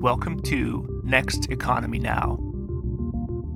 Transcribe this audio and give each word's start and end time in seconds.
Welcome 0.00 0.40
to 0.44 1.02
Next 1.04 1.50
Economy 1.50 1.98
Now. 1.98 2.38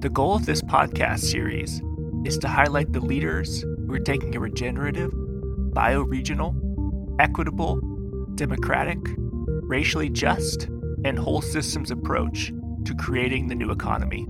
The 0.01 0.11
goal 0.11 0.37
of 0.37 0.45
this 0.45 0.61
podcast 0.61 1.21
series 1.21 1.81
is 2.27 2.37
to 2.37 2.49
highlight 2.49 2.93
the 2.93 3.01
leaders 3.01 3.63
who 3.63 3.95
are 3.95 3.99
taking 3.99 4.37
a 4.37 4.41
regenerative, 4.41 5.11
bioregional, 5.11 6.55
equitable, 7.19 7.81
democratic, 8.35 8.99
racially 9.17 10.11
just, 10.11 10.65
and 11.07 11.19
whole 11.19 11.41
systems 11.41 11.91
approach 11.91 12.53
to 12.85 12.95
creating 12.95 13.49
the 13.49 13.55
new 13.55 13.71
economy. 13.71 14.27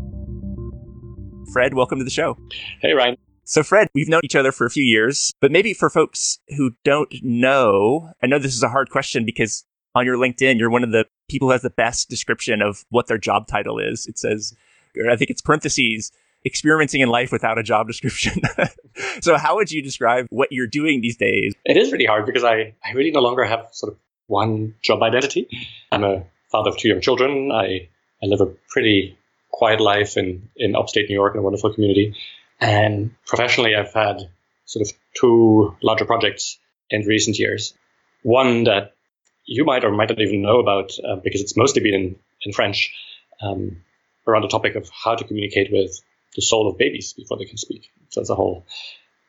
Fred, 1.53 1.75
welcome 1.75 1.99
to 1.99 2.05
the 2.05 2.13
show. 2.13 2.39
Hey, 2.81 2.93
Ryan. 2.93 3.17
So, 3.43 3.65
Fred, 3.65 3.89
we've 3.93 4.09
known 4.09 4.21
each 4.23 4.37
other 4.37 4.53
for 4.53 4.67
a 4.67 4.71
few 4.71 4.85
years, 4.85 5.33
but 5.41 5.51
maybe 5.51 5.75
for 5.75 5.91
folks 5.91 6.39
who 6.57 6.77
don't 6.85 7.13
know, 7.25 8.13
I 8.23 8.29
know 8.29 8.39
this 8.39 8.55
is 8.55 8.63
a 8.63 8.69
hard 8.69 8.89
question 8.89 9.25
because 9.27 9.65
on 9.95 10.05
your 10.07 10.17
LinkedIn, 10.17 10.59
you're 10.59 10.71
one 10.71 10.85
of 10.85 10.91
the 10.91 11.07
people 11.29 11.49
who 11.49 11.53
has 11.53 11.63
the 11.63 11.71
best 11.71 12.09
description 12.09 12.63
of 12.63 12.85
what 12.91 13.07
their 13.07 13.19
job 13.19 13.47
title 13.47 13.79
is. 13.79 14.07
It 14.07 14.19
says, 14.19 14.55
I 15.11 15.17
think 15.17 15.31
it's 15.31 15.41
parentheses, 15.41 16.13
experimenting 16.45 17.01
in 17.01 17.09
life 17.09 17.33
without 17.33 17.59
a 17.59 17.63
job 17.63 17.87
description. 17.87 18.43
so, 19.21 19.37
how 19.37 19.57
would 19.57 19.71
you 19.71 19.83
describe 19.83 20.27
what 20.31 20.53
you're 20.53 20.67
doing 20.67 21.01
these 21.01 21.17
days? 21.17 21.55
It 21.65 21.77
is 21.77 21.93
really 21.93 22.07
hard 22.07 22.27
because 22.27 22.45
I, 22.45 22.75
I 22.85 22.93
really 22.95 23.11
no 23.11 23.21
longer 23.21 23.45
have 23.45 23.69
sort 23.73 23.93
of 23.93 23.99
one 24.27 24.75
job 24.83 25.03
identity. 25.03 25.49
I'm 25.93 26.05
a 26.05 26.25
father 26.51 26.71
of 26.71 26.77
two 26.77 26.89
young 26.89 27.01
children. 27.01 27.51
I, 27.53 27.89
I 28.23 28.27
live 28.27 28.41
a 28.41 28.47
pretty 28.69 29.19
quiet 29.51 29.81
life 29.81 30.17
in, 30.17 30.49
in 30.57 30.75
upstate 30.75 31.09
New 31.09 31.15
York 31.15 31.35
in 31.35 31.41
a 31.41 31.43
wonderful 31.43 31.73
community. 31.73 32.15
And 32.61 33.15
professionally, 33.27 33.75
I've 33.77 33.93
had 33.93 34.29
sort 34.65 34.87
of 34.87 34.93
two 35.15 35.77
larger 35.83 36.05
projects 36.05 36.59
in 36.91 37.03
recent 37.03 37.39
years. 37.39 37.75
One 38.23 38.65
that 38.65 38.94
you 39.47 39.65
might 39.65 39.85
or 39.85 39.91
might 39.91 40.09
not 40.09 40.21
even 40.21 40.43
know 40.43 40.61
about 40.61 40.93
uh, 41.07 41.17
because 41.17 41.41
it's 41.41 41.57
mostly 41.57 41.83
been 41.83 41.95
in, 41.95 42.17
in 42.43 42.53
French 42.53 42.93
um, 43.41 43.83
around 44.27 44.43
the 44.43 44.49
topic 44.49 44.75
of 44.75 44.89
how 44.91 45.15
to 45.15 45.25
communicate 45.25 45.71
with 45.73 46.01
the 46.35 46.43
soul 46.43 46.69
of 46.69 46.79
babies 46.79 47.13
before 47.13 47.39
they 47.39 47.45
can 47.45 47.57
speak. 47.57 47.91
So 48.11 48.21
it's 48.21 48.31
a 48.31 48.35
whole 48.35 48.67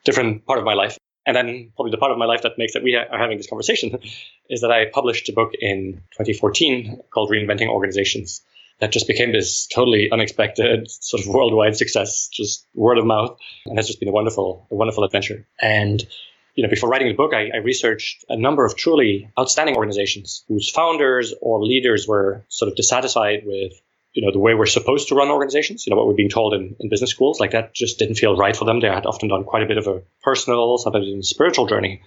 different 0.04 0.46
part 0.46 0.58
of 0.58 0.64
my 0.64 0.74
life. 0.74 0.98
And 1.26 1.36
then 1.36 1.72
probably 1.74 1.90
the 1.90 1.98
part 1.98 2.12
of 2.12 2.18
my 2.18 2.24
life 2.24 2.42
that 2.42 2.56
makes 2.56 2.74
that 2.74 2.84
we 2.84 2.92
ha- 2.94 3.12
are 3.12 3.18
having 3.18 3.36
this 3.36 3.48
conversation 3.48 3.98
is 4.50 4.60
that 4.60 4.70
I 4.70 4.86
published 4.86 5.28
a 5.28 5.32
book 5.32 5.52
in 5.58 5.94
2014 6.12 7.02
called 7.10 7.30
Reinventing 7.30 7.68
Organizations 7.68 8.42
that 8.78 8.92
just 8.92 9.06
became 9.06 9.32
this 9.32 9.66
totally 9.66 10.10
unexpected 10.12 10.90
sort 10.90 11.22
of 11.22 11.28
worldwide 11.28 11.76
success, 11.76 12.28
just 12.28 12.66
word 12.74 12.98
of 12.98 13.06
mouth, 13.06 13.38
and 13.64 13.78
has 13.78 13.86
just 13.86 14.00
been 14.00 14.08
a 14.08 14.12
wonderful, 14.12 14.66
a 14.70 14.74
wonderful 14.74 15.04
adventure. 15.04 15.46
And 15.60 16.04
you 16.56 16.62
know, 16.64 16.70
before 16.70 16.88
writing 16.88 17.08
the 17.08 17.14
book, 17.14 17.32
I, 17.32 17.50
I, 17.54 17.58
researched 17.58 18.24
a 18.28 18.36
number 18.36 18.64
of 18.64 18.76
truly 18.76 19.30
outstanding 19.38 19.76
organizations 19.76 20.44
whose 20.48 20.68
founders 20.70 21.34
or 21.40 21.62
leaders 21.64 22.08
were 22.08 22.44
sort 22.48 22.70
of 22.70 22.76
dissatisfied 22.76 23.42
with, 23.44 23.72
you 24.14 24.24
know, 24.24 24.32
the 24.32 24.38
way 24.38 24.54
we're 24.54 24.66
supposed 24.66 25.08
to 25.08 25.14
run 25.14 25.28
organizations. 25.28 25.86
You 25.86 25.90
know, 25.90 25.96
what 25.96 26.08
we're 26.08 26.14
being 26.14 26.30
told 26.30 26.54
in, 26.54 26.74
in 26.80 26.88
business 26.88 27.10
schools, 27.10 27.38
like 27.38 27.52
that 27.52 27.74
just 27.74 27.98
didn't 27.98 28.16
feel 28.16 28.36
right 28.36 28.56
for 28.56 28.64
them. 28.64 28.80
They 28.80 28.88
had 28.88 29.06
often 29.06 29.28
done 29.28 29.44
quite 29.44 29.62
a 29.62 29.66
bit 29.66 29.78
of 29.78 29.86
a 29.86 30.02
personal, 30.22 30.78
sometimes 30.78 31.06
even 31.06 31.22
spiritual 31.22 31.66
journey 31.66 32.00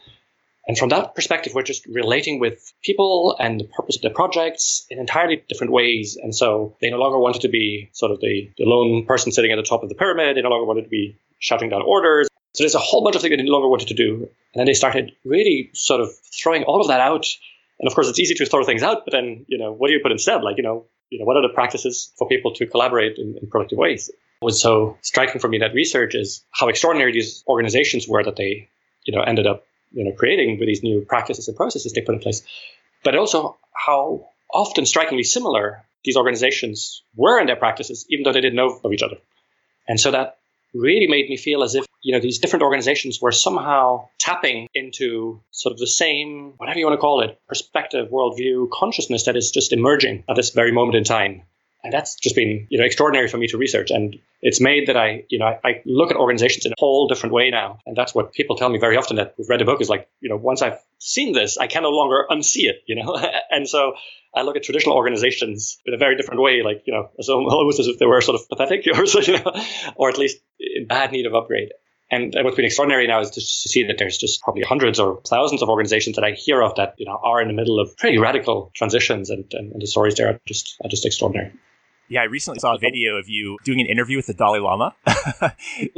and 0.70 0.78
from 0.78 0.90
that 0.90 1.16
perspective, 1.16 1.54
we're 1.56 1.64
just 1.64 1.88
relating 1.88 2.40
with 2.40 2.74
people 2.84 3.36
and 3.40 3.60
the 3.60 3.64
purpose 3.64 3.96
of 3.96 4.04
the 4.04 4.12
projects 4.12 4.86
in 4.92 5.00
entirely 5.00 5.44
different 5.50 5.74
ways. 5.74 6.16
And 6.22 6.34
so 6.34 6.76
they 6.80 6.92
no 6.92 6.98
longer 6.98 7.18
wanted 7.18 7.42
to 7.42 7.50
be 7.50 7.90
sort 7.94 8.12
of 8.12 8.20
the, 8.20 8.52
the 8.56 8.66
lone 8.66 9.04
person 9.08 9.32
sitting 9.32 9.52
at 9.52 9.56
the 9.56 9.64
top 9.64 9.82
of 9.82 9.90
the 9.90 9.96
pyramid. 9.96 10.38
They 10.38 10.44
no 10.44 10.50
longer 10.50 10.68
wanted 10.68 10.84
to 10.84 10.90
be 10.90 11.18
shouting 11.40 11.72
down 11.72 11.82
orders. 11.82 12.28
So 12.60 12.64
there's 12.64 12.76
a 12.76 12.80
whole 12.80 13.06
bunch 13.06 13.16
of 13.16 13.22
things 13.22 13.38
they 13.38 13.42
no 13.42 13.54
longer 13.54 13.70
wanted 13.70 13.88
to 13.88 13.94
do. 13.94 14.16
And 14.16 14.30
then 14.60 14.66
they 14.66 14.74
started 14.74 15.14
really 15.24 15.70
sort 15.74 16.02
of 16.02 16.10
throwing 16.44 16.64
all 16.64 16.82
of 16.82 16.90
that 16.90 17.00
out. 17.00 17.26
And 17.80 17.88
of 17.88 17.96
course, 17.96 18.10
it's 18.10 18.20
easy 18.20 18.36
to 18.36 18.46
throw 18.46 18.66
things 18.66 18.84
out, 18.84 19.06
but 19.06 19.14
then, 19.14 19.46
you 19.48 19.58
know, 19.58 19.72
what 19.72 19.88
do 19.88 19.94
you 19.94 20.02
put 20.04 20.12
instead? 20.12 20.44
Like, 20.44 20.58
you 20.58 20.64
know, 20.64 20.84
you 21.10 21.20
know, 21.20 21.24
what 21.24 21.38
are 21.38 21.42
the 21.42 21.54
practices 21.54 22.12
for 22.18 22.28
people 22.28 22.54
to 22.56 22.68
collaborate 22.68 23.18
in, 23.18 23.38
in 23.42 23.50
productive 23.50 23.78
ways? 23.78 24.12
Was 24.42 24.62
so 24.62 24.98
striking 25.00 25.40
for 25.40 25.48
me 25.48 25.60
that 25.60 25.74
research 25.74 26.16
is 26.16 26.44
how 26.52 26.68
extraordinary 26.68 27.14
these 27.14 27.46
organizations 27.48 28.10
were 28.10 28.26
that 28.26 28.36
they, 28.36 28.68
you 29.06 29.16
know, 29.16 29.22
ended 29.22 29.48
up 29.48 29.66
you 29.94 30.04
know 30.04 30.12
creating 30.12 30.60
with 30.60 30.68
these 30.68 30.84
new 30.84 31.06
practices 31.08 31.48
and 31.48 31.56
processes 31.56 31.94
they 31.94 32.02
put 32.02 32.16
in 32.16 32.20
place, 32.20 32.44
but 33.06 33.16
also 33.16 33.58
how 33.72 34.28
often 34.54 34.86
strikingly 34.86 35.24
similar 35.24 35.86
these 36.04 36.18
organizations 36.18 37.04
were 37.16 37.40
in 37.40 37.48
their 37.48 37.56
practices, 37.56 38.06
even 38.10 38.24
though 38.24 38.34
they 38.34 38.42
didn't 38.42 38.58
know 38.58 38.82
of 38.84 38.92
each 38.92 39.02
other. 39.02 39.16
And 39.88 39.98
so 39.98 40.12
that 40.12 40.40
really 40.74 41.08
made 41.08 41.30
me 41.30 41.38
feel 41.38 41.64
as 41.64 41.76
if 41.76 41.86
you 42.02 42.14
know 42.14 42.20
these 42.20 42.40
different 42.40 42.64
organizations 42.64 43.20
were 43.22 43.32
somehow 43.32 44.08
tapping 44.20 44.68
into 44.74 45.42
sort 45.52 45.74
of 45.74 45.80
the 45.80 45.88
same 45.88 46.54
whatever 46.58 46.80
you 46.80 46.86
want 46.86 46.98
to 46.98 47.02
call 47.02 47.22
it 47.22 47.40
perspective 47.48 48.10
worldview 48.10 48.70
consciousness 48.72 49.26
that 49.26 49.36
is 49.36 49.52
just 49.52 49.74
emerging 49.74 50.24
at 50.30 50.36
this 50.36 50.52
very 50.52 50.72
moment 50.72 50.96
in 50.96 51.04
time 51.04 51.44
and 51.84 51.94
that's 51.94 52.16
just 52.16 52.36
been, 52.36 52.68
you 52.70 52.78
know, 52.78 52.84
extraordinary 52.84 53.30
for 53.30 53.38
me 53.38 53.48
to 53.48 53.58
research. 53.58 53.90
And 53.90 54.18
it's 54.42 54.60
made 54.60 54.88
that 54.88 54.98
I, 54.98 55.24
you 55.30 55.40
know, 55.40 55.46
I, 55.64 55.82
look 55.86 56.12
at 56.12 56.18
organizations 56.18 56.66
in 56.66 56.74
a 56.74 56.76
whole 56.78 57.08
different 57.08 57.34
way 57.34 57.50
now. 57.52 57.80
And 57.86 57.96
that's 57.96 58.14
what 58.14 58.34
people 58.34 58.58
tell 58.58 58.68
me 58.68 58.80
very 58.80 58.98
often 58.98 59.16
that 59.16 59.36
we've 59.38 59.48
read 59.48 59.62
the 59.62 59.66
book 59.66 59.80
is 59.80 59.88
like, 59.88 60.10
you 60.20 60.30
know, 60.30 60.36
once 60.36 60.62
I've 60.62 60.78
seen 60.98 61.32
this, 61.32 61.58
I 61.58 61.68
can 61.68 61.84
no 61.84 61.90
longer 61.90 62.26
unsee 62.30 62.68
it, 62.68 62.84
you 62.86 62.96
know? 62.96 63.18
and 63.50 63.68
so 63.68 63.94
I 64.36 64.42
look 64.42 64.58
at 64.58 64.64
traditional 64.64 64.98
organizations 64.98 65.80
in 65.86 65.94
a 65.94 65.98
very 65.98 66.18
different 66.18 66.42
way, 66.42 66.64
like, 66.64 66.84
you 66.86 66.94
know, 66.94 67.12
almost 67.30 67.80
as 67.80 67.88
if 67.88 67.98
they 67.98 68.06
were 68.06 68.20
sort 68.20 68.40
of 68.40 68.50
pathetic 68.50 68.86
or, 68.94 69.06
you 69.22 69.38
know, 69.38 69.54
or 69.96 70.10
at 70.10 70.18
least 70.18 70.38
in 70.60 70.86
bad 70.86 71.14
need 71.14 71.28
of 71.28 71.34
upgrade. 71.34 71.70
And 72.12 72.34
what's 72.42 72.56
been 72.56 72.66
extraordinary 72.66 73.06
now 73.06 73.22
is 73.22 73.30
to 73.32 73.42
see 73.42 73.86
that 73.86 73.98
there's 74.00 74.18
just 74.18 74.42
probably 74.42 74.64
hundreds 74.64 75.00
or 75.00 75.22
thousands 75.28 75.62
of 75.62 75.70
organizations 75.70 76.16
that 76.16 76.26
I 76.26 76.32
hear 76.32 76.62
of 76.62 76.76
that 76.76 76.96
you 76.98 77.06
know 77.06 77.20
are 77.24 77.42
in 77.42 77.48
the 77.48 77.54
middle 77.54 77.80
of 77.80 77.96
pretty 77.98 78.18
radical 78.18 78.72
transitions, 78.76 79.30
and, 79.30 79.46
and, 79.54 79.72
and 79.72 79.82
the 79.82 79.88
stories 79.88 80.16
there 80.16 80.30
are 80.30 80.40
just 80.46 80.76
are 80.84 80.90
just 80.90 81.06
extraordinary. 81.06 81.52
Yeah, 82.10 82.22
I 82.22 82.26
recently 82.26 82.60
saw 82.60 82.74
a 82.74 82.80
video 82.80 83.18
of 83.18 83.30
you 83.30 83.60
doing 83.64 83.80
an 83.80 83.86
interview 83.86 84.18
with 84.18 84.26
the 84.26 84.34
Dalai 84.34 84.60
Lama. 84.60 84.96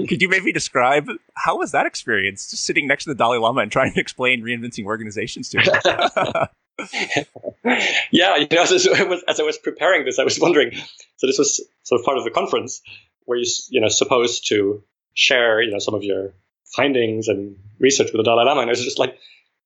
Could 0.09 0.21
you 0.21 0.27
maybe 0.27 0.51
describe 0.51 1.07
how 1.35 1.57
was 1.57 1.71
that 1.71 1.85
experience, 1.85 2.51
just 2.51 2.65
sitting 2.65 2.85
next 2.85 3.05
to 3.05 3.11
the 3.11 3.15
Dalai 3.15 3.37
Lama 3.37 3.61
and 3.61 3.71
trying 3.71 3.93
to 3.93 3.99
explain 4.01 4.43
reinventing 4.43 4.83
organizations 4.83 5.47
to 5.49 5.61
him? 5.61 6.47
yeah, 8.11 8.35
you 8.35 8.47
know, 8.51 8.61
as 8.61 8.87
I, 8.87 9.03
was, 9.03 9.23
as 9.25 9.39
I 9.39 9.43
was 9.43 9.57
preparing 9.57 10.03
this, 10.03 10.19
I 10.19 10.25
was 10.25 10.37
wondering. 10.37 10.73
So 11.15 11.27
this 11.27 11.37
was 11.37 11.65
sort 11.83 12.01
of 12.01 12.05
part 12.05 12.17
of 12.17 12.25
the 12.25 12.31
conference 12.31 12.81
where 13.23 13.37
you 13.37 13.45
you 13.69 13.79
know 13.79 13.87
supposed 13.87 14.49
to 14.49 14.83
share 15.13 15.61
you 15.61 15.71
know 15.71 15.79
some 15.79 15.93
of 15.93 16.03
your 16.03 16.33
findings 16.75 17.27
and 17.27 17.57
research 17.79 18.11
with 18.11 18.19
the 18.19 18.23
Dalai 18.23 18.45
Lama, 18.45 18.61
and 18.61 18.69
I 18.69 18.71
was 18.71 18.83
just 18.83 18.99
like 18.99 19.17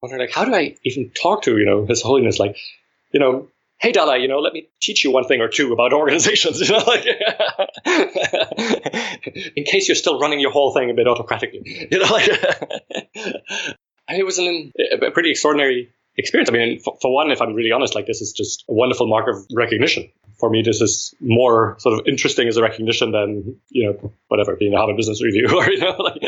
wondering 0.01 0.21
like 0.21 0.31
how 0.31 0.45
do 0.45 0.53
I 0.53 0.75
even 0.83 1.11
talk 1.11 1.43
to 1.43 1.57
you 1.57 1.65
know 1.65 1.85
His 1.85 2.01
Holiness 2.01 2.39
like 2.39 2.57
you 3.11 3.19
know 3.19 3.47
hey 3.77 3.91
Dalai, 3.91 4.19
you 4.19 4.27
know, 4.27 4.39
let 4.39 4.53
me 4.53 4.67
teach 4.81 5.03
you 5.03 5.11
one 5.11 5.25
thing 5.25 5.41
or 5.41 5.47
two 5.47 5.73
about 5.73 5.93
organizations, 6.01 6.59
you 6.59 6.75
know, 6.75 6.83
like, 6.85 7.05
in 9.55 9.63
case 9.63 9.87
you're 9.87 9.95
still 9.95 10.19
running 10.19 10.39
your 10.39 10.51
whole 10.51 10.73
thing 10.73 10.89
a 10.89 10.93
bit 10.93 11.07
autocratically, 11.07 11.61
you 11.91 11.99
know, 11.99 12.05
like, 12.05 12.27
and 14.07 14.17
it 14.17 14.25
was 14.25 14.39
an, 14.39 14.71
a 15.01 15.11
pretty 15.11 15.31
extraordinary 15.31 15.89
experience. 16.17 16.49
I 16.49 16.53
mean, 16.53 16.79
for, 16.79 16.97
for, 17.01 17.13
one, 17.13 17.31
if 17.31 17.41
I'm 17.41 17.53
really 17.53 17.71
honest, 17.71 17.95
like 17.95 18.07
this 18.07 18.21
is 18.21 18.33
just 18.33 18.63
a 18.69 18.73
wonderful 18.73 19.07
mark 19.07 19.27
of 19.27 19.45
recognition. 19.53 20.09
For 20.45 20.51
me, 20.51 20.61
this 20.61 20.79
is 20.79 21.15
more 21.19 21.75
sort 21.79 21.99
of 21.99 22.07
interesting 22.07 22.47
as 22.47 22.55
a 22.55 22.61
recognition 22.61 23.11
than, 23.11 23.59
you 23.69 23.87
know, 23.87 24.11
whatever, 24.27 24.55
being 24.55 24.75
a 24.75 24.77
Harvard 24.77 24.95
Business 24.95 25.23
Review 25.23 25.47
or, 25.57 25.67
you 25.71 25.79
know, 25.79 25.95
like, 25.97 26.21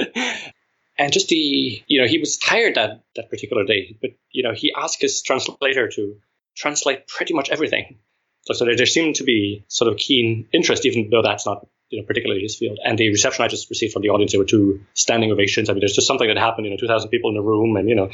and 0.97 1.13
just 1.13 1.29
the, 1.29 1.83
you 1.85 2.01
know, 2.01 2.07
he 2.07 2.17
was 2.17 2.37
tired 2.37 2.73
that, 2.75 3.03
that 3.15 3.29
particular 3.29 3.63
day, 3.63 3.95
but, 4.01 4.09
you 4.31 4.41
know, 4.41 4.55
he 4.55 4.73
asked 4.75 5.01
his 5.01 5.21
translator 5.21 5.87
to 5.89 6.15
translate 6.55 7.07
pretty 7.07 7.35
much 7.35 7.51
everything. 7.51 7.99
So, 8.47 8.55
so 8.55 8.65
there, 8.65 8.75
there 8.75 8.87
seemed 8.87 9.17
to 9.17 9.23
be 9.23 9.65
sort 9.67 9.91
of 9.93 9.99
keen 9.99 10.47
interest, 10.51 10.87
even 10.87 11.11
though 11.11 11.21
that's 11.21 11.45
not 11.45 11.67
you 11.89 12.01
know 12.01 12.07
particularly 12.07 12.41
his 12.41 12.55
field. 12.55 12.79
And 12.83 12.97
the 12.97 13.09
reception 13.09 13.45
I 13.45 13.49
just 13.49 13.69
received 13.69 13.93
from 13.93 14.01
the 14.01 14.09
audience, 14.09 14.31
there 14.31 14.39
were 14.39 14.45
two 14.45 14.81
standing 14.93 15.31
ovations. 15.31 15.69
I 15.69 15.73
mean, 15.73 15.81
there's 15.81 15.93
just 15.93 16.07
something 16.07 16.27
that 16.27 16.37
happened. 16.37 16.65
You 16.65 16.71
know, 16.71 16.77
2,000 16.77 17.09
people 17.09 17.29
in 17.29 17.35
the 17.35 17.41
room, 17.41 17.77
and 17.77 17.87
you 17.87 17.95
know, 17.95 18.09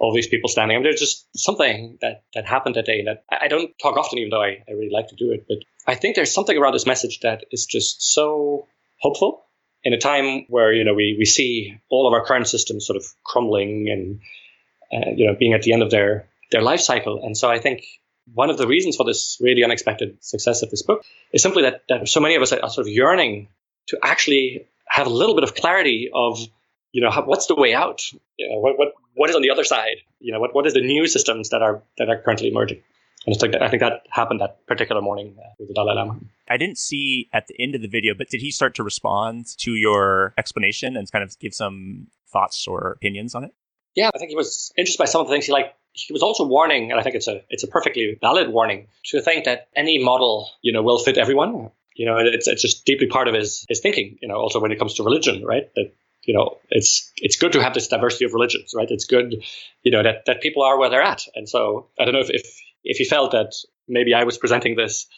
all 0.00 0.14
these 0.14 0.26
people 0.26 0.48
standing. 0.48 0.76
I 0.76 0.78
mean, 0.78 0.84
there's 0.84 0.98
just 0.98 1.26
something 1.36 1.98
that 2.00 2.24
that 2.34 2.46
happened 2.46 2.74
that 2.74 2.86
day 2.86 3.04
that 3.04 3.24
I 3.30 3.48
don't 3.48 3.70
talk 3.80 3.96
often, 3.96 4.18
even 4.18 4.30
though 4.30 4.42
I, 4.42 4.64
I 4.68 4.72
really 4.72 4.90
like 4.90 5.08
to 5.08 5.16
do 5.16 5.30
it. 5.30 5.44
But 5.46 5.58
I 5.86 5.94
think 5.94 6.16
there's 6.16 6.32
something 6.32 6.56
around 6.56 6.72
this 6.72 6.86
message 6.86 7.20
that 7.20 7.44
is 7.52 7.66
just 7.66 8.02
so 8.02 8.66
hopeful 8.98 9.44
in 9.84 9.92
a 9.92 9.98
time 9.98 10.46
where 10.48 10.72
you 10.72 10.84
know 10.84 10.94
we 10.94 11.14
we 11.18 11.24
see 11.24 11.78
all 11.90 12.08
of 12.08 12.14
our 12.14 12.24
current 12.24 12.48
systems 12.48 12.86
sort 12.86 12.96
of 12.96 13.04
crumbling 13.24 13.88
and 13.90 14.20
uh, 14.92 15.10
you 15.14 15.26
know 15.26 15.36
being 15.38 15.52
at 15.52 15.62
the 15.62 15.72
end 15.72 15.82
of 15.82 15.90
their 15.90 16.28
their 16.50 16.62
life 16.62 16.80
cycle. 16.80 17.20
And 17.22 17.36
so 17.36 17.48
I 17.50 17.58
think 17.58 17.84
one 18.34 18.50
of 18.50 18.58
the 18.58 18.66
reasons 18.66 18.96
for 18.96 19.04
this 19.04 19.38
really 19.40 19.64
unexpected 19.64 20.22
success 20.22 20.62
of 20.62 20.70
this 20.70 20.82
book 20.82 21.04
is 21.32 21.42
simply 21.42 21.62
that, 21.62 21.82
that 21.88 22.08
so 22.08 22.20
many 22.20 22.36
of 22.36 22.42
us 22.42 22.52
are 22.52 22.70
sort 22.70 22.86
of 22.86 22.92
yearning 22.92 23.48
to 23.88 23.98
actually 24.02 24.66
have 24.86 25.06
a 25.06 25.10
little 25.10 25.34
bit 25.34 25.44
of 25.44 25.54
clarity 25.54 26.10
of, 26.12 26.38
you 26.92 27.02
know, 27.02 27.10
how, 27.10 27.24
what's 27.24 27.46
the 27.46 27.54
way 27.54 27.74
out? 27.74 28.02
You 28.36 28.50
know, 28.50 28.58
what, 28.58 28.78
what, 28.78 28.88
what 29.14 29.30
is 29.30 29.36
on 29.36 29.42
the 29.42 29.50
other 29.50 29.64
side? 29.64 29.96
You 30.18 30.32
know, 30.32 30.40
what, 30.40 30.54
what 30.54 30.66
is 30.66 30.74
the 30.74 30.80
new 30.80 31.06
systems 31.06 31.50
that 31.50 31.62
are, 31.62 31.82
that 31.98 32.08
are 32.08 32.18
currently 32.18 32.48
emerging? 32.48 32.82
And 33.26 33.34
it's 33.34 33.42
like, 33.42 33.54
I 33.60 33.68
think 33.68 33.80
that 33.80 34.06
happened 34.10 34.40
that 34.40 34.66
particular 34.66 35.02
morning 35.02 35.36
uh, 35.38 35.48
with 35.58 35.68
the 35.68 35.74
Dalai 35.74 35.94
Lama. 35.94 36.18
I 36.48 36.56
didn't 36.56 36.78
see 36.78 37.28
at 37.32 37.46
the 37.48 37.54
end 37.60 37.74
of 37.74 37.82
the 37.82 37.88
video, 37.88 38.14
but 38.14 38.30
did 38.30 38.40
he 38.40 38.50
start 38.50 38.74
to 38.76 38.82
respond 38.82 39.46
to 39.58 39.74
your 39.74 40.32
explanation 40.38 40.96
and 40.96 41.10
kind 41.10 41.22
of 41.22 41.38
give 41.38 41.52
some 41.52 42.06
thoughts 42.32 42.66
or 42.66 42.92
opinions 42.92 43.34
on 43.34 43.44
it? 43.44 43.52
Yeah, 43.94 44.10
I 44.14 44.18
think 44.18 44.30
he 44.30 44.36
was 44.36 44.72
interested 44.76 44.98
by 44.98 45.06
some 45.06 45.20
of 45.20 45.26
the 45.26 45.32
things 45.32 45.46
he 45.46 45.52
like. 45.52 45.74
He 45.92 46.12
was 46.12 46.22
also 46.22 46.46
warning, 46.46 46.92
and 46.92 47.00
I 47.00 47.02
think 47.02 47.16
it's 47.16 47.26
a 47.26 47.42
it's 47.50 47.64
a 47.64 47.66
perfectly 47.66 48.16
valid 48.20 48.48
warning 48.48 48.86
to 49.06 49.20
think 49.20 49.46
that 49.46 49.68
any 49.74 50.02
model 50.02 50.48
you 50.62 50.72
know 50.72 50.82
will 50.82 51.00
fit 51.00 51.18
everyone. 51.18 51.70
You 51.96 52.06
know, 52.06 52.18
it's 52.18 52.46
it's 52.46 52.62
just 52.62 52.84
deeply 52.86 53.08
part 53.08 53.26
of 53.26 53.34
his 53.34 53.66
his 53.68 53.80
thinking. 53.80 54.16
You 54.22 54.28
know, 54.28 54.36
also 54.36 54.60
when 54.60 54.70
it 54.70 54.78
comes 54.78 54.94
to 54.94 55.02
religion, 55.02 55.44
right? 55.44 55.68
That 55.74 55.92
you 56.30 56.36
know 56.36 56.58
it's 56.68 57.10
it's 57.16 57.36
good 57.36 57.54
to 57.54 57.62
have 57.62 57.74
this 57.74 57.88
diversity 57.88 58.24
of 58.24 58.34
religions, 58.34 58.72
right? 58.76 58.88
It's 58.88 59.04
good, 59.04 59.42
you 59.82 59.90
know, 59.90 60.04
that 60.04 60.26
that 60.26 60.40
people 60.40 60.62
are 60.62 60.78
where 60.78 60.88
they're 60.88 61.02
at. 61.02 61.22
And 61.34 61.48
so 61.48 61.88
I 61.98 62.04
don't 62.04 62.14
know 62.14 62.20
if 62.20 62.30
if, 62.30 62.46
if 62.84 62.98
he 62.98 63.04
felt 63.04 63.32
that 63.32 63.52
maybe 63.88 64.14
I 64.14 64.22
was 64.22 64.38
presenting 64.38 64.76
this 64.76 65.08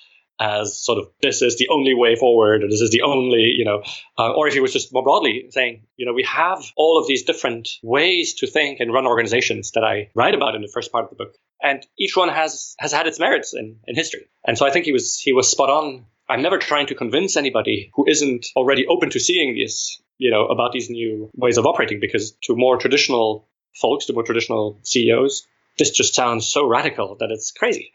as 0.41 0.79
sort 0.79 0.99
of 0.99 1.09
this 1.21 1.43
is 1.43 1.59
the 1.59 1.69
only 1.69 1.93
way 1.93 2.17
forward, 2.17 2.65
or 2.65 2.69
this 2.69 2.81
is 2.81 2.91
the 2.91 3.03
only, 3.03 3.53
you 3.59 3.67
know, 3.67 3.83
uh, 4.19 4.33
or 4.33 4.49
if 4.49 4.55
he 4.55 4.61
was 4.61 4.73
just 4.73 4.91
more 4.91 5.03
broadly 5.03 5.49
saying, 5.51 5.83
you 5.99 6.07
know, 6.07 6.15
we 6.15 6.23
have 6.23 6.65
all 6.79 6.99
of 6.99 7.07
these 7.07 7.25
different 7.25 7.69
ways 7.83 8.33
to 8.37 8.47
think 8.47 8.81
and 8.81 8.91
run 8.91 9.07
organizations 9.07 9.73
that 9.73 9.85
I 9.85 10.09
write 10.15 10.35
about 10.35 10.55
in 10.55 10.63
the 10.63 10.73
first 10.73 10.91
part 10.93 11.05
of 11.05 11.11
the 11.11 11.17
book, 11.17 11.35
and 11.63 11.85
each 11.99 12.17
one 12.17 12.31
has 12.31 12.75
has 12.79 12.91
had 12.91 13.07
its 13.07 13.21
merits 13.21 13.53
in, 13.53 13.77
in 13.87 13.95
history. 13.95 14.31
And 14.47 14.57
so 14.57 14.67
I 14.67 14.71
think 14.71 14.87
he 14.87 14.93
was 14.93 15.21
he 15.21 15.35
was 15.35 15.51
spot 15.51 15.69
on. 15.69 16.07
I'm 16.27 16.41
never 16.41 16.57
trying 16.57 16.87
to 16.87 16.95
convince 16.95 17.37
anybody 17.37 17.91
who 17.95 18.07
isn't 18.09 18.47
already 18.57 18.87
open 18.87 19.11
to 19.11 19.21
seeing 19.21 19.55
this, 19.55 20.01
you 20.19 20.31
know, 20.31 20.47
about 20.47 20.73
these 20.73 20.91
new 20.91 21.31
ways 21.35 21.59
of 21.59 21.67
operating, 21.67 22.01
because 22.01 22.33
to 22.43 22.57
more 22.57 22.79
traditional 22.79 23.49
folks, 23.81 24.07
to 24.07 24.13
more 24.13 24.23
traditional 24.23 24.79
CEOs, 24.83 25.47
this 25.79 25.91
just 25.91 26.15
sounds 26.15 26.47
so 26.47 26.67
radical 26.67 27.17
that 27.21 27.31
it's 27.31 27.51
crazy 27.51 27.93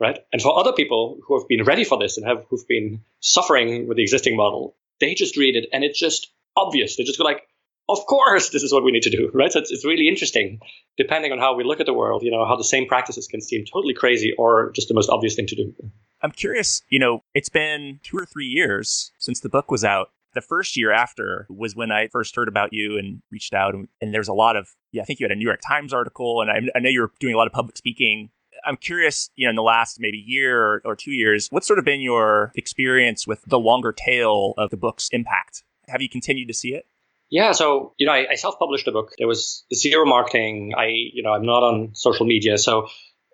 right? 0.00 0.18
And 0.32 0.42
for 0.42 0.58
other 0.58 0.72
people 0.72 1.18
who 1.24 1.38
have 1.38 1.46
been 1.46 1.62
ready 1.62 1.84
for 1.84 1.98
this 1.98 2.16
and 2.16 2.26
have 2.26 2.44
who've 2.48 2.66
been 2.66 3.02
suffering 3.20 3.86
with 3.86 3.98
the 3.98 4.02
existing 4.02 4.36
model, 4.36 4.74
they 4.98 5.14
just 5.14 5.36
read 5.36 5.54
it 5.54 5.68
and 5.72 5.84
it's 5.84 6.00
just 6.00 6.32
obvious. 6.56 6.96
They 6.96 7.04
just 7.04 7.18
go 7.18 7.24
like, 7.24 7.42
of 7.88 7.98
course, 8.06 8.50
this 8.50 8.62
is 8.62 8.72
what 8.72 8.82
we 8.82 8.92
need 8.92 9.02
to 9.02 9.10
do, 9.10 9.30
right? 9.34 9.52
So 9.52 9.60
it's, 9.60 9.70
it's 9.70 9.84
really 9.84 10.08
interesting, 10.08 10.60
depending 10.96 11.30
on 11.30 11.38
how 11.38 11.54
we 11.54 11.62
look 11.62 11.80
at 11.80 11.86
the 11.86 11.92
world, 11.92 12.22
you 12.22 12.30
know, 12.30 12.44
how 12.46 12.56
the 12.56 12.64
same 12.64 12.86
practices 12.86 13.28
can 13.28 13.40
seem 13.40 13.64
totally 13.70 13.94
crazy 13.94 14.32
or 14.36 14.72
just 14.74 14.88
the 14.88 14.94
most 14.94 15.10
obvious 15.10 15.36
thing 15.36 15.46
to 15.48 15.56
do. 15.56 15.74
I'm 16.22 16.32
curious, 16.32 16.82
you 16.88 16.98
know, 16.98 17.22
it's 17.34 17.48
been 17.48 18.00
two 18.02 18.16
or 18.16 18.26
three 18.26 18.46
years 18.46 19.12
since 19.18 19.40
the 19.40 19.48
book 19.48 19.70
was 19.70 19.84
out. 19.84 20.10
The 20.34 20.40
first 20.40 20.76
year 20.76 20.92
after 20.92 21.46
was 21.50 21.74
when 21.74 21.90
I 21.90 22.08
first 22.08 22.36
heard 22.36 22.48
about 22.48 22.72
you 22.72 22.98
and 22.98 23.22
reached 23.30 23.52
out, 23.52 23.74
and, 23.74 23.88
and 24.00 24.14
there's 24.14 24.28
a 24.28 24.32
lot 24.34 24.56
of, 24.56 24.68
yeah, 24.92 25.02
I 25.02 25.04
think 25.04 25.20
you 25.20 25.24
had 25.24 25.32
a 25.32 25.36
New 25.36 25.46
York 25.46 25.60
Times 25.66 25.92
article, 25.92 26.40
and 26.40 26.50
I, 26.50 26.60
I 26.76 26.80
know 26.80 26.88
you 26.88 27.00
were 27.00 27.12
doing 27.18 27.34
a 27.34 27.36
lot 27.36 27.46
of 27.46 27.52
public 27.52 27.76
speaking 27.76 28.30
I'm 28.64 28.76
curious, 28.76 29.30
you 29.36 29.46
know, 29.46 29.50
in 29.50 29.56
the 29.56 29.62
last 29.62 29.98
maybe 30.00 30.18
year 30.18 30.60
or, 30.60 30.82
or 30.84 30.96
two 30.96 31.12
years, 31.12 31.48
what's 31.50 31.66
sort 31.66 31.78
of 31.78 31.84
been 31.84 32.00
your 32.00 32.52
experience 32.54 33.26
with 33.26 33.42
the 33.46 33.58
longer 33.58 33.92
tail 33.92 34.54
of 34.58 34.70
the 34.70 34.76
book's 34.76 35.08
impact? 35.12 35.64
Have 35.88 36.02
you 36.02 36.08
continued 36.08 36.48
to 36.48 36.54
see 36.54 36.74
it? 36.74 36.86
Yeah, 37.30 37.52
so 37.52 37.94
you 37.96 38.06
know, 38.06 38.12
I, 38.12 38.26
I 38.32 38.34
self-published 38.34 38.88
a 38.88 38.92
book. 38.92 39.12
There 39.18 39.28
was 39.28 39.64
zero 39.72 40.04
marketing. 40.04 40.72
I, 40.76 40.86
you 40.86 41.22
know, 41.22 41.32
I'm 41.32 41.46
not 41.46 41.62
on 41.62 41.94
social 41.94 42.26
media, 42.26 42.58
so 42.58 42.88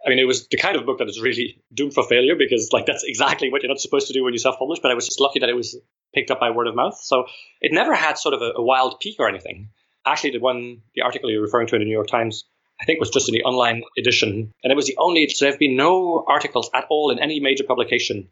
I 0.06 0.10
mean, 0.10 0.20
it 0.20 0.24
was 0.24 0.46
the 0.48 0.56
kind 0.56 0.76
of 0.76 0.86
book 0.86 0.98
that 0.98 1.08
is 1.08 1.20
really 1.20 1.60
doomed 1.74 1.92
for 1.92 2.04
failure 2.04 2.36
because, 2.36 2.70
like, 2.72 2.86
that's 2.86 3.02
exactly 3.04 3.50
what 3.50 3.62
you're 3.62 3.68
not 3.68 3.80
supposed 3.80 4.06
to 4.06 4.12
do 4.12 4.22
when 4.22 4.32
you 4.32 4.38
self-publish. 4.38 4.78
But 4.80 4.92
I 4.92 4.94
was 4.94 5.06
just 5.06 5.20
lucky 5.20 5.40
that 5.40 5.48
it 5.48 5.56
was 5.56 5.76
picked 6.14 6.30
up 6.30 6.38
by 6.38 6.50
word 6.50 6.68
of 6.68 6.76
mouth. 6.76 6.96
So 7.02 7.26
it 7.60 7.72
never 7.72 7.94
had 7.94 8.16
sort 8.16 8.34
of 8.34 8.40
a, 8.40 8.52
a 8.56 8.62
wild 8.62 9.00
peak 9.00 9.16
or 9.18 9.28
anything. 9.28 9.70
Actually, 10.06 10.30
the 10.30 10.38
one, 10.38 10.82
the 10.94 11.02
article 11.02 11.30
you're 11.30 11.42
referring 11.42 11.66
to 11.66 11.74
in 11.74 11.80
the 11.80 11.86
New 11.86 11.92
York 11.92 12.06
Times 12.06 12.44
I 12.80 12.84
think 12.84 13.00
was 13.00 13.10
just 13.10 13.28
in 13.28 13.32
the 13.32 13.42
online 13.42 13.82
edition. 13.98 14.52
And 14.62 14.70
it 14.70 14.76
was 14.76 14.86
the 14.86 14.96
only, 14.98 15.28
so 15.28 15.44
there 15.44 15.52
have 15.52 15.58
been 15.58 15.76
no 15.76 16.24
articles 16.28 16.70
at 16.74 16.86
all 16.90 17.10
in 17.10 17.18
any 17.18 17.40
major 17.40 17.64
publication. 17.64 18.28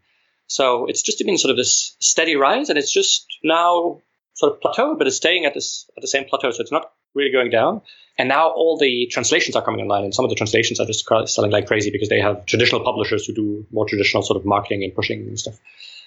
So 0.47 0.87
it's 0.87 1.03
just 1.03 1.25
been 1.25 1.39
sort 1.39 1.51
of 1.51 1.57
this 1.57 1.97
steady 2.01 2.37
rise 2.37 2.69
and 2.69 2.79
it's 2.79 2.93
just 2.93 3.27
now 3.43 4.01
sort 4.35 4.53
of 4.53 4.61
plateaued, 4.61 4.99
but 4.99 5.07
it's 5.07 5.17
staying 5.17 5.47
at 5.47 5.55
this, 5.55 5.89
at 5.97 6.03
the 6.03 6.09
same 6.09 6.25
plateau. 6.25 6.51
So 6.51 6.61
it's 6.61 6.73
not 6.73 6.93
really 7.15 7.33
going 7.33 7.51
down. 7.51 7.83
And 8.17 8.29
now 8.29 8.49
all 8.49 8.79
the 8.79 9.09
translations 9.11 9.57
are 9.57 9.65
coming 9.65 9.81
online, 9.81 10.05
and 10.05 10.15
some 10.15 10.25
of 10.25 10.29
the 10.29 10.37
translations 10.37 10.79
are 10.79 10.87
just 10.87 11.05
selling 11.27 11.51
like 11.51 11.67
crazy 11.67 11.91
because 11.91 12.09
they 12.09 12.21
have 12.21 12.47
traditional 12.47 12.85
publishers 12.85 13.27
who 13.27 13.35
do 13.35 13.67
more 13.73 13.87
traditional 13.87 14.23
sort 14.23 14.37
of 14.37 14.45
marketing 14.45 14.85
and 14.85 14.95
pushing 14.95 15.21
and 15.23 15.39
stuff. 15.39 15.59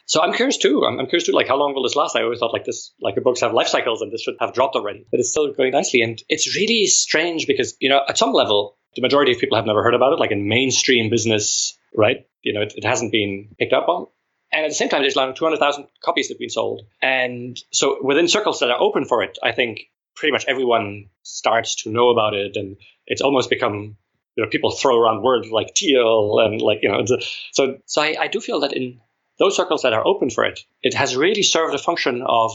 So 0.07 0.21
I'm 0.21 0.33
curious 0.33 0.55
too. 0.57 0.85
I'm, 0.85 0.99
I'm, 0.99 1.07
curious 1.07 1.25
too, 1.25 1.33
like 1.33 1.49
how 1.49 1.57
long 1.57 1.73
will 1.73 1.83
this 1.83 1.97
last? 1.97 2.15
I 2.15 2.23
always 2.23 2.39
thought 2.39 2.53
like 2.53 2.63
this, 2.63 2.93
like 3.01 3.15
the 3.15 3.21
books 3.21 3.41
have 3.41 3.53
life 3.53 3.67
cycles 3.67 4.01
and 4.01 4.09
this 4.09 4.21
should 4.21 4.37
have 4.39 4.53
dropped 4.53 4.77
already, 4.77 5.05
but 5.11 5.19
it's 5.19 5.31
still 5.31 5.51
going 5.51 5.73
nicely. 5.73 6.01
And 6.01 6.21
it's 6.29 6.55
really 6.55 6.87
strange 6.87 7.45
because, 7.45 7.75
you 7.81 7.89
know, 7.89 8.01
at 8.07 8.17
some 8.17 8.31
level, 8.31 8.77
the 8.95 9.01
majority 9.01 9.33
of 9.33 9.39
people 9.39 9.57
have 9.57 9.65
never 9.65 9.83
heard 9.83 9.93
about 9.93 10.13
it, 10.13 10.19
like 10.19 10.31
in 10.31 10.47
mainstream 10.47 11.09
business, 11.09 11.77
right? 11.93 12.25
You 12.41 12.53
know, 12.53 12.61
it, 12.61 12.73
it 12.77 12.85
hasn't 12.85 13.11
been 13.11 13.49
picked 13.59 13.73
up 13.73 13.89
on. 13.89 14.07
And 14.53 14.63
at 14.63 14.69
the 14.69 14.75
same 14.75 14.87
time, 14.87 15.01
there's 15.01 15.17
like 15.17 15.35
200,000 15.35 15.87
copies 16.01 16.29
that 16.29 16.35
have 16.35 16.39
been 16.39 16.49
sold. 16.49 16.83
And 17.01 17.59
so 17.71 17.97
within 18.01 18.29
circles 18.29 18.61
that 18.61 18.71
are 18.71 18.79
open 18.79 19.03
for 19.03 19.23
it, 19.23 19.37
I 19.43 19.51
think 19.51 19.89
pretty 20.17 20.33
much 20.33 20.45
everyone 20.47 21.05
starts 21.23 21.75
to 21.83 21.89
know 21.89 22.09
about 22.09 22.33
it. 22.33 22.57
And 22.57 22.75
it's 23.05 23.21
almost 23.21 23.49
become, 23.49 23.95
you 24.35 24.43
know, 24.43 24.49
people 24.49 24.71
throw 24.71 24.97
around 24.97 25.23
words 25.23 25.49
like 25.49 25.73
teal 25.73 26.39
and 26.39 26.61
like, 26.61 26.79
you 26.81 26.89
know, 26.89 27.05
so, 27.53 27.77
so 27.85 28.01
I, 28.01 28.15
I 28.19 28.27
do 28.27 28.41
feel 28.41 28.59
that 28.59 28.73
in 28.73 28.99
those 29.39 29.55
circles 29.55 29.83
that 29.83 29.93
are 29.93 30.05
open 30.05 30.29
for 30.29 30.43
it, 30.43 30.59
it 30.81 30.93
has 30.93 31.15
really 31.15 31.43
served 31.43 31.73
a 31.73 31.77
function 31.77 32.23
of 32.27 32.51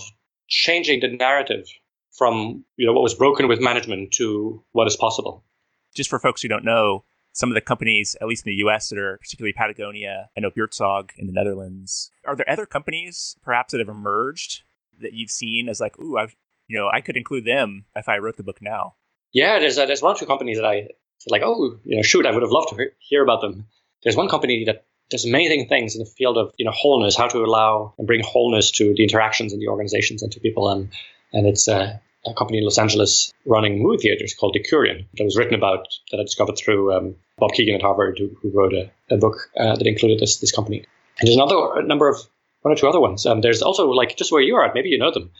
changing 0.48 1.00
the 1.00 1.08
narrative 1.08 1.66
from 2.12 2.64
you 2.76 2.86
know 2.86 2.92
what 2.92 3.02
was 3.02 3.14
broken 3.14 3.48
with 3.48 3.60
management 3.60 4.12
to 4.12 4.62
what 4.72 4.86
is 4.86 4.96
possible. 4.96 5.44
Just 5.94 6.10
for 6.10 6.18
folks 6.18 6.42
who 6.42 6.48
don't 6.48 6.64
know, 6.64 7.04
some 7.32 7.50
of 7.50 7.54
the 7.54 7.60
companies, 7.60 8.16
at 8.20 8.28
least 8.28 8.46
in 8.46 8.50
the 8.50 8.56
U.S., 8.56 8.88
that 8.88 8.98
are 8.98 9.18
particularly 9.18 9.52
Patagonia, 9.52 10.28
I 10.36 10.40
know 10.40 10.50
Buurtzorg 10.50 11.10
in 11.16 11.26
the 11.26 11.32
Netherlands. 11.32 12.10
Are 12.26 12.36
there 12.36 12.48
other 12.48 12.66
companies 12.66 13.36
perhaps 13.42 13.72
that 13.72 13.78
have 13.78 13.88
emerged 13.88 14.62
that 15.00 15.14
you've 15.14 15.30
seen 15.30 15.68
as 15.68 15.80
like, 15.80 15.98
ooh, 15.98 16.18
I, 16.18 16.28
you 16.72 16.78
know, 16.78 16.88
I 16.90 17.02
could 17.02 17.18
include 17.18 17.44
them 17.44 17.84
if 17.94 18.08
I 18.08 18.16
wrote 18.18 18.38
the 18.38 18.42
book 18.42 18.62
now? 18.62 18.94
Yeah, 19.32 19.58
there's 19.58 19.76
a, 19.76 19.84
there's 19.84 20.00
one 20.00 20.16
or 20.16 20.18
two 20.18 20.24
companies 20.24 20.56
that 20.56 20.64
I 20.64 20.88
like. 21.28 21.42
Oh, 21.44 21.78
you 21.84 21.96
know, 21.96 22.02
shoot, 22.02 22.24
I 22.24 22.30
would 22.30 22.42
have 22.42 22.50
loved 22.50 22.70
to 22.70 22.86
hear 22.98 23.22
about 23.22 23.42
them. 23.42 23.66
There's 24.02 24.16
one 24.16 24.28
company 24.28 24.64
that 24.64 24.86
does 25.10 25.26
amazing 25.26 25.68
things 25.68 25.94
in 25.94 25.98
the 25.98 26.10
field 26.10 26.38
of 26.38 26.52
you 26.56 26.64
know 26.64 26.72
wholeness, 26.74 27.14
how 27.14 27.28
to 27.28 27.44
allow 27.44 27.92
and 27.98 28.06
bring 28.06 28.22
wholeness 28.24 28.70
to 28.72 28.94
the 28.94 29.02
interactions 29.02 29.52
in 29.52 29.60
the 29.60 29.68
organizations 29.68 30.22
and 30.22 30.32
to 30.32 30.40
people. 30.40 30.70
And 30.70 30.88
and 31.34 31.46
it's 31.46 31.68
a, 31.68 32.00
a 32.26 32.32
company 32.32 32.58
in 32.58 32.64
Los 32.64 32.78
Angeles 32.78 33.34
running 33.44 33.82
movie 33.82 33.98
theaters 33.98 34.34
called 34.34 34.56
Decurion 34.56 35.06
that 35.18 35.24
was 35.24 35.36
written 35.36 35.54
about 35.54 35.88
that 36.10 36.20
I 36.20 36.22
discovered 36.22 36.56
through 36.56 36.94
um, 36.94 37.16
Bob 37.36 37.52
Kegan 37.52 37.74
at 37.74 37.82
Harvard, 37.82 38.18
who, 38.18 38.30
who 38.40 38.50
wrote 38.50 38.72
a, 38.72 38.90
a 39.10 39.18
book 39.18 39.36
uh, 39.58 39.76
that 39.76 39.86
included 39.86 40.20
this 40.20 40.38
this 40.38 40.52
company. 40.52 40.86
And 41.20 41.28
there's 41.28 41.36
another 41.36 41.82
number 41.82 42.08
of 42.08 42.16
one 42.62 42.72
or 42.72 42.76
two 42.76 42.88
other 42.88 43.00
ones. 43.00 43.26
Um, 43.26 43.42
there's 43.42 43.60
also 43.60 43.90
like 43.90 44.16
just 44.16 44.32
where 44.32 44.40
you 44.40 44.56
are 44.56 44.72
maybe 44.74 44.88
you 44.88 44.98
know 44.98 45.12
them. 45.12 45.30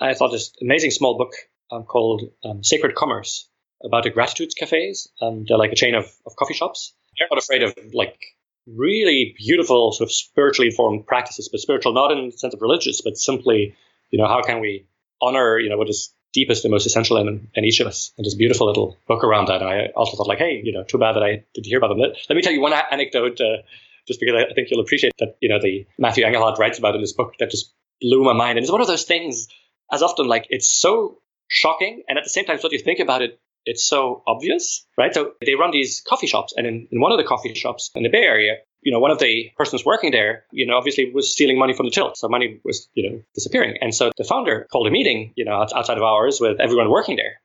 I 0.00 0.14
thought 0.14 0.30
this 0.30 0.52
amazing 0.60 0.90
small 0.90 1.16
book 1.16 1.32
um, 1.70 1.84
called 1.84 2.22
um, 2.44 2.62
Sacred 2.62 2.94
Commerce 2.94 3.48
about 3.84 4.04
the 4.04 4.10
gratitudes 4.10 4.54
cafes. 4.54 5.08
they're 5.20 5.58
like 5.58 5.72
a 5.72 5.76
chain 5.76 5.94
of, 5.94 6.10
of 6.26 6.36
coffee 6.36 6.54
shops. 6.54 6.94
They're 7.18 7.28
not 7.30 7.42
afraid 7.42 7.62
of 7.62 7.74
like 7.94 8.18
really 8.66 9.34
beautiful 9.38 9.92
sort 9.92 10.08
of 10.08 10.12
spiritually 10.12 10.68
informed 10.68 11.06
practices, 11.06 11.48
but 11.50 11.60
spiritual 11.60 11.92
not 11.92 12.10
in 12.10 12.30
the 12.30 12.36
sense 12.36 12.54
of 12.54 12.60
religious, 12.60 13.00
but 13.00 13.16
simply, 13.16 13.76
you 14.10 14.18
know, 14.18 14.26
how 14.26 14.42
can 14.42 14.60
we 14.60 14.86
honor, 15.20 15.58
you 15.58 15.68
know, 15.68 15.78
what 15.78 15.88
is 15.88 16.12
deepest 16.32 16.64
and 16.64 16.72
most 16.72 16.86
essential 16.86 17.16
in, 17.16 17.48
in 17.54 17.64
each 17.64 17.80
of 17.80 17.86
us? 17.86 18.12
And 18.18 18.24
this 18.24 18.34
beautiful 18.34 18.66
little 18.66 18.96
book 19.06 19.24
around 19.24 19.48
that. 19.48 19.62
And 19.62 19.70
I 19.70 19.86
also 19.96 20.16
thought 20.16 20.26
like, 20.26 20.38
hey, 20.38 20.60
you 20.62 20.72
know, 20.72 20.82
too 20.82 20.98
bad 20.98 21.14
that 21.14 21.22
I 21.22 21.44
didn't 21.54 21.66
hear 21.66 21.78
about 21.78 21.88
them. 21.88 21.98
Let, 21.98 22.36
me 22.36 22.42
tell 22.42 22.52
you 22.52 22.60
one 22.60 22.72
anecdote, 22.72 23.40
uh, 23.40 23.62
just 24.06 24.20
because 24.20 24.34
I 24.34 24.52
think 24.54 24.68
you'll 24.70 24.80
appreciate 24.80 25.14
that, 25.18 25.36
you 25.40 25.48
know, 25.48 25.58
the 25.60 25.86
Matthew 25.98 26.24
Engelhart 26.24 26.58
writes 26.58 26.78
about 26.78 26.94
in 26.94 27.00
this 27.00 27.12
book 27.12 27.34
that 27.38 27.50
just 27.50 27.72
blew 28.00 28.24
my 28.24 28.32
mind. 28.32 28.58
And 28.58 28.64
it's 28.64 28.72
one 28.72 28.80
of 28.80 28.86
those 28.86 29.04
things 29.04 29.48
as 29.90 30.02
often 30.02 30.26
like 30.26 30.46
it's 30.50 30.68
so 30.68 31.18
shocking. 31.48 32.02
And 32.08 32.18
at 32.18 32.24
the 32.24 32.30
same 32.30 32.44
time, 32.44 32.58
so 32.58 32.68
you 32.70 32.78
think 32.78 33.00
about 33.00 33.22
it, 33.22 33.38
it's 33.64 33.84
so 33.84 34.22
obvious, 34.26 34.86
right? 34.96 35.12
So 35.12 35.32
they 35.44 35.54
run 35.54 35.72
these 35.72 36.02
coffee 36.06 36.28
shops, 36.28 36.54
and 36.56 36.66
in, 36.66 36.88
in 36.92 37.00
one 37.00 37.12
of 37.12 37.18
the 37.18 37.24
coffee 37.24 37.52
shops 37.54 37.90
in 37.94 38.04
the 38.04 38.08
Bay 38.08 38.22
Area, 38.22 38.56
you 38.80 38.92
know, 38.92 39.00
one 39.00 39.10
of 39.10 39.18
the 39.18 39.50
persons 39.56 39.84
working 39.84 40.12
there, 40.12 40.44
you 40.52 40.66
know, 40.66 40.76
obviously 40.76 41.10
was 41.12 41.32
stealing 41.32 41.58
money 41.58 41.74
from 41.74 41.86
the 41.86 41.90
till. 41.90 42.14
So 42.14 42.28
money 42.28 42.60
was, 42.64 42.88
you 42.94 43.10
know, 43.10 43.22
disappearing. 43.34 43.78
And 43.80 43.92
so 43.92 44.12
the 44.16 44.22
founder 44.22 44.68
called 44.70 44.86
a 44.86 44.90
meeting, 44.92 45.32
you 45.34 45.44
know, 45.44 45.54
outside 45.54 45.96
of 45.96 46.04
hours 46.04 46.38
with 46.40 46.60
everyone 46.60 46.88
working 46.88 47.16
there, 47.16 47.40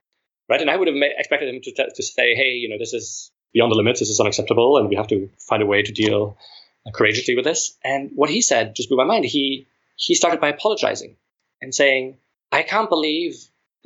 right? 0.47 0.61
And 0.61 0.69
I 0.69 0.75
would 0.75 0.87
have 0.87 0.95
expected 1.17 1.49
him 1.49 1.61
to, 1.63 1.71
t- 1.71 1.91
to 1.95 2.03
say, 2.03 2.35
hey, 2.35 2.51
you 2.51 2.69
know, 2.69 2.77
this 2.77 2.93
is 2.93 3.31
beyond 3.53 3.71
the 3.71 3.75
limits. 3.75 3.99
This 3.99 4.09
is 4.09 4.19
unacceptable, 4.19 4.77
and 4.77 4.87
we 4.87 4.95
have 4.95 5.07
to 5.07 5.29
find 5.39 5.63
a 5.63 5.65
way 5.65 5.81
to 5.81 5.91
deal 5.91 6.37
courageously 6.93 7.35
with 7.35 7.45
this. 7.45 7.75
And 7.83 8.11
what 8.13 8.29
he 8.29 8.41
said 8.41 8.75
just 8.75 8.89
blew 8.89 8.97
my 8.97 9.03
mind. 9.05 9.25
He 9.25 9.67
he 9.95 10.15
started 10.15 10.41
by 10.41 10.49
apologizing 10.49 11.15
and 11.61 11.73
saying, 11.73 12.17
I 12.51 12.63
can't 12.63 12.89
believe 12.89 13.35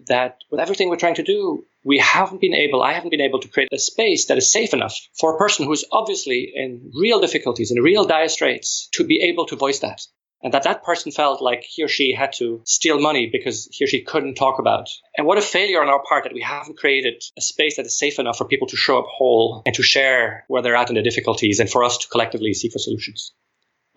that 0.08 0.40
with 0.50 0.60
everything 0.60 0.90
we're 0.90 0.98
trying 0.98 1.16
to 1.16 1.24
do, 1.24 1.66
we 1.84 2.00
haven't 2.00 2.42
been 2.42 2.54
able, 2.54 2.82
I 2.82 2.94
haven't 2.94 3.12
been 3.12 3.22
able 3.22 3.40
to 3.40 3.48
create 3.48 3.70
a 3.72 3.78
space 3.78 4.26
that 4.26 4.38
is 4.38 4.52
safe 4.52 4.74
enough 4.74 5.00
for 5.14 5.36
a 5.36 5.38
person 5.38 5.66
who's 5.66 5.86
obviously 5.92 6.52
in 6.54 6.92
real 6.94 7.22
difficulties, 7.22 7.72
in 7.72 7.82
real 7.82 8.06
dire 8.06 8.28
straits, 8.28 8.90
to 8.94 9.04
be 9.04 9.22
able 9.22 9.46
to 9.48 9.56
voice 9.56 9.80
that. 9.80 10.02
And 10.42 10.54
that 10.54 10.64
that 10.64 10.84
person 10.84 11.12
felt 11.12 11.42
like 11.42 11.64
he 11.64 11.84
or 11.84 11.88
she 11.88 12.14
had 12.14 12.34
to 12.34 12.62
steal 12.66 13.00
money 13.00 13.30
because 13.32 13.68
he 13.72 13.86
or 13.86 13.88
she 13.88 14.02
couldn't 14.02 14.36
talk 14.36 14.60
about. 14.60 14.90
And 15.18 15.26
what 15.26 15.38
a 15.38 15.42
failure 15.42 15.82
on 15.82 15.90
our 15.90 16.04
part 16.04 16.24
that 16.24 16.34
we 16.34 16.42
haven't 16.42 16.78
created 16.78 17.24
a 17.38 17.42
space 17.42 17.78
that 17.78 17.86
is 17.86 17.98
safe 17.98 18.20
enough 18.20 18.38
for 18.38 18.46
people 18.46 18.68
to 18.68 18.78
show 18.78 19.00
up 19.00 19.06
whole 19.08 19.64
and 19.66 19.74
to 19.76 19.84
share 19.84 20.44
where 20.48 20.62
they're 20.62 20.76
at 20.76 20.90
in 20.90 20.96
their 20.96 21.04
difficulties 21.04 21.60
and 21.60 21.70
for 21.70 21.84
us 21.84 22.00
to 22.00 22.08
collectively 22.10 22.54
seek 22.54 22.74
for 22.74 22.80
solutions. 22.80 23.34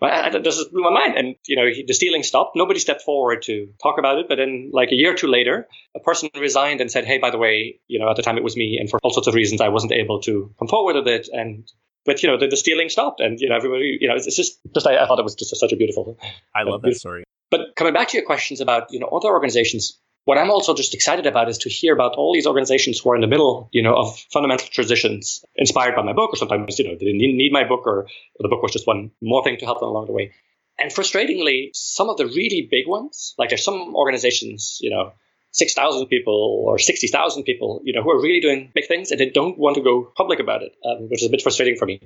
Well, 0.01 0.41
this 0.41 0.63
blew 0.65 0.81
my 0.81 0.91
mind. 0.91 1.17
And, 1.17 1.35
you 1.45 1.55
know, 1.55 1.65
the 1.85 1.93
stealing 1.93 2.23
stopped. 2.23 2.55
Nobody 2.55 2.79
stepped 2.79 3.01
forward 3.01 3.41
to 3.43 3.67
talk 3.83 3.97
about 3.99 4.17
it. 4.17 4.27
But 4.29 4.35
then, 4.35 4.71
like 4.73 4.91
a 4.91 4.95
year 4.95 5.13
or 5.13 5.15
two 5.15 5.27
later, 5.27 5.67
a 5.95 5.99
person 5.99 6.29
resigned 6.39 6.79
and 6.79 6.89
said, 6.89 7.05
hey, 7.05 7.17
by 7.17 7.31
the 7.31 7.37
way, 7.37 7.79
you 7.87 7.99
know, 7.99 8.09
at 8.09 8.15
the 8.15 8.23
time 8.23 8.37
it 8.37 8.43
was 8.43 8.55
me. 8.55 8.77
And 8.79 8.89
for 8.89 8.99
all 9.03 9.11
sorts 9.11 9.27
of 9.27 9.33
reasons, 9.33 9.59
I 9.61 9.69
wasn't 9.69 9.91
able 9.91 10.21
to 10.21 10.53
come 10.57 10.67
forward 10.67 10.95
with 10.95 11.07
it. 11.07 11.27
And, 11.31 11.69
but, 12.05 12.23
you 12.23 12.29
know, 12.29 12.37
the, 12.37 12.47
the 12.47 12.57
stealing 12.57 12.89
stopped. 12.89 13.19
And, 13.19 13.39
you 13.39 13.49
know, 13.49 13.55
everybody, 13.55 13.97
you 13.99 14.07
know, 14.07 14.15
it's, 14.15 14.27
it's 14.27 14.37
just, 14.37 14.59
just 14.73 14.87
I, 14.87 15.03
I, 15.03 15.05
thought 15.05 15.19
it 15.19 15.23
was 15.23 15.35
just 15.35 15.55
such 15.55 15.73
a 15.73 15.75
beautiful. 15.75 16.17
I 16.55 16.63
love 16.63 16.81
uh, 16.83 16.89
that 16.89 16.95
story. 16.95 17.23
But 17.51 17.75
coming 17.75 17.93
back 17.93 18.09
to 18.09 18.17
your 18.17 18.25
questions 18.25 18.61
about, 18.61 18.91
you 18.91 18.99
know, 18.99 19.07
other 19.07 19.29
organizations, 19.29 19.99
what 20.29 20.37
I'm 20.37 20.51
also 20.51 20.75
just 20.75 20.93
excited 20.93 21.25
about 21.25 21.49
is 21.49 21.57
to 21.59 21.69
hear 21.71 21.91
about 21.91 22.13
all 22.13 22.35
these 22.35 22.45
organizations 22.45 22.99
who 22.99 23.09
are 23.09 23.15
in 23.15 23.21
the 23.21 23.27
middle, 23.27 23.67
you 23.71 23.81
know, 23.81 23.95
of 23.95 24.15
fundamental 24.31 24.67
transitions 24.67 25.43
inspired 25.55 25.95
by 25.95 26.03
my 26.03 26.13
book, 26.13 26.33
or 26.33 26.35
sometimes, 26.35 26.77
you 26.77 26.85
know, 26.85 26.91
they 26.91 27.05
didn't 27.05 27.35
need 27.35 27.51
my 27.51 27.63
book, 27.63 27.87
or, 27.87 28.01
or 28.01 28.07
the 28.37 28.47
book 28.47 28.61
was 28.61 28.71
just 28.71 28.85
one 28.85 29.09
more 29.23 29.43
thing 29.43 29.57
to 29.57 29.65
help 29.65 29.79
them 29.79 29.89
along 29.89 30.05
the 30.05 30.11
way. 30.11 30.31
And 30.77 30.91
frustratingly, 30.91 31.71
some 31.73 32.09
of 32.09 32.17
the 32.17 32.27
really 32.27 32.67
big 32.69 32.87
ones, 32.87 33.33
like 33.39 33.49
there's 33.49 33.63
some 33.63 33.95
organizations, 33.95 34.77
you 34.81 34.91
know, 34.91 35.13
6,000 35.53 36.05
people 36.05 36.63
or 36.63 36.77
60,000 36.77 37.41
people, 37.41 37.81
you 37.83 37.93
know, 37.93 38.03
who 38.03 38.11
are 38.11 38.21
really 38.21 38.39
doing 38.39 38.71
big 38.75 38.87
things 38.87 39.09
and 39.09 39.19
they 39.19 39.31
don't 39.31 39.57
want 39.57 39.77
to 39.77 39.81
go 39.81 40.13
public 40.15 40.39
about 40.39 40.61
it, 40.61 40.75
um, 40.85 41.09
which 41.09 41.23
is 41.23 41.27
a 41.27 41.31
bit 41.31 41.41
frustrating 41.41 41.75
for 41.75 41.87
me. 41.87 41.99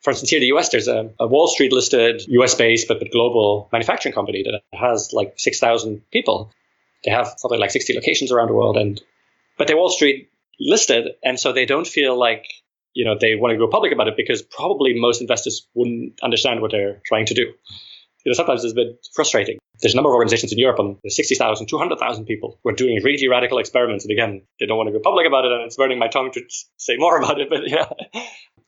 For 0.00 0.12
instance, 0.12 0.30
here 0.30 0.38
in 0.38 0.44
the 0.48 0.56
US, 0.56 0.70
there's 0.70 0.88
a, 0.88 1.10
a 1.20 1.26
Wall 1.26 1.46
Street 1.46 1.74
listed 1.74 2.22
US 2.26 2.54
based 2.54 2.88
but, 2.88 3.00
but 3.00 3.10
global 3.10 3.68
manufacturing 3.70 4.14
company 4.14 4.44
that 4.44 4.62
has 4.72 5.12
like 5.12 5.34
6,000 5.36 6.00
people. 6.10 6.50
They 7.04 7.10
have 7.10 7.34
something 7.38 7.60
like 7.60 7.70
60 7.70 7.94
locations 7.94 8.32
around 8.32 8.48
the 8.48 8.54
world, 8.54 8.76
and 8.76 9.00
but 9.58 9.66
they're 9.66 9.76
Wall 9.76 9.90
Street 9.90 10.30
listed, 10.58 11.08
and 11.24 11.38
so 11.38 11.52
they 11.52 11.66
don't 11.66 11.86
feel 11.86 12.18
like 12.18 12.44
you 12.94 13.04
know 13.04 13.16
they 13.18 13.34
want 13.34 13.52
to 13.52 13.58
go 13.58 13.68
public 13.68 13.92
about 13.92 14.08
it 14.08 14.16
because 14.16 14.42
probably 14.42 14.98
most 14.98 15.20
investors 15.20 15.66
wouldn't 15.74 16.20
understand 16.22 16.60
what 16.60 16.70
they're 16.72 17.00
trying 17.06 17.26
to 17.26 17.34
do. 17.34 17.52
You 18.24 18.30
know, 18.30 18.34
sometimes 18.34 18.64
it's 18.64 18.72
a 18.72 18.76
bit 18.76 19.06
frustrating. 19.14 19.58
There's 19.80 19.94
a 19.94 19.96
number 19.96 20.10
of 20.10 20.14
organizations 20.14 20.52
in 20.52 20.58
Europe, 20.58 20.78
and 20.78 20.98
there's 21.02 21.16
60,000, 21.16 21.66
200,000 21.66 22.26
people 22.26 22.60
who 22.62 22.68
are 22.68 22.74
doing 22.74 23.00
really 23.02 23.28
radical 23.28 23.56
experiments. 23.56 24.04
And 24.04 24.12
again, 24.12 24.42
they 24.58 24.66
don't 24.66 24.76
want 24.76 24.88
to 24.88 24.92
go 24.92 25.00
public 25.02 25.26
about 25.26 25.46
it, 25.46 25.52
and 25.52 25.62
it's 25.62 25.76
burning 25.76 25.98
my 25.98 26.08
tongue 26.08 26.30
to 26.32 26.42
say 26.76 26.96
more 26.98 27.16
about 27.22 27.40
it. 27.40 27.48
But 27.48 27.66
yeah, 27.66 27.88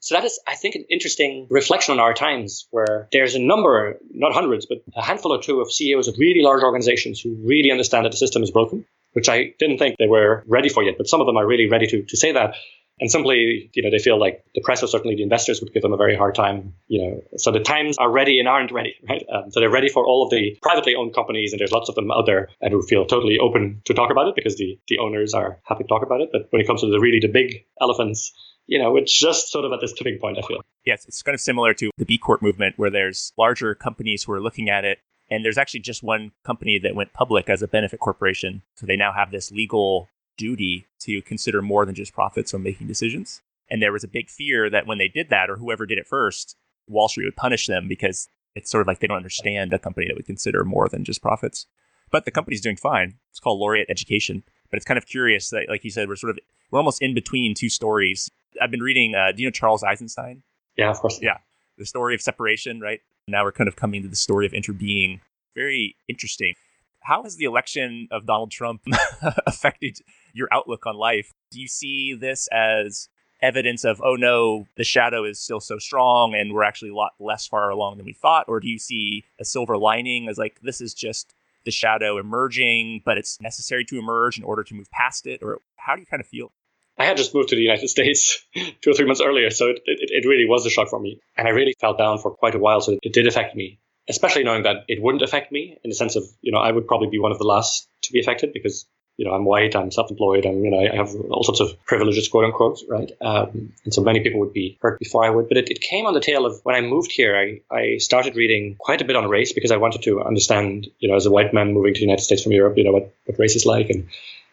so 0.02 0.16
that 0.16 0.24
is, 0.24 0.40
I 0.48 0.56
think, 0.56 0.74
an 0.74 0.84
interesting 0.90 1.46
reflection 1.48 1.92
on 1.92 2.00
our 2.00 2.12
times 2.12 2.66
where 2.72 3.06
there's 3.12 3.36
a 3.36 3.38
number, 3.38 4.00
not 4.10 4.32
hundreds, 4.32 4.66
but 4.66 4.78
a 4.96 5.02
handful 5.02 5.32
or 5.32 5.40
two 5.40 5.60
of 5.60 5.72
CEOs 5.72 6.08
of 6.08 6.16
really 6.18 6.42
large 6.42 6.64
organizations 6.64 7.20
who 7.20 7.36
really 7.44 7.70
understand 7.70 8.04
that 8.04 8.10
the 8.10 8.16
system 8.16 8.42
is 8.42 8.50
broken, 8.50 8.84
which 9.12 9.28
I 9.28 9.54
didn't 9.60 9.78
think 9.78 9.98
they 9.98 10.08
were 10.08 10.42
ready 10.48 10.68
for 10.68 10.82
yet. 10.82 10.96
But 10.98 11.06
some 11.06 11.20
of 11.20 11.28
them 11.28 11.36
are 11.36 11.46
really 11.46 11.68
ready 11.68 11.86
to, 11.86 12.02
to 12.02 12.16
say 12.16 12.32
that. 12.32 12.56
And 12.98 13.12
simply, 13.12 13.70
you 13.74 13.82
know, 13.84 13.90
they 13.90 14.00
feel 14.00 14.18
like 14.18 14.44
the 14.56 14.60
press 14.60 14.82
or 14.82 14.88
certainly 14.88 15.14
the 15.14 15.22
investors 15.22 15.60
would 15.60 15.72
give 15.72 15.82
them 15.82 15.92
a 15.92 15.96
very 15.96 16.16
hard 16.16 16.34
time, 16.34 16.74
you 16.88 17.00
know. 17.00 17.22
So 17.36 17.52
the 17.52 17.60
times 17.60 17.96
are 17.96 18.10
ready 18.10 18.40
and 18.40 18.48
aren't 18.48 18.72
ready, 18.72 18.96
right? 19.08 19.24
Um, 19.32 19.52
so 19.52 19.60
they're 19.60 19.70
ready 19.70 19.88
for 19.88 20.04
all 20.04 20.24
of 20.24 20.30
the 20.30 20.58
privately 20.62 20.96
owned 20.96 21.14
companies, 21.14 21.52
and 21.52 21.60
there's 21.60 21.70
lots 21.70 21.88
of 21.88 21.94
them 21.94 22.10
out 22.10 22.26
there 22.26 22.48
and 22.60 22.72
who 22.72 22.82
feel 22.82 23.06
totally 23.06 23.38
open 23.38 23.82
to 23.84 23.94
talk 23.94 24.10
about 24.10 24.26
it 24.26 24.34
because 24.34 24.56
the, 24.56 24.80
the 24.88 24.98
owners 24.98 25.32
are 25.32 25.60
happy 25.62 25.84
to 25.84 25.88
talk 25.88 26.02
about 26.02 26.20
it. 26.20 26.30
But 26.32 26.48
when 26.50 26.60
it 26.60 26.66
comes 26.66 26.80
to 26.80 26.88
the 26.88 26.98
really 26.98 27.20
the 27.20 27.28
big 27.28 27.64
elephants, 27.80 28.32
you 28.66 28.78
know, 28.78 28.96
it's 28.96 29.16
just 29.16 29.50
sort 29.50 29.64
of 29.64 29.72
at 29.72 29.80
this 29.80 29.92
tipping 29.92 30.18
point, 30.18 30.38
I 30.38 30.42
feel. 30.42 30.62
Yes, 30.84 31.04
it's 31.06 31.22
kind 31.22 31.34
of 31.34 31.40
similar 31.40 31.74
to 31.74 31.90
the 31.96 32.04
B 32.04 32.18
Corp 32.18 32.42
movement 32.42 32.78
where 32.78 32.90
there's 32.90 33.32
larger 33.36 33.74
companies 33.74 34.24
who 34.24 34.32
are 34.32 34.40
looking 34.40 34.68
at 34.68 34.84
it. 34.84 34.98
And 35.30 35.44
there's 35.44 35.58
actually 35.58 35.80
just 35.80 36.02
one 36.02 36.32
company 36.44 36.78
that 36.78 36.94
went 36.94 37.14
public 37.14 37.48
as 37.48 37.62
a 37.62 37.68
benefit 37.68 38.00
corporation. 38.00 38.62
So 38.76 38.86
they 38.86 38.96
now 38.96 39.12
have 39.12 39.30
this 39.30 39.50
legal 39.50 40.08
duty 40.36 40.86
to 41.00 41.22
consider 41.22 41.62
more 41.62 41.86
than 41.86 41.94
just 41.94 42.12
profits 42.12 42.52
when 42.52 42.62
making 42.62 42.86
decisions. 42.86 43.40
And 43.70 43.80
there 43.80 43.92
was 43.92 44.04
a 44.04 44.08
big 44.08 44.28
fear 44.28 44.68
that 44.68 44.86
when 44.86 44.98
they 44.98 45.08
did 45.08 45.30
that, 45.30 45.48
or 45.48 45.56
whoever 45.56 45.86
did 45.86 45.98
it 45.98 46.06
first, 46.06 46.56
Wall 46.88 47.08
Street 47.08 47.24
would 47.24 47.36
punish 47.36 47.66
them 47.66 47.88
because 47.88 48.28
it's 48.54 48.70
sort 48.70 48.82
of 48.82 48.86
like 48.86 48.98
they 48.98 49.06
don't 49.06 49.16
understand 49.16 49.72
a 49.72 49.78
company 49.78 50.06
that 50.06 50.16
would 50.16 50.26
consider 50.26 50.64
more 50.64 50.88
than 50.88 51.04
just 51.04 51.22
profits. 51.22 51.66
But 52.10 52.26
the 52.26 52.30
company's 52.30 52.60
doing 52.60 52.76
fine. 52.76 53.14
It's 53.30 53.40
called 53.40 53.58
Laureate 53.58 53.88
Education. 53.88 54.42
But 54.70 54.76
it's 54.76 54.84
kind 54.84 54.98
of 54.98 55.06
curious 55.06 55.50
that, 55.50 55.66
like 55.68 55.84
you 55.84 55.90
said, 55.90 56.08
we're 56.08 56.16
sort 56.16 56.30
of 56.30 56.38
we're 56.70 56.78
almost 56.78 57.00
in 57.00 57.14
between 57.14 57.54
two 57.54 57.68
stories. 57.68 58.30
I've 58.60 58.70
been 58.70 58.82
reading. 58.82 59.14
Uh, 59.14 59.32
do 59.32 59.42
you 59.42 59.48
know 59.48 59.52
Charles 59.52 59.82
Eisenstein? 59.82 60.42
Yeah, 60.76 60.90
of 60.90 60.98
course. 60.98 61.18
Yeah, 61.22 61.38
the 61.78 61.86
story 61.86 62.14
of 62.14 62.22
separation. 62.22 62.80
Right 62.80 63.00
now, 63.28 63.44
we're 63.44 63.52
kind 63.52 63.68
of 63.68 63.76
coming 63.76 64.02
to 64.02 64.08
the 64.08 64.16
story 64.16 64.46
of 64.46 64.52
interbeing. 64.52 65.20
Very 65.54 65.96
interesting. 66.08 66.54
How 67.00 67.24
has 67.24 67.36
the 67.36 67.44
election 67.44 68.08
of 68.10 68.26
Donald 68.26 68.50
Trump 68.50 68.82
affected 69.46 69.98
your 70.32 70.48
outlook 70.52 70.86
on 70.86 70.96
life? 70.96 71.32
Do 71.50 71.60
you 71.60 71.68
see 71.68 72.14
this 72.14 72.48
as 72.52 73.08
evidence 73.42 73.84
of, 73.84 74.00
oh 74.02 74.14
no, 74.14 74.66
the 74.76 74.84
shadow 74.84 75.24
is 75.24 75.40
still 75.40 75.60
so 75.60 75.78
strong 75.78 76.34
and 76.34 76.54
we're 76.54 76.62
actually 76.62 76.90
a 76.90 76.94
lot 76.94 77.12
less 77.18 77.46
far 77.46 77.70
along 77.70 77.96
than 77.96 78.06
we 78.06 78.12
thought? 78.12 78.46
Or 78.48 78.60
do 78.60 78.68
you 78.68 78.78
see 78.78 79.24
a 79.40 79.44
silver 79.44 79.76
lining 79.76 80.28
as 80.28 80.38
like, 80.38 80.60
this 80.62 80.80
is 80.80 80.94
just 80.94 81.34
the 81.64 81.70
shadow 81.70 82.18
emerging, 82.18 83.02
but 83.04 83.18
it's 83.18 83.40
necessary 83.40 83.84
to 83.86 83.98
emerge 83.98 84.38
in 84.38 84.44
order 84.44 84.62
to 84.62 84.74
move 84.74 84.90
past 84.90 85.26
it? 85.26 85.42
Or 85.42 85.58
how 85.76 85.94
do 85.96 86.00
you 86.00 86.06
kind 86.06 86.20
of 86.20 86.26
feel? 86.26 86.52
I 86.98 87.04
had 87.04 87.16
just 87.16 87.34
moved 87.34 87.48
to 87.50 87.56
the 87.56 87.62
United 87.62 87.88
States 87.96 88.44
two 88.54 88.90
or 88.90 88.94
three 88.94 89.06
months 89.06 89.22
earlier, 89.24 89.50
so 89.50 89.68
it, 89.68 89.80
it, 89.84 90.10
it, 90.10 90.28
really 90.28 90.46
was 90.46 90.66
a 90.66 90.70
shock 90.70 90.88
for 90.88 91.00
me. 91.00 91.20
And 91.36 91.48
I 91.48 91.50
really 91.50 91.74
felt 91.80 91.98
down 91.98 92.18
for 92.18 92.30
quite 92.30 92.54
a 92.54 92.58
while, 92.58 92.80
so 92.80 92.98
it 93.02 93.12
did 93.12 93.26
affect 93.26 93.56
me, 93.56 93.78
especially 94.08 94.44
knowing 94.44 94.64
that 94.64 94.84
it 94.88 95.02
wouldn't 95.02 95.22
affect 95.22 95.52
me 95.52 95.78
in 95.82 95.90
the 95.90 95.96
sense 95.96 96.16
of, 96.16 96.24
you 96.40 96.52
know, 96.52 96.58
I 96.58 96.70
would 96.70 96.86
probably 96.86 97.08
be 97.08 97.18
one 97.18 97.32
of 97.32 97.38
the 97.38 97.44
last 97.44 97.88
to 98.02 98.12
be 98.12 98.20
affected 98.20 98.52
because, 98.52 98.86
you 99.16 99.26
know, 99.26 99.32
I'm 99.32 99.44
white, 99.44 99.74
I'm 99.76 99.90
self-employed, 99.90 100.44
and, 100.44 100.64
you 100.64 100.70
know, 100.70 100.80
I 100.80 100.96
have 100.96 101.14
all 101.30 101.44
sorts 101.44 101.60
of 101.60 101.82
privileges, 101.86 102.28
quote 102.28 102.44
unquote, 102.44 102.80
right? 102.88 103.10
Um, 103.20 103.72
and 103.84 103.92
so 103.92 104.02
many 104.02 104.20
people 104.20 104.40
would 104.40 104.52
be 104.52 104.78
hurt 104.80 104.98
before 104.98 105.24
I 105.24 105.30
would. 105.30 105.48
But 105.48 105.58
it, 105.58 105.70
it 105.70 105.80
came 105.80 106.06
on 106.06 106.14
the 106.14 106.20
tail 106.20 106.46
of 106.46 106.60
when 106.62 106.76
I 106.76 106.80
moved 106.82 107.12
here, 107.12 107.36
I, 107.36 107.74
I 107.74 107.98
started 107.98 108.36
reading 108.36 108.76
quite 108.78 109.00
a 109.00 109.04
bit 109.04 109.16
on 109.16 109.28
race 109.28 109.52
because 109.52 109.70
I 109.70 109.76
wanted 109.76 110.02
to 110.02 110.22
understand, 110.22 110.88
you 110.98 111.08
know, 111.08 111.16
as 111.16 111.26
a 111.26 111.30
white 111.30 111.54
man 111.54 111.72
moving 111.72 111.94
to 111.94 112.00
the 112.00 112.06
United 112.06 112.22
States 112.22 112.42
from 112.42 112.52
Europe, 112.52 112.76
you 112.76 112.84
know, 112.84 112.92
what, 112.92 113.14
what 113.26 113.38
race 113.38 113.56
is 113.56 113.66
like 113.66 113.90
and 113.90 114.08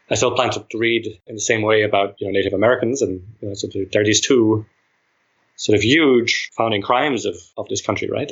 I 0.10 0.16
still 0.16 0.32
plan 0.32 0.52
to, 0.52 0.66
read 0.74 1.22
in 1.28 1.36
the 1.36 1.42
same 1.42 1.62
way 1.62 1.84
about 1.84 2.16
you 2.20 2.28
know 2.28 2.32
Native 2.32 2.54
Americans, 2.54 3.02
and 3.02 3.22
you 3.42 3.50
know, 3.50 3.54
so 3.54 3.68
there 3.92 4.02
are 4.02 4.06
these 4.06 4.22
two 4.22 4.66
sort 5.56 5.76
of 5.76 5.84
huge 5.84 6.50
founding 6.56 6.82
crimes 6.82 7.26
of, 7.26 7.36
of 7.58 7.68
this 7.68 7.82
country, 7.82 8.10
right? 8.10 8.32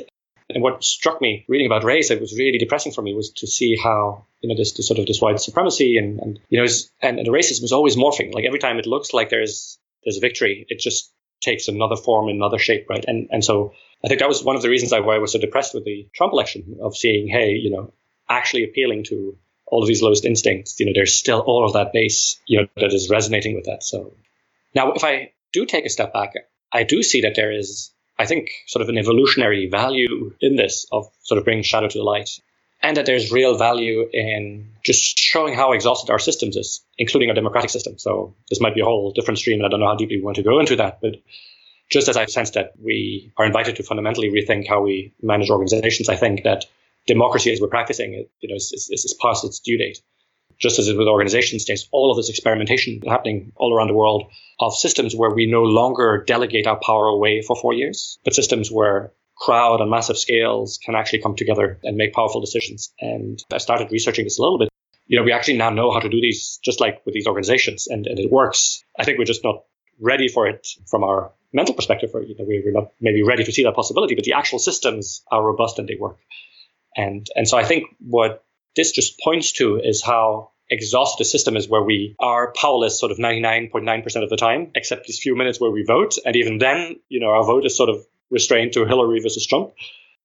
And 0.50 0.62
what 0.62 0.82
struck 0.82 1.20
me 1.20 1.44
reading 1.46 1.66
about 1.66 1.84
race, 1.84 2.10
it 2.10 2.20
was 2.20 2.36
really 2.36 2.56
depressing 2.56 2.92
for 2.92 3.02
me, 3.02 3.14
was 3.14 3.30
to 3.36 3.46
see 3.46 3.76
how 3.76 4.24
you 4.40 4.48
know 4.48 4.56
this, 4.56 4.72
this 4.72 4.88
sort 4.88 4.98
of 4.98 5.06
this 5.06 5.20
white 5.20 5.40
supremacy 5.40 5.98
and, 5.98 6.18
and 6.20 6.40
you 6.48 6.60
know 6.60 6.66
and, 7.02 7.18
and 7.18 7.26
the 7.26 7.32
racism 7.32 7.64
is 7.64 7.72
always 7.72 7.96
morphing. 7.96 8.34
Like 8.34 8.44
every 8.44 8.58
time 8.58 8.78
it 8.78 8.86
looks 8.86 9.12
like 9.12 9.30
there's 9.30 9.78
there's 10.04 10.16
a 10.16 10.20
victory, 10.20 10.66
it 10.68 10.80
just 10.80 11.12
takes 11.40 11.68
another 11.68 11.96
form, 11.96 12.28
another 12.28 12.58
shape, 12.58 12.86
right? 12.88 13.04
And 13.06 13.28
and 13.30 13.44
so 13.44 13.74
I 14.04 14.08
think 14.08 14.20
that 14.20 14.28
was 14.28 14.42
one 14.42 14.56
of 14.56 14.62
the 14.62 14.70
reasons 14.70 14.92
why 14.92 15.14
I 15.14 15.18
was 15.18 15.32
so 15.32 15.38
depressed 15.38 15.74
with 15.74 15.84
the 15.84 16.08
Trump 16.14 16.32
election 16.32 16.78
of 16.80 16.96
seeing, 16.96 17.28
hey, 17.28 17.52
you 17.52 17.70
know, 17.70 17.92
actually 18.28 18.64
appealing 18.64 19.04
to 19.04 19.36
all 19.70 19.82
of 19.82 19.88
these 19.88 20.02
lowest 20.02 20.24
instincts, 20.24 20.78
you 20.80 20.86
know, 20.86 20.92
there's 20.94 21.14
still 21.14 21.40
all 21.40 21.64
of 21.64 21.74
that 21.74 21.92
base, 21.92 22.38
you 22.46 22.60
know, 22.60 22.66
that 22.76 22.92
is 22.92 23.10
resonating 23.10 23.54
with 23.54 23.64
that. 23.64 23.82
So 23.82 24.12
now, 24.74 24.92
if 24.92 25.04
I 25.04 25.32
do 25.52 25.66
take 25.66 25.86
a 25.86 25.90
step 25.90 26.12
back, 26.12 26.34
I 26.72 26.84
do 26.84 27.02
see 27.02 27.22
that 27.22 27.34
there 27.34 27.52
is, 27.52 27.90
I 28.18 28.26
think, 28.26 28.50
sort 28.66 28.82
of 28.82 28.88
an 28.88 28.98
evolutionary 28.98 29.68
value 29.68 30.34
in 30.40 30.56
this 30.56 30.86
of 30.92 31.06
sort 31.22 31.38
of 31.38 31.44
bringing 31.44 31.62
shadow 31.62 31.88
to 31.88 31.98
the 31.98 32.04
light. 32.04 32.30
And 32.80 32.96
that 32.96 33.06
there's 33.06 33.32
real 33.32 33.58
value 33.58 34.08
in 34.12 34.74
just 34.84 35.18
showing 35.18 35.54
how 35.54 35.72
exhausted 35.72 36.12
our 36.12 36.20
systems 36.20 36.56
is, 36.56 36.84
including 36.96 37.28
our 37.28 37.34
democratic 37.34 37.70
system. 37.70 37.98
So 37.98 38.36
this 38.48 38.60
might 38.60 38.74
be 38.74 38.82
a 38.82 38.84
whole 38.84 39.10
different 39.12 39.38
stream, 39.38 39.58
and 39.58 39.66
I 39.66 39.68
don't 39.68 39.80
know 39.80 39.88
how 39.88 39.96
deeply 39.96 40.18
we 40.18 40.22
want 40.22 40.36
to 40.36 40.44
go 40.44 40.60
into 40.60 40.76
that. 40.76 41.00
But 41.00 41.16
just 41.90 42.08
as 42.08 42.16
I 42.16 42.26
sense 42.26 42.50
that 42.50 42.74
we 42.80 43.32
are 43.36 43.46
invited 43.46 43.76
to 43.76 43.82
fundamentally 43.82 44.30
rethink 44.30 44.68
how 44.68 44.82
we 44.82 45.12
manage 45.20 45.50
organizations, 45.50 46.08
I 46.08 46.14
think 46.14 46.44
that 46.44 46.66
democracy 47.08 47.50
as 47.50 47.60
we're 47.60 47.68
practicing 47.68 48.14
it, 48.14 48.30
you 48.38 48.48
know, 48.48 48.54
is, 48.54 48.72
is, 48.72 49.04
is 49.04 49.16
past 49.20 49.44
its 49.44 49.58
due 49.58 49.78
date. 49.78 49.98
Just 50.60 50.78
as 50.78 50.92
with 50.92 51.08
organizations, 51.08 51.64
there's 51.64 51.88
all 51.92 52.10
of 52.10 52.16
this 52.16 52.28
experimentation 52.28 53.00
happening 53.06 53.52
all 53.56 53.74
around 53.74 53.88
the 53.88 53.94
world 53.94 54.30
of 54.60 54.74
systems 54.74 55.14
where 55.14 55.30
we 55.30 55.46
no 55.46 55.62
longer 55.62 56.22
delegate 56.26 56.66
our 56.66 56.78
power 56.84 57.06
away 57.06 57.42
for 57.42 57.56
four 57.56 57.74
years, 57.74 58.18
but 58.24 58.34
systems 58.34 58.70
where 58.70 59.12
crowd 59.36 59.80
on 59.80 59.88
massive 59.88 60.18
scales 60.18 60.78
can 60.84 60.96
actually 60.96 61.22
come 61.22 61.36
together 61.36 61.78
and 61.84 61.96
make 61.96 62.12
powerful 62.12 62.40
decisions. 62.40 62.92
And 63.00 63.42
I 63.52 63.58
started 63.58 63.92
researching 63.92 64.24
this 64.24 64.38
a 64.38 64.42
little 64.42 64.58
bit. 64.58 64.68
You 65.06 65.16
know, 65.16 65.24
we 65.24 65.32
actually 65.32 65.58
now 65.58 65.70
know 65.70 65.92
how 65.92 66.00
to 66.00 66.08
do 66.08 66.20
these 66.20 66.58
just 66.62 66.80
like 66.80 67.02
with 67.06 67.14
these 67.14 67.26
organizations 67.26 67.86
and, 67.86 68.06
and 68.06 68.18
it 68.18 68.30
works. 68.30 68.84
I 68.98 69.04
think 69.04 69.18
we're 69.18 69.24
just 69.24 69.44
not 69.44 69.62
ready 70.00 70.28
for 70.28 70.46
it 70.48 70.66
from 70.90 71.04
our 71.04 71.32
mental 71.52 71.74
perspective, 71.74 72.10
or 72.14 72.22
you 72.22 72.34
know, 72.36 72.44
we're 72.46 72.72
not 72.72 72.90
maybe 73.00 73.22
ready 73.22 73.44
to 73.44 73.52
see 73.52 73.62
that 73.64 73.74
possibility, 73.74 74.14
but 74.14 74.24
the 74.24 74.34
actual 74.34 74.58
systems 74.58 75.22
are 75.30 75.42
robust 75.42 75.78
and 75.78 75.88
they 75.88 75.96
work. 75.98 76.18
And, 76.98 77.26
and 77.36 77.48
so 77.48 77.56
I 77.56 77.64
think 77.64 77.84
what 78.00 78.44
this 78.74 78.90
just 78.90 79.20
points 79.20 79.52
to 79.52 79.76
is 79.76 80.02
how 80.02 80.50
exhausted 80.68 81.24
the 81.24 81.28
system 81.28 81.56
is 81.56 81.68
where 81.68 81.82
we 81.82 82.16
are 82.18 82.52
powerless 82.52 82.98
sort 82.98 83.12
of 83.12 83.18
99.9% 83.18 84.22
of 84.22 84.28
the 84.28 84.36
time, 84.36 84.72
except 84.74 85.06
these 85.06 85.20
few 85.20 85.36
minutes 85.36 85.60
where 85.60 85.70
we 85.70 85.84
vote. 85.84 86.16
And 86.26 86.34
even 86.34 86.58
then, 86.58 86.96
you 87.08 87.20
know, 87.20 87.28
our 87.28 87.44
vote 87.44 87.64
is 87.64 87.76
sort 87.76 87.88
of 87.88 88.04
restrained 88.30 88.72
to 88.72 88.84
Hillary 88.84 89.20
versus 89.20 89.46
Trump. 89.46 89.72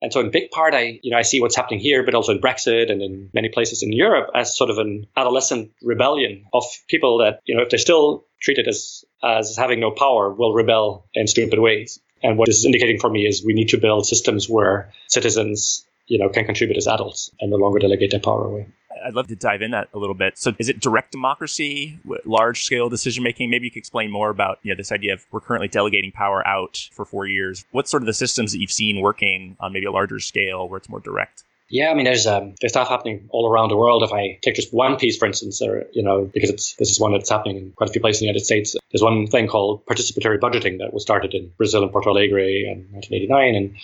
And 0.01 0.11
so 0.11 0.19
in 0.19 0.31
big 0.31 0.49
part, 0.49 0.73
I, 0.73 0.99
you 1.01 1.11
know, 1.11 1.17
I 1.17 1.21
see 1.21 1.39
what's 1.39 1.55
happening 1.55 1.79
here, 1.79 2.03
but 2.03 2.15
also 2.15 2.33
in 2.33 2.41
Brexit 2.41 2.91
and 2.91 3.01
in 3.01 3.29
many 3.33 3.49
places 3.49 3.83
in 3.83 3.93
Europe 3.93 4.31
as 4.35 4.57
sort 4.57 4.71
of 4.71 4.79
an 4.79 5.05
adolescent 5.15 5.71
rebellion 5.81 6.45
of 6.51 6.65
people 6.89 7.19
that, 7.19 7.39
you 7.45 7.55
know, 7.55 7.61
if 7.61 7.69
they're 7.69 7.79
still 7.79 8.25
treated 8.41 8.67
as, 8.67 9.05
as 9.23 9.55
having 9.55 9.79
no 9.79 9.91
power, 9.91 10.33
will 10.33 10.53
rebel 10.53 11.05
in 11.13 11.27
stupid 11.27 11.59
ways. 11.59 11.99
And 12.21 12.37
what 12.37 12.47
this 12.47 12.57
is 12.57 12.65
indicating 12.65 12.99
for 12.99 13.09
me 13.09 13.27
is 13.27 13.45
we 13.45 13.53
need 13.53 13.69
to 13.69 13.77
build 13.77 14.05
systems 14.05 14.49
where 14.49 14.91
citizens 15.07 15.85
you 16.07 16.19
know, 16.19 16.29
can 16.29 16.45
contribute 16.45 16.77
as 16.77 16.87
adults 16.87 17.31
and 17.39 17.51
no 17.51 17.57
longer 17.57 17.79
delegate 17.79 18.11
their 18.11 18.19
power 18.19 18.45
away. 18.45 18.67
I'd 19.05 19.15
love 19.15 19.27
to 19.27 19.35
dive 19.35 19.61
in 19.61 19.71
that 19.71 19.89
a 19.93 19.97
little 19.97 20.15
bit. 20.15 20.37
So, 20.37 20.53
is 20.59 20.69
it 20.69 20.79
direct 20.79 21.11
democracy, 21.11 21.99
large 22.25 22.63
scale 22.63 22.89
decision 22.89 23.23
making? 23.23 23.49
Maybe 23.49 23.65
you 23.65 23.71
could 23.71 23.79
explain 23.79 24.11
more 24.11 24.29
about 24.29 24.59
you 24.63 24.71
know 24.71 24.77
this 24.77 24.91
idea 24.91 25.13
of 25.13 25.25
we're 25.31 25.41
currently 25.41 25.67
delegating 25.67 26.11
power 26.11 26.45
out 26.47 26.89
for 26.93 27.05
four 27.05 27.25
years. 27.25 27.65
What 27.71 27.87
sort 27.87 28.03
of 28.03 28.07
the 28.07 28.13
systems 28.13 28.51
that 28.51 28.59
you've 28.59 28.71
seen 28.71 29.01
working 29.01 29.57
on 29.59 29.73
maybe 29.73 29.85
a 29.85 29.91
larger 29.91 30.19
scale 30.19 30.69
where 30.69 30.77
it's 30.77 30.89
more 30.89 30.99
direct? 30.99 31.43
Yeah, 31.69 31.89
I 31.89 31.95
mean, 31.95 32.05
there's 32.05 32.27
um, 32.27 32.53
there's 32.61 32.71
stuff 32.73 32.87
happening 32.87 33.27
all 33.29 33.49
around 33.49 33.69
the 33.69 33.77
world. 33.77 34.03
If 34.03 34.11
I 34.11 34.37
take 34.41 34.55
just 34.55 34.73
one 34.73 34.97
piece, 34.97 35.17
for 35.17 35.25
instance, 35.25 35.61
or 35.61 35.87
you 35.91 36.03
know, 36.03 36.29
because 36.31 36.49
it's 36.49 36.75
this 36.75 36.91
is 36.91 36.99
one 36.99 37.13
that's 37.13 37.29
happening 37.29 37.57
in 37.57 37.71
quite 37.71 37.89
a 37.89 37.93
few 37.93 38.01
places 38.01 38.21
in 38.21 38.25
the 38.25 38.29
United 38.29 38.45
States. 38.45 38.75
There's 38.91 39.01
one 39.01 39.27
thing 39.27 39.47
called 39.47 39.85
participatory 39.85 40.39
budgeting 40.39 40.79
that 40.79 40.93
was 40.93 41.01
started 41.01 41.33
in 41.33 41.51
Brazil 41.57 41.83
and 41.83 41.91
Porto 41.91 42.11
Alegre 42.11 42.65
in 42.69 42.87
1989, 42.91 43.55
and 43.55 43.75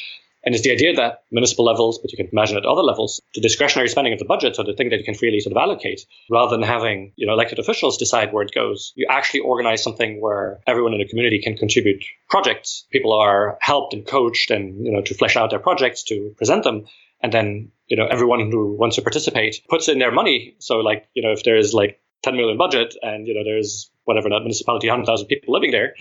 and 0.43 0.55
it's 0.55 0.63
the 0.63 0.71
idea 0.71 0.93
that 0.95 1.23
municipal 1.31 1.65
levels, 1.65 1.99
but 1.99 2.11
you 2.11 2.17
can 2.17 2.29
imagine 2.31 2.57
at 2.57 2.65
other 2.65 2.81
levels, 2.81 3.21
the 3.35 3.41
discretionary 3.41 3.89
spending 3.89 4.13
of 4.13 4.19
the 4.19 4.25
budget, 4.25 4.55
so 4.55 4.63
the 4.63 4.73
thing 4.73 4.89
that 4.89 4.97
you 4.97 5.03
can 5.03 5.15
freely 5.15 5.39
sort 5.39 5.51
of 5.51 5.61
allocate, 5.61 6.05
rather 6.29 6.55
than 6.55 6.65
having 6.65 7.13
you 7.15 7.27
know 7.27 7.33
elected 7.33 7.59
officials 7.59 7.97
decide 7.97 8.31
where 8.31 8.43
it 8.43 8.53
goes, 8.53 8.93
you 8.95 9.07
actually 9.09 9.41
organize 9.41 9.83
something 9.83 10.21
where 10.21 10.59
everyone 10.65 10.93
in 10.93 10.99
the 10.99 11.07
community 11.07 11.41
can 11.41 11.57
contribute 11.57 12.03
projects. 12.29 12.85
People 12.91 13.13
are 13.13 13.57
helped 13.59 13.93
and 13.93 14.07
coached, 14.07 14.51
and 14.51 14.85
you 14.85 14.91
know 14.91 15.01
to 15.01 15.13
flesh 15.13 15.35
out 15.35 15.49
their 15.49 15.59
projects, 15.59 16.03
to 16.03 16.33
present 16.37 16.63
them, 16.63 16.85
and 17.21 17.33
then 17.33 17.71
you 17.87 17.97
know 17.97 18.07
everyone 18.07 18.49
who 18.51 18.75
wants 18.77 18.95
to 18.95 19.01
participate 19.01 19.61
puts 19.69 19.89
in 19.89 19.99
their 19.99 20.11
money. 20.11 20.55
So 20.59 20.77
like 20.77 21.07
you 21.13 21.21
know 21.21 21.31
if 21.31 21.43
there's 21.43 21.73
like 21.73 21.99
10 22.23 22.35
million 22.35 22.57
budget 22.57 22.95
and 23.01 23.27
you 23.27 23.33
know 23.33 23.43
there's 23.43 23.91
whatever 24.03 24.29
that 24.29 24.39
municipality 24.39 24.87
100,000 24.87 25.27
people 25.27 25.53
living 25.53 25.71
there 25.71 25.95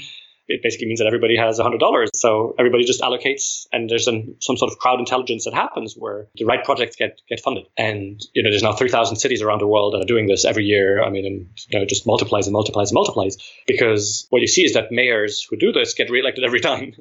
it 0.48 0.62
basically 0.62 0.86
means 0.86 1.00
that 1.00 1.06
everybody 1.06 1.36
has 1.36 1.58
$100. 1.58 2.08
So 2.14 2.54
everybody 2.58 2.84
just 2.84 3.02
allocates, 3.02 3.66
and 3.70 3.88
there's 3.88 4.04
some, 4.04 4.36
some 4.40 4.56
sort 4.56 4.72
of 4.72 4.78
crowd 4.78 4.98
intelligence 4.98 5.44
that 5.44 5.52
happens 5.54 5.94
where 5.94 6.28
the 6.34 6.44
right 6.44 6.64
projects 6.64 6.96
get, 6.96 7.20
get 7.28 7.40
funded. 7.40 7.66
And, 7.76 8.20
you 8.32 8.42
know, 8.42 8.50
there's 8.50 8.62
now 8.62 8.72
3,000 8.72 9.16
cities 9.16 9.42
around 9.42 9.60
the 9.60 9.66
world 9.66 9.92
that 9.92 10.02
are 10.02 10.06
doing 10.06 10.26
this 10.26 10.44
every 10.46 10.64
year. 10.64 11.02
I 11.04 11.10
mean, 11.10 11.26
and, 11.26 11.48
you 11.68 11.78
know, 11.78 11.82
it 11.82 11.88
just 11.88 12.06
multiplies 12.06 12.46
and 12.46 12.54
multiplies 12.54 12.90
and 12.90 12.94
multiplies 12.94 13.36
because 13.66 14.26
what 14.30 14.40
you 14.40 14.48
see 14.48 14.64
is 14.64 14.72
that 14.72 14.90
mayors 14.90 15.46
who 15.48 15.56
do 15.56 15.72
this 15.72 15.94
get 15.94 16.10
reelected 16.10 16.44
every 16.44 16.60
time 16.60 16.94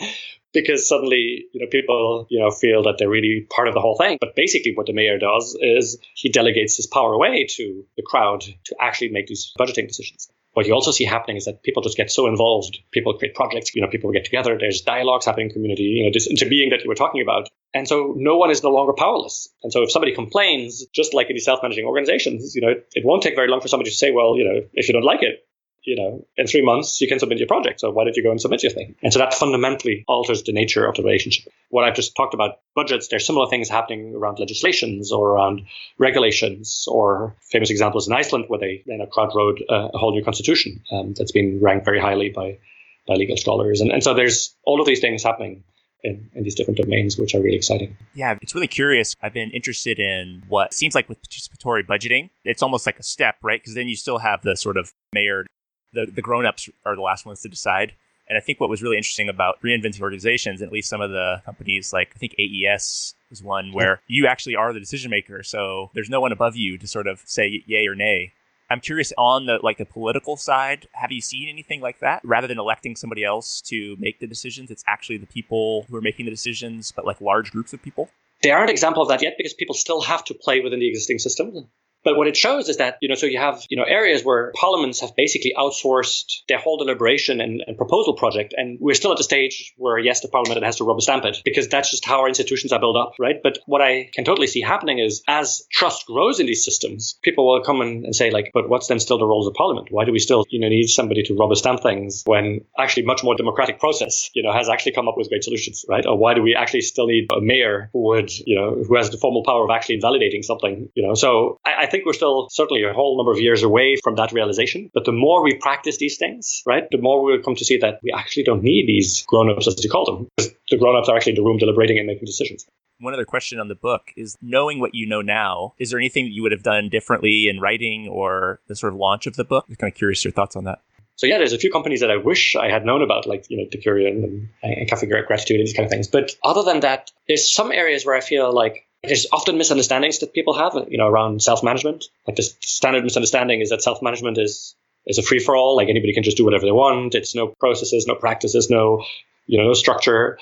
because 0.54 0.88
suddenly, 0.88 1.44
you 1.52 1.60
know, 1.60 1.66
people, 1.70 2.26
you 2.30 2.40
know, 2.40 2.50
feel 2.50 2.84
that 2.84 2.96
they're 2.98 3.10
really 3.10 3.46
part 3.54 3.68
of 3.68 3.74
the 3.74 3.80
whole 3.80 3.96
thing. 3.96 4.16
But 4.18 4.34
basically 4.34 4.72
what 4.74 4.86
the 4.86 4.94
mayor 4.94 5.18
does 5.18 5.56
is 5.60 5.98
he 6.14 6.30
delegates 6.30 6.76
his 6.76 6.86
power 6.86 7.12
away 7.12 7.46
to 7.56 7.84
the 7.96 8.02
crowd 8.02 8.40
to 8.40 8.76
actually 8.80 9.10
make 9.10 9.26
these 9.26 9.52
budgeting 9.58 9.88
decisions 9.88 10.30
what 10.54 10.66
you 10.66 10.72
also 10.72 10.90
see 10.90 11.04
happening 11.04 11.36
is 11.36 11.44
that 11.44 11.62
people 11.62 11.82
just 11.82 11.96
get 11.96 12.10
so 12.10 12.26
involved. 12.26 12.78
People 12.92 13.14
create 13.14 13.34
projects, 13.34 13.74
you 13.74 13.82
know, 13.82 13.88
people 13.88 14.10
get 14.12 14.24
together. 14.24 14.56
There's 14.58 14.80
dialogues 14.80 15.26
happening 15.26 15.48
in 15.48 15.52
community, 15.52 15.82
you 15.82 16.04
know, 16.04 16.10
this 16.12 16.28
interbeing 16.28 16.70
that 16.70 16.82
you 16.82 16.88
were 16.88 16.94
talking 16.94 17.22
about. 17.22 17.48
And 17.74 17.88
so 17.88 18.14
no 18.16 18.36
one 18.36 18.50
is 18.50 18.62
no 18.62 18.70
longer 18.70 18.92
powerless. 18.92 19.48
And 19.62 19.72
so 19.72 19.82
if 19.82 19.90
somebody 19.90 20.14
complains, 20.14 20.86
just 20.94 21.12
like 21.12 21.28
in 21.28 21.38
self-managing 21.38 21.84
organizations, 21.84 22.54
you 22.54 22.62
know, 22.62 22.68
it, 22.68 22.88
it 22.94 23.04
won't 23.04 23.22
take 23.22 23.34
very 23.34 23.48
long 23.48 23.60
for 23.60 23.68
somebody 23.68 23.90
to 23.90 23.96
say, 23.96 24.12
well, 24.12 24.38
you 24.38 24.44
know, 24.44 24.62
if 24.74 24.88
you 24.88 24.94
don't 24.94 25.04
like 25.04 25.22
it, 25.22 25.46
you 25.84 25.96
know, 25.96 26.26
in 26.36 26.46
three 26.46 26.62
months 26.62 27.00
you 27.00 27.08
can 27.08 27.18
submit 27.18 27.38
your 27.38 27.46
project. 27.46 27.80
So 27.80 27.90
why 27.90 28.04
don't 28.04 28.16
you 28.16 28.22
go 28.22 28.30
and 28.30 28.40
submit 28.40 28.62
your 28.62 28.72
thing? 28.72 28.94
And 29.02 29.12
so 29.12 29.18
that 29.18 29.34
fundamentally 29.34 30.04
alters 30.08 30.42
the 30.42 30.52
nature 30.52 30.86
of 30.86 30.96
the 30.96 31.02
relationship. 31.02 31.52
What 31.68 31.84
I've 31.84 31.94
just 31.94 32.16
talked 32.16 32.34
about 32.34 32.60
budgets, 32.74 33.08
there's 33.08 33.26
similar 33.26 33.48
things 33.48 33.68
happening 33.68 34.14
around 34.14 34.38
legislations 34.38 35.12
or 35.12 35.30
around 35.30 35.62
regulations 35.98 36.86
or 36.88 37.36
famous 37.50 37.70
examples 37.70 38.08
in 38.08 38.14
Iceland 38.14 38.46
where 38.48 38.60
they 38.60 38.82
you 38.86 38.96
know, 38.96 39.06
crowd 39.06 39.32
a, 39.34 39.74
a 39.74 39.98
whole 39.98 40.12
new 40.12 40.24
constitution 40.24 40.82
um, 40.90 41.14
that's 41.16 41.32
been 41.32 41.60
ranked 41.60 41.84
very 41.84 42.00
highly 42.00 42.30
by, 42.30 42.58
by 43.06 43.14
legal 43.14 43.36
scholars. 43.36 43.80
And, 43.80 43.90
and 43.90 44.02
so 44.02 44.14
there's 44.14 44.54
all 44.64 44.80
of 44.80 44.86
these 44.86 45.00
things 45.00 45.22
happening 45.22 45.64
in, 46.02 46.30
in, 46.34 46.44
these 46.44 46.54
different 46.54 46.78
domains, 46.78 47.16
which 47.16 47.34
are 47.34 47.40
really 47.40 47.56
exciting. 47.56 47.96
Yeah, 48.14 48.36
it's 48.42 48.54
really 48.54 48.68
curious. 48.68 49.16
I've 49.22 49.32
been 49.32 49.50
interested 49.50 49.98
in 49.98 50.42
what 50.48 50.74
seems 50.74 50.94
like 50.94 51.08
with 51.08 51.18
participatory 51.22 51.84
budgeting, 51.86 52.28
it's 52.44 52.62
almost 52.62 52.84
like 52.84 52.98
a 52.98 53.02
step, 53.02 53.36
right? 53.42 53.60
Because 53.60 53.74
then 53.74 53.88
you 53.88 53.96
still 53.96 54.18
have 54.18 54.42
the 54.42 54.54
sort 54.54 54.76
of 54.76 54.92
mayor 55.14 55.46
the, 55.94 56.10
the 56.12 56.22
grown-ups 56.22 56.68
are 56.84 56.94
the 56.94 57.02
last 57.02 57.24
ones 57.24 57.40
to 57.42 57.48
decide. 57.48 57.92
And 58.28 58.38
I 58.38 58.40
think 58.40 58.58
what 58.58 58.70
was 58.70 58.82
really 58.82 58.96
interesting 58.96 59.28
about 59.28 59.60
reinventing 59.62 60.00
organizations, 60.00 60.60
and 60.60 60.68
at 60.68 60.72
least 60.72 60.88
some 60.88 61.00
of 61.00 61.10
the 61.10 61.42
companies 61.44 61.92
like 61.92 62.12
I 62.14 62.18
think 62.18 62.34
AES 62.38 63.14
is 63.30 63.42
one 63.42 63.72
where 63.72 64.00
you 64.06 64.26
actually 64.26 64.56
are 64.56 64.72
the 64.72 64.80
decision 64.80 65.10
maker. 65.10 65.42
So 65.42 65.90
there's 65.94 66.08
no 66.08 66.20
one 66.20 66.32
above 66.32 66.56
you 66.56 66.78
to 66.78 66.86
sort 66.86 67.06
of 67.06 67.20
say 67.26 67.62
yay 67.66 67.86
or 67.86 67.94
nay. 67.94 68.32
I'm 68.70 68.80
curious 68.80 69.12
on 69.18 69.44
the 69.44 69.58
like 69.62 69.76
the 69.76 69.84
political 69.84 70.36
side, 70.36 70.88
have 70.92 71.12
you 71.12 71.20
seen 71.20 71.48
anything 71.48 71.82
like 71.82 72.00
that? 72.00 72.22
Rather 72.24 72.46
than 72.46 72.58
electing 72.58 72.96
somebody 72.96 73.22
else 73.22 73.60
to 73.66 73.94
make 73.98 74.20
the 74.20 74.26
decisions, 74.26 74.70
it's 74.70 74.84
actually 74.86 75.18
the 75.18 75.26
people 75.26 75.84
who 75.88 75.96
are 75.96 76.00
making 76.00 76.24
the 76.24 76.30
decisions, 76.30 76.92
but 76.92 77.04
like 77.04 77.20
large 77.20 77.52
groups 77.52 77.74
of 77.74 77.82
people? 77.82 78.08
There 78.42 78.56
aren't 78.56 78.70
examples 78.70 79.06
of 79.06 79.10
that 79.10 79.22
yet 79.22 79.34
because 79.36 79.52
people 79.52 79.74
still 79.74 80.00
have 80.02 80.24
to 80.24 80.34
play 80.34 80.60
within 80.60 80.80
the 80.80 80.88
existing 80.88 81.18
system. 81.18 81.68
But 82.04 82.16
what 82.16 82.28
it 82.28 82.36
shows 82.36 82.68
is 82.68 82.76
that, 82.76 82.98
you 83.00 83.08
know, 83.08 83.14
so 83.14 83.26
you 83.26 83.38
have, 83.38 83.62
you 83.68 83.76
know, 83.76 83.84
areas 83.84 84.22
where 84.24 84.52
parliaments 84.54 85.00
have 85.00 85.16
basically 85.16 85.54
outsourced 85.56 86.42
their 86.48 86.58
whole 86.58 86.76
deliberation 86.76 87.40
and, 87.40 87.62
and, 87.66 87.76
proposal 87.76 88.14
project. 88.14 88.54
And 88.56 88.78
we're 88.80 88.94
still 88.94 89.10
at 89.10 89.18
the 89.18 89.24
stage 89.24 89.72
where, 89.76 89.98
yes, 89.98 90.20
the 90.20 90.28
parliament 90.28 90.62
has 90.64 90.76
to 90.76 90.84
rubber 90.84 91.00
stamp 91.00 91.24
it 91.24 91.38
because 91.44 91.68
that's 91.68 91.90
just 91.90 92.04
how 92.04 92.20
our 92.20 92.28
institutions 92.28 92.72
are 92.72 92.78
built 92.78 92.96
up, 92.96 93.14
right? 93.18 93.36
But 93.42 93.58
what 93.66 93.82
I 93.82 94.10
can 94.14 94.24
totally 94.24 94.46
see 94.46 94.60
happening 94.60 94.98
is 94.98 95.22
as 95.26 95.66
trust 95.72 96.06
grows 96.06 96.40
in 96.40 96.46
these 96.46 96.64
systems, 96.64 97.18
people 97.22 97.46
will 97.46 97.62
come 97.62 97.80
and 97.80 98.14
say, 98.14 98.30
like, 98.30 98.50
but 98.52 98.68
what's 98.68 98.86
then 98.86 99.00
still 99.00 99.18
the 99.18 99.26
roles 99.26 99.46
of 99.46 99.54
parliament? 99.54 99.88
Why 99.90 100.04
do 100.04 100.12
we 100.12 100.18
still, 100.18 100.44
you 100.50 100.60
know, 100.60 100.68
need 100.68 100.86
somebody 100.88 101.22
to 101.24 101.34
rubber 101.34 101.54
stamp 101.54 101.82
things 101.82 102.22
when 102.26 102.64
actually 102.78 103.04
much 103.04 103.24
more 103.24 103.34
democratic 103.34 103.80
process, 103.80 104.30
you 104.34 104.42
know, 104.42 104.52
has 104.52 104.68
actually 104.68 104.92
come 104.92 105.08
up 105.08 105.14
with 105.16 105.28
great 105.28 105.44
solutions, 105.44 105.84
right? 105.88 106.04
Or 106.06 106.16
why 106.16 106.34
do 106.34 106.42
we 106.42 106.54
actually 106.54 106.82
still 106.82 107.06
need 107.06 107.28
a 107.32 107.40
mayor 107.40 107.90
who 107.92 108.02
would, 108.08 108.30
you 108.38 108.56
know, 108.56 108.82
who 108.86 108.96
has 108.96 109.10
the 109.10 109.18
formal 109.18 109.44
power 109.44 109.64
of 109.64 109.70
actually 109.70 109.96
invalidating 109.96 110.42
something, 110.42 110.88
you 110.94 111.06
know? 111.06 111.14
So 111.14 111.58
I, 111.64 111.84
I 111.84 111.86
think 111.86 111.93
we're 112.04 112.12
still 112.12 112.48
certainly 112.50 112.82
a 112.82 112.92
whole 112.92 113.16
number 113.16 113.32
of 113.32 113.40
years 113.40 113.62
away 113.62 113.96
from 114.02 114.16
that 114.16 114.32
realization. 114.32 114.90
But 114.92 115.04
the 115.04 115.12
more 115.12 115.42
we 115.42 115.54
practice 115.54 115.98
these 115.98 116.16
things, 116.18 116.62
right, 116.66 116.84
the 116.90 116.98
more 116.98 117.22
we'll 117.22 117.42
come 117.42 117.54
to 117.54 117.64
see 117.64 117.78
that 117.78 118.00
we 118.02 118.12
actually 118.12 118.42
don't 118.42 118.62
need 118.62 118.86
these 118.86 119.22
grown-ups, 119.26 119.68
as 119.68 119.82
you 119.84 119.90
call 119.90 120.04
them. 120.04 120.28
Because 120.36 120.52
the 120.70 120.78
grown-ups 120.78 121.08
are 121.08 121.16
actually 121.16 121.32
in 121.32 121.36
the 121.36 121.42
room 121.42 121.58
deliberating 121.58 121.98
and 121.98 122.06
making 122.06 122.24
decisions. 122.24 122.66
One 123.00 123.12
other 123.12 123.24
question 123.24 123.58
on 123.58 123.68
the 123.68 123.74
book 123.74 124.12
is 124.16 124.36
knowing 124.40 124.80
what 124.80 124.94
you 124.94 125.06
know 125.06 125.20
now, 125.20 125.74
is 125.78 125.90
there 125.90 125.98
anything 125.98 126.24
that 126.26 126.32
you 126.32 126.42
would 126.42 126.52
have 126.52 126.62
done 126.62 126.88
differently 126.88 127.48
in 127.48 127.60
writing 127.60 128.08
or 128.08 128.60
the 128.68 128.76
sort 128.76 128.92
of 128.92 128.98
launch 128.98 129.26
of 129.26 129.36
the 129.36 129.44
book? 129.44 129.66
I'm 129.68 129.76
kind 129.76 129.92
of 129.92 129.96
curious 129.96 130.24
your 130.24 130.32
thoughts 130.32 130.56
on 130.56 130.64
that. 130.64 130.80
So 131.16 131.26
yeah, 131.26 131.38
there's 131.38 131.52
a 131.52 131.58
few 131.58 131.70
companies 131.70 132.00
that 132.00 132.10
I 132.10 132.16
wish 132.16 132.56
I 132.56 132.68
had 132.68 132.84
known 132.84 133.02
about, 133.02 133.26
like 133.26 133.46
you 133.48 133.56
know, 133.56 133.64
Decurion 133.70 134.24
and, 134.24 134.48
and 134.62 134.88
Cafe 134.88 135.06
Gratitude 135.06 135.58
and 135.58 135.66
these 135.66 135.74
kind 135.74 135.84
of 135.84 135.90
things. 135.90 136.08
But 136.08 136.36
other 136.42 136.64
than 136.64 136.80
that, 136.80 137.12
there's 137.28 137.48
some 137.48 137.70
areas 137.70 138.04
where 138.04 138.16
I 138.16 138.20
feel 138.20 138.52
like 138.52 138.83
there's 139.06 139.26
often 139.32 139.58
misunderstandings 139.58 140.18
that 140.20 140.34
people 140.34 140.54
have, 140.54 140.74
you 140.88 140.98
know, 140.98 141.06
around 141.06 141.42
self-management. 141.42 142.04
Like 142.26 142.36
the 142.36 142.42
standard 142.42 143.04
misunderstanding 143.04 143.60
is 143.60 143.70
that 143.70 143.82
self-management 143.82 144.38
is 144.38 144.74
is 145.06 145.18
a 145.18 145.22
free 145.22 145.38
for 145.38 145.56
all. 145.56 145.76
Like 145.76 145.88
anybody 145.88 146.14
can 146.14 146.22
just 146.22 146.36
do 146.36 146.44
whatever 146.44 146.64
they 146.64 146.72
want. 146.72 147.14
It's 147.14 147.34
no 147.34 147.48
processes, 147.48 148.06
no 148.06 148.14
practices, 148.14 148.70
no, 148.70 149.04
you 149.46 149.58
know, 149.58 149.66
no 149.68 149.74
structure. 149.74 150.38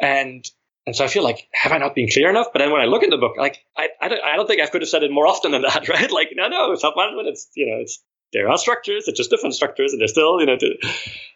And 0.00 0.44
and 0.86 0.94
so 0.94 1.04
I 1.04 1.08
feel 1.08 1.24
like, 1.24 1.48
have 1.52 1.72
I 1.72 1.78
not 1.78 1.94
been 1.94 2.08
clear 2.08 2.28
enough? 2.28 2.48
But 2.52 2.58
then 2.58 2.70
when 2.70 2.82
I 2.82 2.84
look 2.84 3.02
in 3.02 3.10
the 3.10 3.16
book, 3.16 3.36
like 3.38 3.64
I, 3.76 3.88
I 4.00 4.08
don't, 4.08 4.22
I 4.22 4.36
don't 4.36 4.46
think 4.46 4.60
I 4.60 4.66
could 4.66 4.82
have 4.82 4.88
said 4.88 5.02
it 5.02 5.10
more 5.10 5.26
often 5.26 5.52
than 5.52 5.62
that, 5.62 5.88
right? 5.88 6.10
Like, 6.10 6.30
no, 6.34 6.48
no, 6.48 6.74
self-management, 6.74 7.28
it's, 7.28 7.48
you 7.54 7.66
know, 7.66 7.80
it's, 7.80 8.02
there 8.34 8.50
are 8.50 8.58
structures, 8.58 9.08
it's 9.08 9.16
just 9.16 9.30
different 9.30 9.54
structures, 9.54 9.92
and 9.92 10.00
they're 10.00 10.08
still, 10.08 10.40
you 10.40 10.46
know, 10.46 10.58
to, 10.58 10.76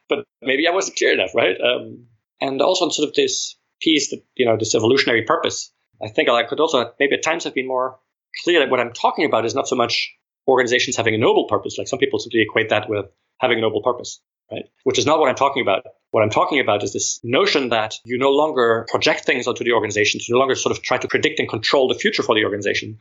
but 0.08 0.24
maybe 0.42 0.66
I 0.68 0.72
wasn't 0.72 0.98
clear 0.98 1.12
enough, 1.12 1.34
right? 1.34 1.56
Um, 1.58 2.08
and 2.40 2.60
also 2.60 2.84
on 2.84 2.90
sort 2.90 3.08
of 3.08 3.14
this 3.14 3.56
piece 3.80 4.10
that, 4.10 4.22
you 4.34 4.44
know, 4.44 4.56
this 4.58 4.74
evolutionary 4.74 5.22
purpose 5.22 5.72
I 6.02 6.08
think 6.08 6.28
I 6.28 6.44
could 6.44 6.60
also 6.60 6.92
maybe 6.98 7.14
at 7.14 7.22
times 7.22 7.44
have 7.44 7.54
been 7.54 7.66
more 7.66 7.98
clear 8.44 8.60
that 8.60 8.70
what 8.70 8.80
I'm 8.80 8.92
talking 8.92 9.24
about 9.24 9.44
is 9.44 9.54
not 9.54 9.68
so 9.68 9.76
much 9.76 10.12
organizations 10.46 10.96
having 10.96 11.14
a 11.14 11.18
noble 11.18 11.46
purpose. 11.46 11.76
Like 11.78 11.88
some 11.88 11.98
people 11.98 12.18
simply 12.18 12.40
equate 12.42 12.70
that 12.70 12.88
with 12.88 13.06
having 13.40 13.58
a 13.58 13.60
noble 13.60 13.82
purpose, 13.82 14.20
right? 14.50 14.64
Which 14.84 14.98
is 14.98 15.06
not 15.06 15.20
what 15.20 15.28
I'm 15.28 15.34
talking 15.34 15.62
about. 15.62 15.84
What 16.10 16.22
I'm 16.22 16.30
talking 16.30 16.58
about 16.58 16.82
is 16.82 16.92
this 16.92 17.20
notion 17.22 17.68
that 17.68 17.94
you 18.04 18.18
no 18.18 18.30
longer 18.30 18.86
project 18.88 19.24
things 19.24 19.46
onto 19.46 19.62
the 19.62 19.72
organization, 19.72 20.20
you 20.26 20.34
no 20.34 20.38
longer 20.38 20.54
sort 20.54 20.74
of 20.74 20.82
try 20.82 20.96
to 20.96 21.08
predict 21.08 21.38
and 21.38 21.48
control 21.48 21.88
the 21.88 21.94
future 21.94 22.22
for 22.22 22.34
the 22.34 22.44
organization. 22.44 22.98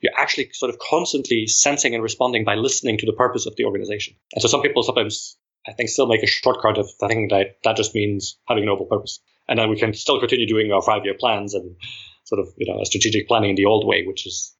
You're 0.00 0.18
actually 0.18 0.50
sort 0.52 0.70
of 0.70 0.78
constantly 0.78 1.46
sensing 1.46 1.94
and 1.94 2.02
responding 2.02 2.44
by 2.44 2.54
listening 2.54 2.98
to 2.98 3.06
the 3.06 3.12
purpose 3.12 3.46
of 3.46 3.56
the 3.56 3.64
organization. 3.64 4.14
And 4.34 4.42
so 4.42 4.48
some 4.48 4.62
people 4.62 4.82
sometimes, 4.82 5.36
I 5.66 5.72
think, 5.72 5.88
still 5.88 6.06
make 6.06 6.22
a 6.22 6.26
shortcut 6.26 6.78
of 6.78 6.88
thinking 7.00 7.28
that 7.28 7.56
that 7.64 7.76
just 7.76 7.94
means 7.94 8.38
having 8.46 8.64
a 8.64 8.66
noble 8.66 8.86
purpose. 8.86 9.20
And 9.48 9.58
then 9.58 9.68
we 9.68 9.78
can 9.78 9.92
still 9.94 10.20
continue 10.20 10.46
doing 10.46 10.70
our 10.72 10.82
five 10.82 11.04
year 11.04 11.14
plans 11.18 11.54
and 11.54 11.76
sort 12.30 12.40
of 12.40 12.48
you 12.56 12.72
know 12.72 12.82
strategic 12.84 13.28
planning 13.28 13.50
in 13.50 13.56
the 13.56 13.66
old 13.66 13.86
way, 13.86 14.04
which 14.06 14.26
is 14.26 14.54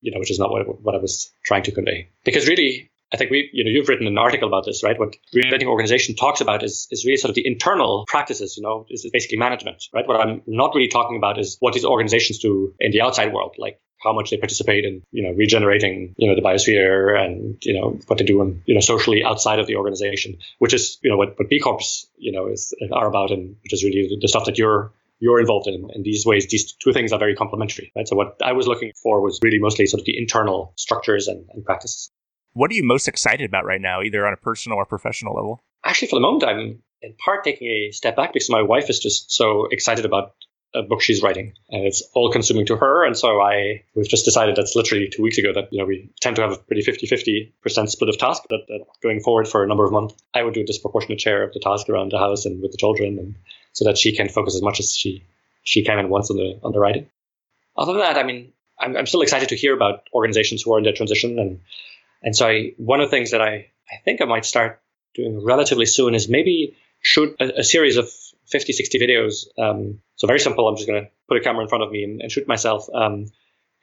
you 0.00 0.12
know 0.12 0.18
which 0.18 0.30
is 0.30 0.38
not 0.38 0.50
what, 0.50 0.62
what 0.82 0.94
I 0.94 0.98
was 0.98 1.30
trying 1.44 1.64
to 1.64 1.72
convey. 1.72 2.08
Because 2.24 2.48
really, 2.48 2.90
I 3.12 3.16
think 3.16 3.30
we, 3.30 3.50
you 3.52 3.64
know, 3.64 3.70
you've 3.70 3.88
written 3.88 4.06
an 4.06 4.18
article 4.18 4.46
about 4.46 4.64
this, 4.64 4.84
right? 4.84 4.98
What 4.98 5.16
reinventing 5.34 5.66
organization 5.66 6.14
talks 6.14 6.40
about 6.40 6.62
is, 6.62 6.86
is 6.90 7.04
really 7.04 7.16
sort 7.16 7.30
of 7.30 7.34
the 7.34 7.46
internal 7.46 8.04
practices, 8.06 8.56
you 8.56 8.62
know, 8.62 8.86
is 8.88 9.08
basically 9.12 9.38
management, 9.38 9.82
right? 9.92 10.06
What 10.06 10.20
I'm 10.20 10.42
not 10.46 10.74
really 10.74 10.88
talking 10.88 11.16
about 11.16 11.38
is 11.38 11.56
what 11.58 11.74
these 11.74 11.84
organizations 11.84 12.38
do 12.38 12.74
in 12.78 12.92
the 12.92 13.00
outside 13.00 13.32
world, 13.32 13.56
like 13.58 13.80
how 14.00 14.12
much 14.12 14.30
they 14.30 14.36
participate 14.36 14.84
in, 14.84 15.02
you 15.10 15.24
know, 15.24 15.32
regenerating, 15.32 16.14
you 16.16 16.28
know, 16.28 16.36
the 16.36 16.40
biosphere 16.40 17.18
and, 17.18 17.58
you 17.62 17.78
know, 17.78 17.98
what 18.06 18.18
they 18.18 18.24
do, 18.24 18.40
in, 18.42 18.62
you 18.66 18.74
know, 18.74 18.80
socially 18.80 19.24
outside 19.24 19.58
of 19.58 19.66
the 19.66 19.76
organization, 19.76 20.38
which 20.58 20.72
is, 20.72 20.98
you 21.02 21.10
know, 21.10 21.16
what, 21.16 21.36
what 21.36 21.48
B 21.48 21.58
Corps, 21.58 22.06
you 22.16 22.30
know, 22.30 22.46
is 22.46 22.72
are 22.92 23.08
about 23.08 23.32
and 23.32 23.56
which 23.62 23.72
is 23.72 23.82
really 23.82 24.18
the 24.20 24.28
stuff 24.28 24.44
that 24.44 24.56
you're 24.56 24.92
you're 25.20 25.38
involved 25.38 25.68
in. 25.68 25.88
In 25.94 26.02
these 26.02 26.26
ways, 26.26 26.48
these 26.48 26.72
two 26.72 26.92
things 26.92 27.12
are 27.12 27.18
very 27.18 27.36
complementary, 27.36 27.92
right? 27.94 28.08
So 28.08 28.16
what 28.16 28.36
I 28.42 28.52
was 28.52 28.66
looking 28.66 28.92
for 29.02 29.20
was 29.20 29.38
really 29.42 29.58
mostly 29.58 29.86
sort 29.86 30.00
of 30.00 30.06
the 30.06 30.18
internal 30.18 30.72
structures 30.76 31.28
and, 31.28 31.46
and 31.52 31.64
practices. 31.64 32.10
What 32.54 32.70
are 32.70 32.74
you 32.74 32.82
most 32.82 33.06
excited 33.06 33.48
about 33.48 33.64
right 33.64 33.80
now, 33.80 34.02
either 34.02 34.26
on 34.26 34.32
a 34.32 34.36
personal 34.36 34.78
or 34.78 34.86
professional 34.86 35.34
level? 35.34 35.62
Actually, 35.84 36.08
for 36.08 36.16
the 36.16 36.20
moment, 36.20 36.44
I'm 36.44 36.82
in 37.02 37.14
part 37.24 37.44
taking 37.44 37.68
a 37.68 37.90
step 37.92 38.16
back 38.16 38.32
because 38.32 38.50
my 38.50 38.62
wife 38.62 38.90
is 38.90 38.98
just 38.98 39.30
so 39.30 39.66
excited 39.70 40.04
about 40.04 40.34
a 40.74 40.82
book 40.82 41.02
she's 41.02 41.22
writing 41.22 41.52
and 41.70 41.84
it's 41.84 42.02
all 42.14 42.30
consuming 42.30 42.64
to 42.64 42.76
her 42.76 43.04
and 43.04 43.18
so 43.18 43.40
i 43.40 43.82
we've 43.96 44.08
just 44.08 44.24
decided 44.24 44.54
that's 44.54 44.76
literally 44.76 45.08
two 45.08 45.20
weeks 45.20 45.36
ago 45.36 45.52
that 45.52 45.68
you 45.72 45.80
know 45.80 45.84
we 45.84 46.08
tend 46.20 46.36
to 46.36 46.42
have 46.42 46.52
a 46.52 46.56
pretty 46.58 46.82
50-50 46.82 47.50
percent 47.60 47.90
split 47.90 48.08
of 48.08 48.16
task 48.18 48.44
that, 48.50 48.60
that, 48.68 48.80
uh, 48.82 48.84
going 49.02 49.20
forward 49.20 49.48
for 49.48 49.64
a 49.64 49.66
number 49.66 49.84
of 49.84 49.90
months 49.90 50.14
i 50.32 50.44
would 50.44 50.54
do 50.54 50.60
a 50.60 50.64
disproportionate 50.64 51.20
share 51.20 51.42
of 51.42 51.52
the 51.52 51.58
task 51.58 51.88
around 51.88 52.12
the 52.12 52.18
house 52.18 52.46
and 52.46 52.62
with 52.62 52.70
the 52.70 52.78
children 52.78 53.18
and 53.18 53.34
so 53.72 53.84
that 53.84 53.98
she 53.98 54.14
can 54.14 54.28
focus 54.28 54.54
as 54.54 54.62
much 54.62 54.80
as 54.80 54.96
she 54.96 55.24
she 55.62 55.84
can 55.84 55.98
and 55.98 56.10
wants 56.10 56.30
on 56.30 56.36
the 56.36 56.58
on 56.62 56.72
the 56.72 56.78
writing 56.78 57.08
other 57.76 57.92
than 57.92 58.02
that 58.02 58.16
i 58.16 58.22
mean 58.22 58.52
i'm, 58.78 58.96
I'm 58.96 59.06
still 59.06 59.22
excited 59.22 59.50
to 59.50 59.56
hear 59.56 59.74
about 59.74 60.08
organizations 60.12 60.62
who 60.62 60.74
are 60.74 60.78
in 60.78 60.84
their 60.84 60.92
transition 60.92 61.38
and 61.38 61.60
and 62.22 62.36
so 62.36 62.46
I, 62.46 62.72
one 62.76 63.00
of 63.00 63.08
the 63.08 63.16
things 63.16 63.30
that 63.32 63.40
i 63.40 63.70
i 63.90 63.96
think 64.04 64.20
i 64.20 64.24
might 64.24 64.44
start 64.44 64.80
doing 65.14 65.44
relatively 65.44 65.86
soon 65.86 66.14
is 66.14 66.28
maybe 66.28 66.76
shoot 67.02 67.36
a, 67.40 67.60
a 67.60 67.64
series 67.64 67.96
of 67.96 68.10
50, 68.50 68.72
60 68.72 68.98
videos. 68.98 69.46
Um, 69.58 70.00
so 70.16 70.26
very 70.26 70.40
simple. 70.40 70.68
I'm 70.68 70.76
just 70.76 70.88
going 70.88 71.04
to 71.04 71.10
put 71.28 71.36
a 71.36 71.40
camera 71.40 71.62
in 71.62 71.68
front 71.68 71.84
of 71.84 71.90
me 71.90 72.04
and, 72.04 72.20
and 72.20 72.30
shoot 72.30 72.46
myself. 72.46 72.88
Um, 72.92 73.26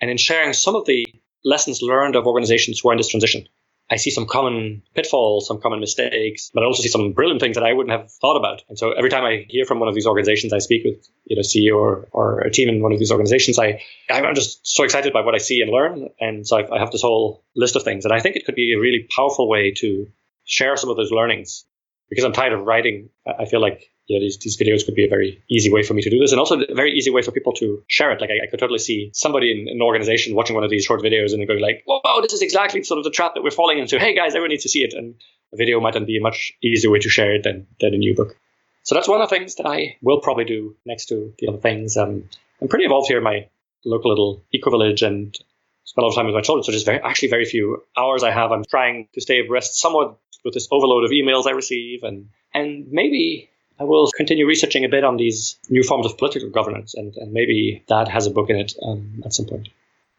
and 0.02 0.12
in 0.12 0.18
sharing 0.18 0.54
some 0.54 0.76
of 0.76 0.86
the 0.86 1.08
lessons 1.44 1.82
learned 1.82 2.16
of 2.16 2.28
organizations 2.28 2.80
who 2.80 2.90
are 2.90 2.94
in 2.94 2.98
this 2.98 3.08
transition. 3.08 3.48
I 3.90 3.96
see 3.96 4.12
some 4.12 4.26
common 4.26 4.84
pitfalls, 4.96 5.48
some 5.48 5.62
common 5.62 5.80
mistakes, 5.80 6.52
but 6.54 6.62
I 6.62 6.66
also 6.66 6.84
see 6.84 6.90
some 6.90 7.14
brilliant 7.14 7.40
things 7.40 7.56
that 7.56 7.64
I 7.64 7.72
wouldn't 7.72 7.98
have 7.98 8.12
thought 8.12 8.36
about. 8.36 8.64
And 8.68 8.78
so 8.78 8.92
every 8.92 9.10
time 9.10 9.24
I 9.24 9.46
hear 9.48 9.64
from 9.64 9.80
one 9.80 9.88
of 9.88 9.96
these 9.96 10.06
organizations, 10.06 10.52
I 10.52 10.58
speak 10.58 10.84
with 10.84 11.08
you 11.26 11.36
know 11.38 11.42
CEO 11.42 11.76
or, 11.78 12.08
or 12.12 12.40
a 12.42 12.52
team 12.52 12.68
in 12.68 12.82
one 12.82 12.92
of 12.92 13.00
these 13.00 13.12
organizations, 13.12 13.58
I 13.58 13.82
I'm 14.10 14.36
just 14.36 14.68
so 14.68 14.84
excited 14.84 15.14
by 15.14 15.22
what 15.22 15.36
I 15.36 15.38
see 15.38 15.62
and 15.62 15.72
learn. 15.72 16.10
And 16.20 16.46
so 16.46 16.58
I, 16.58 16.76
I 16.76 16.80
have 16.80 16.92
this 16.92 17.02
whole 17.02 17.44
list 17.56 17.76
of 17.76 17.84
things, 17.84 18.04
and 18.04 18.14
I 18.14 18.20
think 18.20 18.36
it 18.36 18.46
could 18.46 18.56
be 18.56 18.74
a 18.74 18.80
really 18.80 19.08
powerful 19.16 19.48
way 19.48 19.72
to 19.78 20.08
share 20.44 20.76
some 20.76 20.90
of 20.90 20.98
those 20.98 21.12
learnings 21.12 21.66
because 22.10 22.26
I'm 22.26 22.34
tired 22.34 22.54
of 22.54 22.66
writing. 22.66 23.10
I 23.26 23.46
feel 23.46 23.62
like 23.62 23.90
know, 24.16 24.22
these, 24.22 24.38
these 24.38 24.58
videos 24.58 24.86
could 24.86 24.96
be 24.96 25.06
a 25.06 25.10
very 25.10 25.44
easy 25.50 25.72
way 25.72 25.84
for 25.84 25.94
me 25.94 26.02
to 26.02 26.10
do 26.10 26.20
this 26.20 26.32
and 26.32 26.40
also 26.40 26.60
a 26.62 26.74
very 26.74 26.94
easy 26.94 27.12
way 27.12 27.22
for 27.22 27.32
people 27.32 27.54
to 27.54 27.84
share 27.88 28.12
it. 28.12 28.22
Like 28.22 28.30
I, 28.30 28.46
I 28.46 28.50
could 28.50 28.60
totally 28.60 28.80
see 28.80 29.12
somebody 29.14 29.52
in, 29.52 29.68
an 29.68 29.82
organization 29.82 30.36
watching 30.36 30.56
one 30.56 30.64
of 30.64 30.70
these 30.70 30.86
short 30.86 31.02
videos 31.02 31.34
and 31.34 31.46
going 31.48 31.62
like, 31.62 31.84
whoa, 31.86 32.22
this 32.22 32.34
is 32.34 32.42
exactly 32.42 32.84
sort 32.84 33.00
of 33.00 33.04
the 33.04 33.12
trap 33.12 33.34
that 33.36 33.44
we're 33.44 33.52
falling 33.52 33.80
into. 33.80 34.00
Hey 34.00 34.16
guys, 34.16 34.30
everyone 34.30 34.50
needs 34.50 34.64
to 34.64 34.70
see 34.70 34.80
it. 34.80 34.94
And 34.94 35.16
a 35.54 35.58
video 35.58 35.80
might 35.80 35.94
then 35.94 36.06
be 36.06 36.18
a 36.18 36.22
much 36.22 36.54
easier 36.64 36.90
way 36.90 37.00
to 37.00 37.10
share 37.10 37.36
it 37.36 37.44
than, 37.44 37.68
than 37.82 37.94
a 37.94 37.98
new 37.98 38.16
book. 38.16 38.38
So 38.84 38.96
that's 38.96 39.10
one 39.10 39.22
of 39.22 39.30
the 39.30 39.36
things 39.36 39.56
that 39.56 39.66
I 39.66 39.98
will 40.02 40.22
probably 40.22 40.46
do 40.46 40.78
next 40.86 41.08
to 41.08 41.34
the 41.40 41.50
other 41.50 41.58
things. 41.58 41.98
Um, 41.98 42.30
I'm 42.62 42.70
pretty 42.70 42.86
involved 42.86 43.10
here 43.10 43.18
in 43.18 43.24
my 43.24 43.50
local 43.84 44.12
little 44.12 44.44
eco 44.54 44.70
village 44.70 45.02
and 45.02 45.38
spend 45.84 46.04
a 46.04 46.06
lot 46.06 46.10
of 46.10 46.16
time 46.16 46.26
with 46.26 46.36
my 46.36 46.42
children. 46.42 46.64
So 46.64 46.72
there's 46.72 46.84
very, 46.84 47.00
actually 47.00 47.30
very 47.30 47.46
few 47.46 47.84
hours 47.98 48.24
I 48.24 48.32
have. 48.32 48.52
I'm 48.52 48.64
trying 48.64 49.10
to 49.14 49.22
stay 49.22 49.42
abreast 49.42 49.76
somewhat 49.76 50.18
with 50.46 50.54
this 50.54 50.70
overload 50.72 51.04
of 51.04 51.12
emails 51.12 51.48
I 51.48 51.52
receive 51.52 52.04
and, 52.04 52.30
and 52.54 52.88
maybe 52.90 53.50
I 53.80 53.84
will 53.84 54.10
continue 54.16 54.48
researching 54.48 54.84
a 54.84 54.90
bit 54.90 55.04
on 55.04 55.18
these 55.18 55.58
new 55.70 55.84
forms 55.84 56.06
of 56.06 56.18
political 56.18 56.50
governance, 56.50 56.94
and, 56.94 57.16
and 57.18 57.32
maybe 57.32 57.84
that 57.90 58.08
has 58.08 58.26
a 58.26 58.32
book 58.32 58.50
in 58.50 58.58
it 58.58 58.74
um, 58.84 59.22
at 59.24 59.34
some 59.34 59.46
point. 59.46 59.70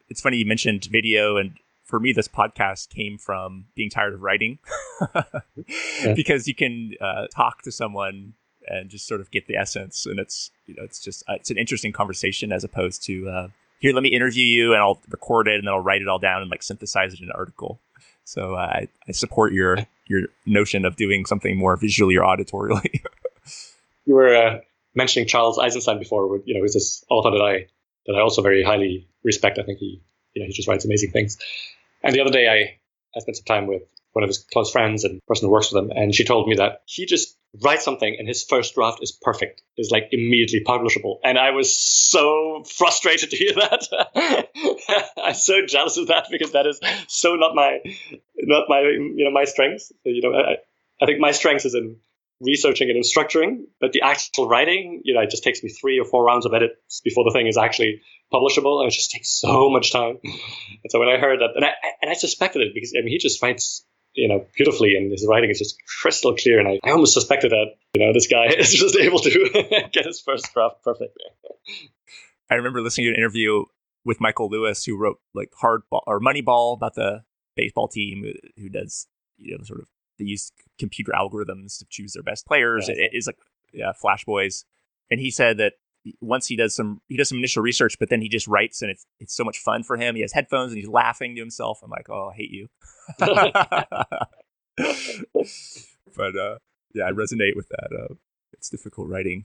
It's 0.08 0.20
funny 0.20 0.36
you 0.38 0.46
mentioned 0.46 0.86
video, 0.90 1.36
and 1.36 1.52
for 1.84 1.98
me, 1.98 2.12
this 2.12 2.28
podcast 2.28 2.90
came 2.90 3.18
from 3.18 3.66
being 3.74 3.90
tired 3.90 4.14
of 4.14 4.22
writing 4.22 4.58
yeah. 5.14 6.14
because 6.14 6.46
you 6.46 6.54
can 6.54 6.92
uh, 7.00 7.26
talk 7.34 7.62
to 7.62 7.72
someone 7.72 8.34
and 8.66 8.90
just 8.90 9.06
sort 9.06 9.20
of 9.20 9.30
get 9.30 9.46
the 9.46 9.56
essence, 9.56 10.06
and 10.06 10.18
it's 10.20 10.50
you 10.66 10.74
know 10.74 10.84
it's 10.84 11.00
just 11.02 11.24
uh, 11.28 11.34
it's 11.34 11.50
an 11.50 11.58
interesting 11.58 11.92
conversation 11.92 12.52
as 12.52 12.62
opposed 12.64 13.02
to 13.04 13.28
uh, 13.28 13.48
here 13.80 13.92
let 13.92 14.02
me 14.02 14.08
interview 14.08 14.44
you 14.44 14.72
and 14.72 14.82
I'll 14.82 15.00
record 15.08 15.48
it 15.48 15.54
and 15.54 15.66
then 15.66 15.72
I'll 15.72 15.80
write 15.80 16.02
it 16.02 16.08
all 16.08 16.18
down 16.18 16.42
and 16.42 16.50
like 16.50 16.62
synthesize 16.62 17.14
it 17.14 17.20
in 17.20 17.26
an 17.26 17.32
article. 17.32 17.80
So 18.24 18.54
uh, 18.54 18.58
I, 18.58 18.88
I 19.08 19.12
support 19.12 19.52
your 19.52 19.78
your 20.06 20.28
notion 20.46 20.84
of 20.84 20.96
doing 20.96 21.24
something 21.26 21.56
more 21.56 21.76
visually 21.76 22.16
or 22.16 22.22
auditorially. 22.22 23.02
you 24.08 24.14
were 24.14 24.34
uh, 24.34 24.58
mentioning 24.94 25.28
Charles 25.28 25.58
Eisenstein 25.58 25.98
before. 25.98 26.40
You 26.46 26.54
know, 26.54 26.60
who's 26.60 26.72
this 26.72 27.04
author 27.10 27.30
that 27.30 27.42
I 27.42 27.66
that 28.06 28.14
I 28.16 28.20
also 28.22 28.42
very 28.42 28.64
highly 28.64 29.06
respect. 29.22 29.58
I 29.58 29.62
think 29.62 29.78
he 29.78 30.00
you 30.32 30.42
know 30.42 30.46
he 30.46 30.52
just 30.52 30.66
writes 30.66 30.84
amazing 30.84 31.12
things. 31.12 31.38
And 32.02 32.14
the 32.14 32.20
other 32.22 32.32
day, 32.32 32.48
I 32.48 32.78
I 33.16 33.20
spent 33.20 33.36
some 33.36 33.44
time 33.44 33.66
with 33.66 33.82
one 34.12 34.24
of 34.24 34.28
his 34.28 34.38
close 34.38 34.72
friends 34.72 35.04
and 35.04 35.24
person 35.26 35.46
who 35.46 35.52
works 35.52 35.70
with 35.70 35.84
him, 35.84 35.90
and 35.94 36.14
she 36.14 36.24
told 36.24 36.48
me 36.48 36.56
that 36.56 36.82
he 36.86 37.04
just 37.04 37.36
writes 37.62 37.84
something 37.84 38.16
and 38.18 38.26
his 38.26 38.44
first 38.44 38.74
draft 38.74 39.02
is 39.02 39.12
perfect, 39.12 39.62
is 39.76 39.90
like 39.90 40.08
immediately 40.12 40.62
publishable. 40.66 41.18
And 41.22 41.38
I 41.38 41.50
was 41.50 41.74
so 41.74 42.64
frustrated 42.64 43.30
to 43.30 43.36
hear 43.36 43.52
that. 43.54 44.48
I'm 45.22 45.34
so 45.34 45.66
jealous 45.66 45.98
of 45.98 46.08
that 46.08 46.28
because 46.30 46.52
that 46.52 46.66
is 46.66 46.80
so 47.08 47.34
not 47.34 47.54
my 47.54 47.80
not 48.38 48.64
my 48.68 48.80
you 48.80 49.24
know 49.24 49.30
my 49.32 49.44
strength. 49.44 49.92
You 50.04 50.22
know, 50.22 50.34
I, 50.34 50.56
I 51.02 51.06
think 51.06 51.20
my 51.20 51.32
strength 51.32 51.66
is 51.66 51.74
in 51.74 51.96
researching 52.40 52.88
it 52.88 52.96
and 52.96 53.04
structuring, 53.04 53.64
but 53.80 53.92
the 53.92 54.02
actual 54.02 54.48
writing, 54.48 55.02
you 55.04 55.14
know, 55.14 55.20
it 55.20 55.30
just 55.30 55.42
takes 55.42 55.62
me 55.62 55.70
three 55.70 55.98
or 55.98 56.04
four 56.04 56.24
rounds 56.24 56.46
of 56.46 56.54
edits 56.54 57.00
before 57.02 57.24
the 57.24 57.32
thing 57.32 57.46
is 57.46 57.56
actually 57.56 58.00
publishable, 58.32 58.80
and 58.80 58.88
it 58.88 58.94
just 58.94 59.10
takes 59.14 59.30
so 59.30 59.70
much 59.70 59.92
time. 59.92 60.18
And 60.22 60.90
so 60.90 61.00
when 61.00 61.08
I 61.08 61.18
heard 61.18 61.40
that, 61.40 61.50
and 61.54 61.64
I 61.64 61.70
and 62.02 62.10
I 62.10 62.14
suspected 62.14 62.62
it 62.62 62.74
because 62.74 62.94
I 62.96 63.02
mean 63.02 63.12
he 63.12 63.18
just 63.18 63.42
writes 63.42 63.84
you 64.14 64.28
know 64.28 64.46
beautifully, 64.56 64.94
and 64.96 65.10
his 65.10 65.26
writing 65.28 65.50
is 65.50 65.58
just 65.58 65.76
crystal 66.00 66.34
clear, 66.34 66.58
and 66.58 66.68
I, 66.68 66.78
I 66.84 66.92
almost 66.92 67.14
suspected 67.14 67.50
that 67.50 67.66
you 67.94 68.04
know 68.04 68.12
this 68.12 68.28
guy 68.28 68.46
is 68.58 68.72
just 68.72 68.96
able 68.96 69.18
to 69.20 69.88
get 69.92 70.06
his 70.06 70.20
first 70.20 70.52
draft 70.52 70.82
perfect. 70.82 71.16
I 72.50 72.54
remember 72.54 72.80
listening 72.80 73.08
to 73.08 73.10
an 73.10 73.16
interview 73.16 73.64
with 74.04 74.20
Michael 74.20 74.48
Lewis, 74.48 74.84
who 74.84 74.96
wrote 74.96 75.18
like 75.34 75.50
Hardball 75.62 76.02
or 76.06 76.20
Moneyball 76.20 76.76
about 76.76 76.94
the 76.94 77.24
baseball 77.56 77.88
team, 77.88 78.32
who 78.56 78.68
does 78.68 79.08
you 79.36 79.56
know 79.56 79.64
sort 79.64 79.80
of 79.80 79.88
they 80.18 80.24
use 80.24 80.52
computer 80.78 81.12
algorithms 81.12 81.78
to 81.78 81.86
choose 81.88 82.12
their 82.12 82.22
best 82.22 82.46
players. 82.46 82.88
It, 82.88 82.98
it 82.98 83.10
is 83.12 83.26
like 83.26 83.38
yeah, 83.72 83.92
Flash 83.92 84.24
Boys, 84.24 84.64
and 85.10 85.20
he 85.20 85.30
said 85.30 85.58
that 85.58 85.74
once 86.20 86.46
he 86.46 86.56
does 86.56 86.74
some 86.74 87.00
he 87.08 87.16
does 87.16 87.28
some 87.28 87.38
initial 87.38 87.62
research, 87.62 87.98
but 87.98 88.08
then 88.10 88.20
he 88.20 88.28
just 88.28 88.46
writes, 88.46 88.82
and 88.82 88.90
it's 88.90 89.06
it's 89.20 89.34
so 89.34 89.44
much 89.44 89.58
fun 89.58 89.82
for 89.82 89.96
him. 89.96 90.14
He 90.14 90.22
has 90.22 90.32
headphones 90.32 90.72
and 90.72 90.78
he's 90.78 90.88
laughing 90.88 91.34
to 91.34 91.40
himself. 91.40 91.80
I'm 91.82 91.90
like, 91.90 92.08
oh, 92.10 92.30
I 92.32 92.36
hate 92.36 92.50
you. 92.50 92.68
but 96.16 96.36
uh, 96.36 96.58
yeah, 96.94 97.04
I 97.04 97.12
resonate 97.12 97.56
with 97.56 97.68
that. 97.68 97.88
Uh, 97.92 98.14
it's 98.52 98.68
difficult 98.68 99.08
writing. 99.08 99.44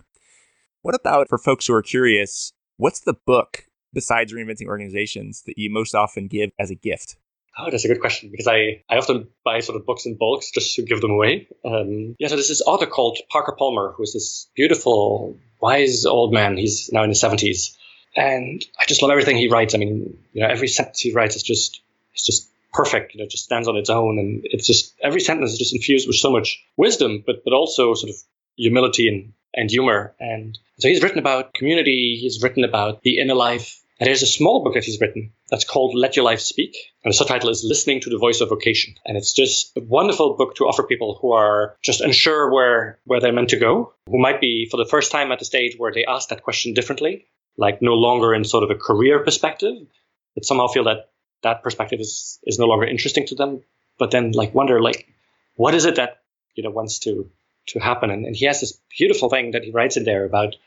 What 0.81 0.95
about 0.95 1.29
for 1.29 1.37
folks 1.37 1.67
who 1.67 1.73
are 1.73 1.81
curious? 1.81 2.53
What's 2.77 2.99
the 3.01 3.13
book 3.13 3.67
besides 3.93 4.33
reinventing 4.33 4.67
organizations 4.67 5.43
that 5.45 5.57
you 5.57 5.69
most 5.69 5.95
often 5.95 6.27
give 6.27 6.51
as 6.59 6.71
a 6.71 6.75
gift? 6.75 7.17
Oh, 7.57 7.69
that's 7.69 7.85
a 7.85 7.87
good 7.87 8.01
question 8.01 8.29
because 8.31 8.47
I, 8.47 8.83
I 8.89 8.97
often 8.97 9.27
buy 9.45 9.59
sort 9.59 9.79
of 9.79 9.85
books 9.85 10.05
in 10.05 10.17
bulks 10.17 10.51
just 10.51 10.75
to 10.75 10.81
give 10.81 11.01
them 11.01 11.11
away. 11.11 11.47
Um, 11.63 12.15
yeah, 12.17 12.27
so 12.27 12.35
there's 12.35 12.47
this 12.47 12.63
author 12.65 12.87
called 12.87 13.19
Parker 13.29 13.55
Palmer, 13.57 13.93
who's 13.95 14.13
this 14.13 14.49
beautiful, 14.55 15.37
wise 15.61 16.05
old 16.05 16.33
man. 16.33 16.57
He's 16.57 16.89
now 16.91 17.03
in 17.03 17.09
his 17.09 17.21
70s. 17.21 17.75
And 18.15 18.63
I 18.79 18.85
just 18.85 19.01
love 19.01 19.11
everything 19.11 19.37
he 19.37 19.49
writes. 19.49 19.75
I 19.75 19.77
mean, 19.77 20.17
you 20.33 20.41
know, 20.41 20.47
every 20.47 20.67
sentence 20.67 20.99
he 20.99 21.13
writes 21.13 21.35
is 21.35 21.43
just, 21.43 21.81
it's 22.13 22.25
just 22.25 22.49
perfect. 22.71 23.13
You 23.13 23.21
know, 23.21 23.27
just 23.29 23.43
stands 23.43 23.67
on 23.67 23.77
its 23.77 23.89
own. 23.89 24.17
And 24.17 24.41
it's 24.45 24.65
just, 24.65 24.95
every 25.01 25.21
sentence 25.21 25.51
is 25.51 25.59
just 25.59 25.75
infused 25.75 26.07
with 26.07 26.15
so 26.15 26.31
much 26.31 26.63
wisdom, 26.75 27.23
but, 27.25 27.43
but 27.43 27.53
also 27.53 27.93
sort 27.93 28.09
of 28.09 28.15
humility 28.55 29.07
and, 29.07 29.33
and 29.53 29.69
humor. 29.69 30.15
And 30.19 30.57
so 30.79 30.87
he's 30.87 31.03
written 31.03 31.19
about 31.19 31.53
community. 31.53 32.17
He's 32.19 32.41
written 32.41 32.63
about 32.63 33.03
the 33.03 33.19
inner 33.19 33.35
life 33.35 33.82
and 34.03 34.09
there's 34.09 34.21
a 34.21 34.27
small 34.27 34.61
book 34.61 34.73
that 34.73 34.83
he's 34.83 34.99
written 34.99 35.31
that's 35.49 35.63
called 35.63 35.95
Let 35.95 36.17
Your 36.17 36.25
Life 36.25 36.41
Speak. 36.41 36.75
And 37.05 37.13
the 37.13 37.15
subtitle 37.15 37.49
is 37.49 37.63
Listening 37.63 38.01
to 38.01 38.09
the 38.09 38.17
Voice 38.17 38.41
of 38.41 38.49
Vocation. 38.49 38.95
And 39.05 39.15
it's 39.15 39.31
just 39.31 39.77
a 39.77 39.79
wonderful 39.79 40.35
book 40.35 40.55
to 40.55 40.65
offer 40.65 40.83
people 40.83 41.17
who 41.21 41.31
are 41.31 41.77
just 41.81 42.01
unsure 42.01 42.51
where, 42.51 42.99
where 43.05 43.21
they're 43.21 43.31
meant 43.31 43.51
to 43.51 43.57
go, 43.57 43.93
who 44.07 44.19
might 44.19 44.41
be 44.41 44.67
for 44.69 44.75
the 44.75 44.85
first 44.85 45.09
time 45.09 45.31
at 45.31 45.39
the 45.39 45.45
stage 45.45 45.75
where 45.77 45.93
they 45.93 46.03
ask 46.03 46.27
that 46.27 46.43
question 46.43 46.73
differently, 46.73 47.27
like 47.55 47.81
no 47.81 47.93
longer 47.93 48.33
in 48.33 48.43
sort 48.43 48.65
of 48.65 48.71
a 48.71 48.75
career 48.75 49.23
perspective, 49.23 49.87
but 50.35 50.43
somehow 50.43 50.67
feel 50.67 50.83
that 50.83 51.11
that 51.43 51.63
perspective 51.63 52.01
is, 52.01 52.39
is 52.43 52.59
no 52.59 52.65
longer 52.65 52.85
interesting 52.85 53.25
to 53.27 53.35
them. 53.35 53.61
But 53.97 54.11
then 54.11 54.33
like 54.33 54.53
wonder 54.53 54.81
like, 54.81 55.07
what 55.55 55.75
is 55.75 55.85
it 55.85 55.95
that, 55.95 56.23
you 56.55 56.63
know, 56.63 56.71
wants 56.71 56.99
to, 56.99 57.31
to 57.67 57.79
happen? 57.79 58.11
And, 58.11 58.25
and 58.25 58.35
he 58.35 58.47
has 58.47 58.59
this 58.59 58.77
beautiful 58.97 59.29
thing 59.29 59.51
that 59.51 59.63
he 59.63 59.71
writes 59.71 59.95
in 59.95 60.03
there 60.03 60.25
about 60.25 60.57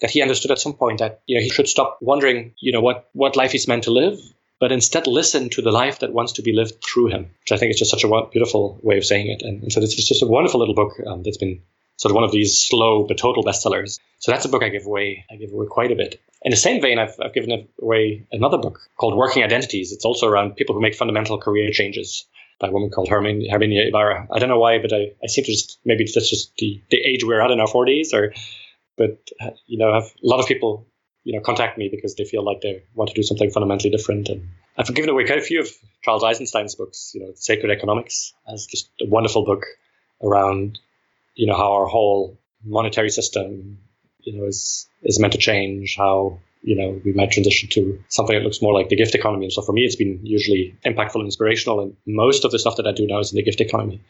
that 0.00 0.10
he 0.10 0.22
understood 0.22 0.50
at 0.50 0.58
some 0.58 0.74
point 0.74 0.98
that 0.98 1.20
you 1.26 1.36
know 1.36 1.42
he 1.42 1.48
should 1.48 1.68
stop 1.68 1.98
wondering 2.00 2.54
you 2.60 2.72
know 2.72 2.80
what 2.80 3.08
what 3.12 3.36
life 3.36 3.52
he's 3.52 3.68
meant 3.68 3.84
to 3.84 3.90
live 3.90 4.18
but 4.58 4.72
instead 4.72 5.06
listen 5.06 5.50
to 5.50 5.62
the 5.62 5.72
life 5.72 5.98
that 5.98 6.12
wants 6.12 6.32
to 6.32 6.42
be 6.42 6.52
lived 6.52 6.82
through 6.84 7.06
him 7.06 7.30
which 7.40 7.52
i 7.52 7.56
think 7.56 7.70
is 7.70 7.78
just 7.78 7.90
such 7.90 8.04
a 8.04 8.26
beautiful 8.32 8.78
way 8.82 8.98
of 8.98 9.04
saying 9.04 9.28
it 9.28 9.42
and, 9.42 9.62
and 9.62 9.72
so 9.72 9.80
is 9.80 9.94
just 9.94 10.22
a 10.22 10.26
wonderful 10.26 10.60
little 10.60 10.74
book 10.74 10.92
um, 11.06 11.22
that's 11.22 11.38
been 11.38 11.60
sort 11.98 12.10
of 12.10 12.14
one 12.14 12.24
of 12.24 12.32
these 12.32 12.58
slow 12.58 13.04
but 13.06 13.16
total 13.16 13.44
bestsellers 13.44 13.98
so 14.18 14.32
that's 14.32 14.44
a 14.44 14.48
book 14.48 14.62
i 14.62 14.68
give 14.68 14.86
away 14.86 15.24
i 15.30 15.36
give 15.36 15.52
away 15.52 15.66
quite 15.66 15.92
a 15.92 15.96
bit 15.96 16.20
In 16.46 16.50
the 16.50 16.56
same 16.56 16.80
vein, 16.80 16.98
I've, 17.00 17.16
I've 17.20 17.34
given 17.34 17.66
away 17.82 18.24
another 18.30 18.56
book 18.56 18.78
called 18.96 19.16
Working 19.16 19.42
Identities. 19.42 19.90
It's 19.90 20.04
also 20.04 20.28
around 20.28 20.54
people 20.54 20.76
who 20.76 20.80
make 20.80 20.94
fundamental 20.94 21.38
career 21.38 21.70
changes 21.72 22.24
by 22.60 22.68
a 22.68 22.70
woman 22.70 22.90
called 22.90 23.08
Hermin, 23.08 23.46
Herminia 23.50 23.88
Ibarra. 23.88 24.28
I 24.30 24.38
don't 24.38 24.48
know 24.48 24.60
why, 24.60 24.78
but 24.78 24.92
I, 24.92 25.10
I 25.22 25.26
seem 25.26 25.44
to 25.44 25.50
just, 25.50 25.80
maybe 25.84 26.04
that's 26.04 26.30
just 26.30 26.56
the, 26.58 26.80
the 26.90 26.98
age 26.98 27.24
we're 27.24 27.40
at 27.40 27.50
in 27.50 27.58
our 27.58 27.66
40s, 27.66 28.14
or, 28.14 28.32
but, 28.96 29.18
uh, 29.40 29.50
you 29.66 29.78
know, 29.78 29.92
have 29.92 30.04
a 30.04 30.26
lot 30.26 30.40
of 30.40 30.46
people, 30.46 30.86
you 31.24 31.34
know, 31.34 31.40
contact 31.40 31.78
me 31.78 31.88
because 31.90 32.14
they 32.14 32.24
feel 32.24 32.44
like 32.44 32.60
they 32.60 32.82
want 32.94 33.10
to 33.10 33.14
do 33.14 33.22
something 33.22 33.50
fundamentally 33.50 33.90
different. 33.90 34.28
And 34.28 34.48
I've 34.76 34.92
given 34.94 35.10
away 35.10 35.26
quite 35.26 35.38
a 35.38 35.42
few 35.42 35.60
of 35.60 35.68
Charles 36.02 36.24
Eisenstein's 36.24 36.74
books, 36.74 37.12
you 37.14 37.20
know, 37.22 37.32
Sacred 37.34 37.70
Economics, 37.70 38.32
as 38.52 38.66
just 38.66 38.90
a 39.00 39.06
wonderful 39.06 39.44
book 39.44 39.64
around, 40.22 40.78
you 41.34 41.46
know, 41.46 41.56
how 41.56 41.72
our 41.72 41.86
whole 41.86 42.38
monetary 42.64 43.10
system, 43.10 43.78
you 44.20 44.38
know, 44.38 44.46
is, 44.46 44.88
is 45.02 45.18
meant 45.18 45.32
to 45.34 45.38
change, 45.38 45.96
how 45.96 46.40
you 46.66 46.74
know, 46.74 47.00
we 47.04 47.12
might 47.12 47.30
transition 47.30 47.68
to 47.70 48.02
something 48.08 48.36
that 48.36 48.42
looks 48.42 48.60
more 48.60 48.74
like 48.74 48.88
the 48.88 48.96
gift 48.96 49.14
economy. 49.14 49.44
And 49.46 49.52
so 49.52 49.62
for 49.62 49.72
me, 49.72 49.82
it's 49.82 49.94
been 49.94 50.18
usually 50.24 50.76
impactful 50.84 51.14
and 51.14 51.24
inspirational. 51.24 51.80
And 51.80 51.96
most 52.06 52.44
of 52.44 52.50
the 52.50 52.58
stuff 52.58 52.76
that 52.78 52.88
I 52.88 52.92
do 52.92 53.06
now 53.06 53.20
is 53.20 53.30
in 53.32 53.36
the 53.36 53.44
gift 53.44 53.60
economy. 53.60 54.00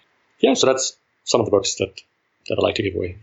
Yeah, 0.41 0.55
so 0.55 0.67
that's 0.67 0.97
some 1.25 1.43
of 1.43 1.45
the 1.45 1.51
books 1.51 1.75
that, 1.77 2.01
that 2.49 2.57
I 2.59 2.63
like 2.63 2.77
to 2.77 2.83
give 2.83 2.95
away. 2.95 3.19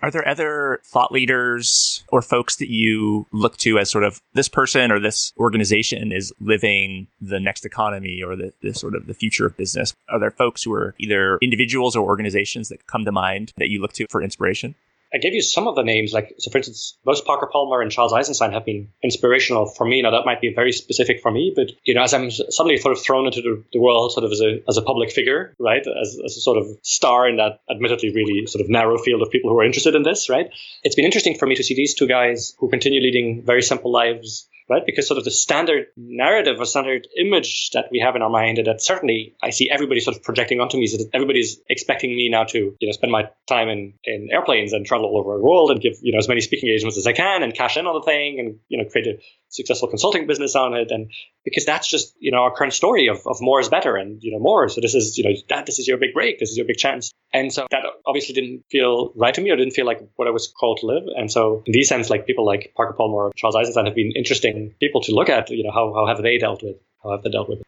Are 0.00 0.10
there 0.10 0.26
other 0.26 0.80
thought 0.84 1.10
leaders 1.10 2.04
or 2.08 2.22
folks 2.22 2.56
that 2.56 2.70
you 2.70 3.26
look 3.32 3.56
to 3.58 3.78
as 3.78 3.90
sort 3.90 4.04
of 4.04 4.20
this 4.32 4.48
person 4.48 4.92
or 4.92 5.00
this 5.00 5.32
organization 5.38 6.12
is 6.12 6.32
living 6.40 7.08
the 7.20 7.40
next 7.40 7.64
economy 7.64 8.22
or 8.22 8.36
the, 8.36 8.52
the, 8.62 8.74
sort 8.74 8.94
of 8.94 9.06
the 9.06 9.14
future 9.14 9.46
of 9.46 9.56
business? 9.56 9.94
Are 10.08 10.20
there 10.20 10.30
folks 10.30 10.62
who 10.62 10.72
are 10.72 10.94
either 10.98 11.38
individuals 11.42 11.96
or 11.96 12.06
organizations 12.06 12.68
that 12.68 12.86
come 12.86 13.04
to 13.04 13.12
mind 13.12 13.52
that 13.56 13.70
you 13.70 13.80
look 13.80 13.92
to 13.94 14.06
for 14.08 14.22
inspiration? 14.22 14.76
I 15.12 15.18
gave 15.18 15.34
you 15.34 15.40
some 15.40 15.66
of 15.66 15.74
the 15.74 15.82
names, 15.82 16.12
like 16.12 16.34
so. 16.38 16.50
For 16.50 16.58
instance, 16.58 16.98
both 17.04 17.24
Parker 17.24 17.48
Palmer 17.50 17.80
and 17.80 17.90
Charles 17.90 18.12
Eisenstein 18.12 18.52
have 18.52 18.64
been 18.64 18.88
inspirational 19.02 19.66
for 19.66 19.86
me. 19.86 20.02
Now 20.02 20.10
that 20.10 20.26
might 20.26 20.40
be 20.40 20.52
very 20.54 20.72
specific 20.72 21.20
for 21.22 21.30
me, 21.30 21.52
but 21.54 21.70
you 21.84 21.94
know, 21.94 22.02
as 22.02 22.12
I'm 22.12 22.30
suddenly 22.30 22.76
sort 22.76 22.92
of 22.92 23.02
thrown 23.02 23.26
into 23.26 23.40
the, 23.40 23.64
the 23.72 23.80
world, 23.80 24.12
sort 24.12 24.24
of 24.24 24.32
as 24.32 24.40
a 24.40 24.60
as 24.68 24.76
a 24.76 24.82
public 24.82 25.10
figure, 25.10 25.54
right, 25.58 25.80
as, 25.80 26.18
as 26.24 26.36
a 26.36 26.40
sort 26.40 26.58
of 26.58 26.66
star 26.82 27.28
in 27.28 27.36
that 27.36 27.60
admittedly 27.70 28.12
really 28.14 28.46
sort 28.46 28.62
of 28.62 28.68
narrow 28.68 28.98
field 28.98 29.22
of 29.22 29.30
people 29.30 29.50
who 29.50 29.58
are 29.58 29.64
interested 29.64 29.94
in 29.94 30.02
this, 30.02 30.28
right. 30.28 30.50
It's 30.82 30.94
been 30.94 31.06
interesting 31.06 31.38
for 31.38 31.46
me 31.46 31.54
to 31.54 31.62
see 31.62 31.74
these 31.74 31.94
two 31.94 32.06
guys 32.06 32.54
who 32.58 32.68
continue 32.68 33.00
leading 33.00 33.42
very 33.44 33.62
simple 33.62 33.90
lives 33.90 34.46
right? 34.68 34.82
Because 34.84 35.08
sort 35.08 35.18
of 35.18 35.24
the 35.24 35.30
standard 35.30 35.86
narrative 35.96 36.60
or 36.60 36.64
standard 36.64 37.08
image 37.18 37.70
that 37.72 37.86
we 37.90 38.00
have 38.00 38.16
in 38.16 38.22
our 38.22 38.30
mind, 38.30 38.58
and 38.58 38.66
that 38.66 38.82
certainly 38.82 39.34
I 39.42 39.50
see 39.50 39.70
everybody 39.70 40.00
sort 40.00 40.16
of 40.16 40.22
projecting 40.22 40.60
onto 40.60 40.76
me 40.76 40.84
is 40.84 40.92
that 40.92 41.10
everybody's 41.14 41.58
expecting 41.68 42.10
me 42.10 42.28
now 42.28 42.44
to, 42.44 42.58
you 42.78 42.88
know, 42.88 42.92
spend 42.92 43.12
my 43.12 43.30
time 43.46 43.68
in, 43.68 43.94
in 44.04 44.28
airplanes 44.30 44.72
and 44.72 44.84
travel 44.84 45.06
all 45.06 45.20
over 45.20 45.38
the 45.38 45.44
world 45.44 45.70
and 45.70 45.80
give, 45.80 45.94
you 46.02 46.12
know, 46.12 46.18
as 46.18 46.28
many 46.28 46.40
speaking 46.40 46.68
engagements 46.68 46.98
as 46.98 47.06
I 47.06 47.12
can 47.12 47.42
and 47.42 47.54
cash 47.54 47.76
in 47.76 47.86
on 47.86 47.94
the 47.94 48.02
thing 48.02 48.38
and, 48.40 48.58
you 48.68 48.78
know, 48.78 48.88
create 48.88 49.06
a 49.06 49.18
successful 49.48 49.88
consulting 49.88 50.26
business 50.26 50.54
on 50.54 50.74
it. 50.74 50.90
And 50.90 51.10
because 51.48 51.64
that's 51.64 51.88
just, 51.88 52.14
you 52.18 52.30
know, 52.30 52.38
our 52.38 52.54
current 52.54 52.72
story 52.72 53.08
of, 53.08 53.26
of 53.26 53.38
more 53.40 53.60
is 53.60 53.68
better 53.68 53.96
and, 53.96 54.22
you 54.22 54.32
know, 54.32 54.38
more. 54.38 54.68
So 54.68 54.80
this 54.80 54.94
is, 54.94 55.16
you 55.16 55.24
know, 55.24 55.34
that 55.48 55.66
this 55.66 55.78
is 55.78 55.88
your 55.88 55.96
big 55.98 56.12
break. 56.12 56.38
This 56.38 56.50
is 56.50 56.56
your 56.56 56.66
big 56.66 56.76
chance. 56.76 57.12
And 57.32 57.52
so 57.52 57.66
that 57.70 57.82
obviously 58.06 58.34
didn't 58.34 58.64
feel 58.70 59.12
right 59.16 59.34
to 59.34 59.40
me 59.40 59.50
or 59.50 59.56
didn't 59.56 59.72
feel 59.72 59.86
like 59.86 60.00
what 60.16 60.28
I 60.28 60.30
was 60.30 60.48
called 60.48 60.78
to 60.80 60.86
live. 60.86 61.04
And 61.16 61.30
so 61.30 61.62
in 61.66 61.72
these 61.72 61.88
sense, 61.88 62.10
like 62.10 62.26
people 62.26 62.44
like 62.44 62.72
Parker 62.76 62.94
Palmer 62.94 63.14
or 63.14 63.32
Charles 63.34 63.56
Eisenstein 63.56 63.86
have 63.86 63.94
been 63.94 64.12
interesting 64.14 64.74
people 64.80 65.00
to 65.02 65.14
look 65.14 65.28
at, 65.28 65.50
you 65.50 65.64
know, 65.64 65.72
how, 65.72 65.92
how 65.94 66.06
have 66.06 66.22
they 66.22 66.38
dealt 66.38 66.62
with, 66.62 66.76
how 67.02 67.12
have 67.12 67.22
they 67.22 67.30
dealt 67.30 67.48
with 67.48 67.60
it? 67.60 67.66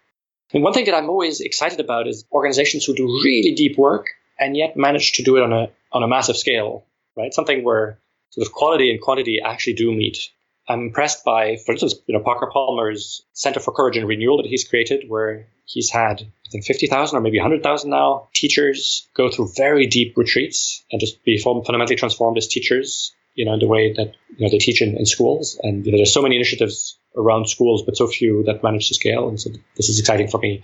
And 0.53 0.63
one 0.63 0.73
thing 0.73 0.87
that 0.87 0.95
I'm 0.95 1.09
always 1.09 1.41
excited 1.41 1.81
about 1.81 2.09
is 2.09 2.25
organizations 2.33 2.85
who 2.85 2.95
do 2.95 3.07
really 3.07 3.55
deep 3.55 3.79
work 3.79 4.09
and 4.39 4.57
yet 4.57 4.77
manage 4.77 5.13
to 5.13 5.23
do 5.23 5.37
it 5.37 5.43
on 5.43 5.53
a, 5.53 5.71
on 5.93 6.03
a 6.03 6.09
massive 6.09 6.37
scale, 6.37 6.85
right? 7.17 7.33
Something 7.33 7.63
where 7.63 7.99
sort 8.31 8.47
of 8.47 8.53
quality 8.53 8.91
and 8.91 9.01
quantity 9.01 9.41
actually 9.45 9.75
do 9.75 9.93
meet. 9.93 10.31
I'm 10.69 10.81
impressed 10.81 11.25
by, 11.25 11.57
for 11.57 11.73
instance, 11.73 11.95
you 12.07 12.17
know, 12.17 12.23
Parker 12.23 12.49
Palmer's 12.53 13.23
Center 13.33 13.61
for 13.61 13.73
Courage 13.73 13.97
and 13.97 14.07
Renewal 14.07 14.43
that 14.43 14.47
he's 14.47 14.69
created, 14.69 15.09
where 15.09 15.49
he's 15.65 15.91
had, 15.91 16.21
I 16.21 16.51
think, 16.51 16.65
50,000 16.65 17.17
or 17.17 17.21
maybe 17.21 17.39
100,000 17.39 17.91
now 17.91 18.29
teachers 18.35 19.09
go 19.15 19.31
through 19.31 19.51
very 19.57 19.87
deep 19.87 20.17
retreats 20.17 20.85
and 20.91 21.01
just 21.01 21.25
be 21.25 21.39
fundamentally 21.39 21.97
transformed 21.97 22.39
as 22.39 22.47
teachers, 22.47 23.13
you 23.35 23.45
know, 23.45 23.55
in 23.55 23.61
the 23.61 23.67
way 23.67 23.93
that, 23.93 24.15
you 24.37 24.47
know, 24.47 24.51
they 24.51 24.59
teach 24.59 24.83
in, 24.83 24.97
in 24.97 25.07
schools. 25.07 25.59
And, 25.63 25.85
you 25.85 25.93
know, 25.93 25.99
there's 25.99 26.13
so 26.13 26.23
many 26.23 26.37
initiatives 26.37 26.99
around 27.17 27.49
schools, 27.49 27.83
but 27.83 27.97
so 27.97 28.07
few 28.07 28.45
that 28.45 28.63
manage 28.63 28.89
to 28.89 28.95
scale. 28.95 29.29
And 29.29 29.41
so 29.41 29.51
this 29.77 29.89
is 29.89 29.99
exciting 29.99 30.29
for 30.29 30.39
me. 30.39 30.63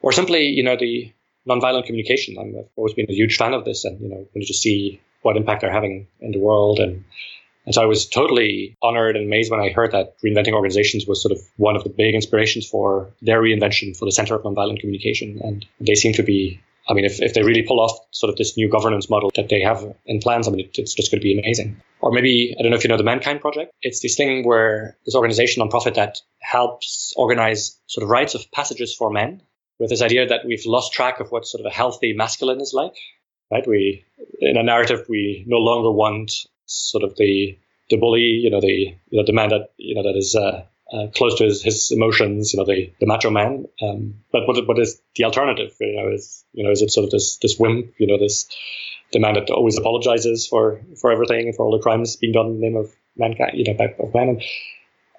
Or 0.00 0.12
simply, 0.12 0.46
you 0.46 0.62
know, 0.62 0.76
the 0.76 1.12
nonviolent 1.48 1.86
communication. 1.86 2.36
i 2.38 2.44
have 2.44 2.66
always 2.76 2.94
been 2.94 3.06
a 3.08 3.14
huge 3.14 3.36
fan 3.36 3.54
of 3.54 3.64
this 3.64 3.84
and, 3.84 4.00
you 4.00 4.08
know, 4.08 4.16
when 4.16 4.42
you 4.42 4.46
just 4.46 4.62
see 4.62 5.00
what 5.22 5.36
impact 5.36 5.62
they're 5.62 5.72
having 5.72 6.06
in 6.20 6.30
the 6.30 6.38
world 6.38 6.78
and 6.78 7.04
and 7.68 7.74
so 7.74 7.82
I 7.82 7.84
was 7.84 8.06
totally 8.06 8.78
honored 8.80 9.14
and 9.14 9.26
amazed 9.26 9.50
when 9.50 9.60
I 9.60 9.68
heard 9.68 9.92
that 9.92 10.18
Reinventing 10.24 10.54
Organizations 10.54 11.06
was 11.06 11.20
sort 11.20 11.32
of 11.32 11.42
one 11.58 11.76
of 11.76 11.84
the 11.84 11.90
big 11.90 12.14
inspirations 12.14 12.66
for 12.66 13.12
their 13.20 13.42
reinvention 13.42 13.94
for 13.94 14.06
the 14.06 14.10
Center 14.10 14.34
of 14.34 14.42
Nonviolent 14.42 14.80
Communication. 14.80 15.38
And 15.44 15.66
they 15.78 15.94
seem 15.94 16.14
to 16.14 16.22
be, 16.22 16.62
I 16.88 16.94
mean, 16.94 17.04
if, 17.04 17.20
if 17.20 17.34
they 17.34 17.42
really 17.42 17.60
pull 17.60 17.78
off 17.78 17.98
sort 18.10 18.30
of 18.30 18.38
this 18.38 18.56
new 18.56 18.70
governance 18.70 19.10
model 19.10 19.30
that 19.36 19.50
they 19.50 19.60
have 19.60 19.84
in 20.06 20.18
plans, 20.18 20.48
I 20.48 20.52
mean, 20.52 20.60
it, 20.60 20.78
it's 20.78 20.94
just 20.94 21.10
going 21.10 21.20
to 21.20 21.22
be 21.22 21.38
amazing. 21.38 21.78
Or 22.00 22.10
maybe, 22.10 22.56
I 22.58 22.62
don't 22.62 22.70
know 22.70 22.78
if 22.78 22.84
you 22.84 22.88
know 22.88 22.96
the 22.96 23.02
Mankind 23.02 23.42
Project. 23.42 23.70
It's 23.82 24.00
this 24.00 24.16
thing 24.16 24.46
where 24.46 24.96
this 25.04 25.14
organization, 25.14 25.62
nonprofit, 25.62 25.96
that 25.96 26.22
helps 26.40 27.12
organize 27.18 27.78
sort 27.86 28.02
of 28.02 28.08
rites 28.08 28.34
of 28.34 28.50
passages 28.50 28.94
for 28.94 29.10
men 29.10 29.42
with 29.78 29.90
this 29.90 30.00
idea 30.00 30.26
that 30.26 30.46
we've 30.46 30.64
lost 30.64 30.94
track 30.94 31.20
of 31.20 31.30
what 31.30 31.46
sort 31.46 31.60
of 31.60 31.66
a 31.66 31.74
healthy 31.74 32.14
masculine 32.14 32.62
is 32.62 32.72
like 32.72 32.94
right? 33.50 33.66
We 33.66 34.04
in 34.40 34.56
a 34.56 34.62
narrative 34.62 35.06
we 35.08 35.44
no 35.46 35.58
longer 35.58 35.90
want 35.90 36.46
sort 36.68 37.04
of 37.04 37.16
the 37.16 37.58
the 37.90 37.96
bully, 37.96 38.20
you 38.20 38.50
know, 38.50 38.60
the 38.60 38.94
you 39.08 39.18
know 39.18 39.24
the 39.24 39.32
man 39.32 39.48
that 39.50 39.72
you 39.76 39.94
know 39.94 40.02
that 40.02 40.16
is 40.16 40.36
uh, 40.36 40.64
uh, 40.92 41.06
close 41.14 41.36
to 41.38 41.44
his, 41.44 41.62
his 41.62 41.90
emotions, 41.90 42.52
you 42.52 42.58
know, 42.58 42.64
the, 42.64 42.92
the 43.00 43.06
macho 43.06 43.30
man. 43.30 43.66
Um, 43.82 44.14
but 44.32 44.46
what 44.46 44.66
what 44.66 44.78
is 44.78 45.00
the 45.16 45.24
alternative? 45.24 45.74
You 45.80 45.96
know, 46.00 46.12
is 46.12 46.44
you 46.52 46.64
know 46.64 46.70
is 46.70 46.82
it 46.82 46.90
sort 46.90 47.04
of 47.04 47.10
this 47.10 47.38
this 47.38 47.58
wimp? 47.58 47.92
You 47.98 48.06
know, 48.06 48.18
this 48.18 48.46
the 49.12 49.20
man 49.20 49.34
that 49.34 49.50
always 49.50 49.78
apologizes 49.78 50.46
for 50.46 50.80
for 51.00 51.10
everything 51.10 51.46
and 51.46 51.56
for 51.56 51.64
all 51.64 51.76
the 51.76 51.82
crimes 51.82 52.16
being 52.16 52.32
done 52.32 52.46
in 52.46 52.60
the 52.60 52.60
name 52.60 52.76
of 52.76 52.94
mankind, 53.16 53.52
you 53.54 53.64
know, 53.64 53.74
by, 53.74 53.94
of 53.98 54.14
man. 54.14 54.28
And, 54.28 54.42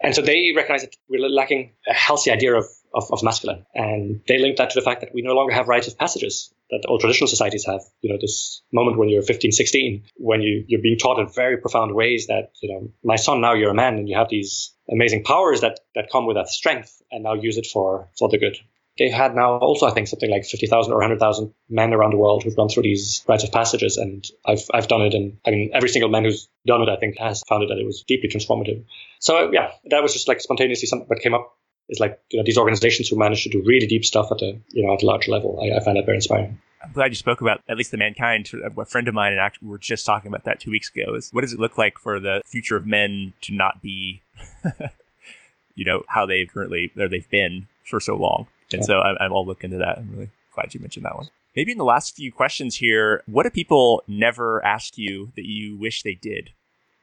and 0.02 0.16
so 0.16 0.22
they 0.22 0.54
recognize 0.56 0.82
that 0.82 0.96
we're 1.10 1.28
lacking 1.28 1.72
a 1.88 1.94
healthy 1.94 2.32
idea 2.32 2.56
of 2.56 2.66
of, 2.94 3.12
of 3.12 3.24
masculine. 3.24 3.66
And 3.74 4.22
they 4.28 4.40
link 4.40 4.58
that 4.58 4.72
to 4.72 4.80
the 4.80 4.84
fact 4.84 5.02
that 5.02 5.14
we 5.14 5.22
no 5.22 5.34
longer 5.34 5.54
have 5.54 5.68
rites 5.68 5.88
of 5.88 5.98
passages 5.98 6.54
that 6.72 6.86
all 6.88 7.00
traditional 7.00 7.28
societies 7.28 7.66
have. 7.66 7.82
You 8.02 8.12
know, 8.12 8.20
this 8.22 8.62
moment 8.72 8.98
when 8.98 9.10
you're 9.10 9.22
15, 9.22 9.52
16, 9.52 10.04
when 10.18 10.42
you, 10.42 10.64
you're 10.68 10.82
being 10.82 10.98
taught 10.98 11.20
in 11.20 11.28
very 11.28 11.58
profound 11.58 11.96
ways 11.96 12.28
that, 12.28 12.52
you 12.62 12.74
know, 12.74 12.92
my 13.04 13.16
son, 13.16 13.42
now 13.42 13.54
you're 13.54 13.72
a 13.72 13.76
man 13.76 13.96
and 13.96 14.08
you 14.08 14.18
have 14.18 14.30
these 14.30 14.74
amazing 14.92 15.24
powers 15.24 15.62
that, 15.62 15.80
that 15.96 16.10
come 16.12 16.26
with 16.26 16.36
that 16.36 16.48
strength 16.48 17.02
and 17.12 17.24
now 17.24 17.34
use 17.34 17.58
it 17.58 17.66
for, 17.66 18.10
for 18.18 18.30
the 18.30 18.38
good. 18.38 18.58
They've 19.00 19.14
had 19.14 19.34
now 19.34 19.58
also, 19.58 19.88
I 19.88 19.92
think, 19.92 20.10
something 20.10 20.30
like 20.30 20.44
50,000 20.44 20.92
or 20.92 20.98
100,000 20.98 21.54
men 21.70 21.94
around 21.94 22.12
the 22.12 22.18
world 22.18 22.44
who've 22.44 22.56
gone 22.56 22.68
through 22.68 22.84
these 22.84 23.24
rites 23.30 23.46
of 23.46 23.52
passages. 23.52 23.96
And 23.96 24.28
I've, 24.46 24.64
I've 24.74 24.90
done 24.90 25.02
it. 25.04 25.14
And 25.14 25.38
I 25.48 25.52
mean, 25.52 25.72
every 25.74 25.88
single 25.88 26.10
man 26.10 26.26
who's 26.26 26.50
done 26.68 26.82
it, 26.82 26.90
I 26.90 26.98
think, 26.98 27.18
has 27.18 27.42
found 27.48 27.64
it 27.64 27.68
that 27.68 27.78
it 27.78 27.86
was 27.86 28.04
deeply 28.06 28.28
transformative. 28.28 28.84
So, 29.20 29.52
yeah, 29.54 29.72
that 29.90 30.04
was 30.04 30.12
just 30.12 30.28
like 30.28 30.42
spontaneously 30.42 30.88
something 30.88 31.08
that 31.10 31.22
came 31.22 31.34
up 31.34 31.58
is 31.90 32.00
like 32.00 32.22
you 32.30 32.38
know 32.38 32.44
these 32.46 32.58
organizations 32.58 33.10
who 33.10 33.18
manage 33.18 33.44
to 33.44 33.50
do 33.50 33.62
really 33.66 33.88
deep 33.88 34.06
stuff 34.06 34.32
at 34.32 34.42
a 34.42 34.58
you 34.70 34.86
know 34.86 34.94
at 34.94 35.04
a 35.04 35.06
large 35.06 35.28
level. 35.28 35.60
I, 35.62 35.78
I 35.78 35.84
find 35.84 35.98
that 35.98 36.06
very 36.06 36.18
inspiring. 36.18 36.60
I'm 36.82 36.94
glad 36.94 37.12
you 37.12 37.16
spoke 37.16 37.42
about 37.42 37.62
at 37.68 37.76
least 37.76 37.92
the 37.92 37.98
mankind. 37.98 38.50
A 38.78 38.86
friend 38.86 39.08
of 39.08 39.14
mine 39.14 39.34
and 39.34 39.42
actually 39.42 39.68
we 39.68 39.72
were 39.72 39.80
just 39.80 40.06
talking 40.06 40.30
about 40.30 40.46
that 40.46 40.62
two 40.62 40.72
weeks 40.72 40.90
ago. 40.96 41.16
Is 41.16 41.30
what 41.32 41.42
does 41.42 41.52
it 41.52 41.60
look 41.60 41.78
like 41.78 41.98
for 41.98 42.20
the 42.20 42.42
future 42.46 42.78
of 42.78 42.86
men 42.86 43.34
to 43.42 43.54
not 43.54 43.82
be, 43.82 44.22
you 45.76 45.84
know, 45.84 46.04
how 46.08 46.26
they 46.26 46.46
currently 46.46 46.92
or 46.98 47.10
they've 47.10 47.30
been 47.30 47.68
for 47.84 48.00
so 48.00 48.16
long? 48.16 48.48
And 48.72 48.82
yeah. 48.82 48.86
so 48.86 49.00
I'm, 49.00 49.18
I'm 49.20 49.34
all 49.34 49.46
looking 49.46 49.72
into 49.72 49.84
that. 49.84 49.98
I'm 49.98 50.10
really 50.12 50.30
glad 50.54 50.74
you 50.74 50.80
mentioned 50.80 51.06
that 51.06 51.16
one. 51.16 51.30
Maybe 51.56 51.72
in 51.72 51.78
the 51.78 51.84
last 51.84 52.16
few 52.16 52.32
questions 52.32 52.76
here, 52.76 53.24
what 53.26 53.44
do 53.44 53.50
people 53.50 54.04
never 54.08 54.64
ask 54.64 54.98
you 54.98 55.32
that 55.36 55.46
you 55.46 55.78
wish 55.78 56.04
they 56.04 56.14
did? 56.14 56.52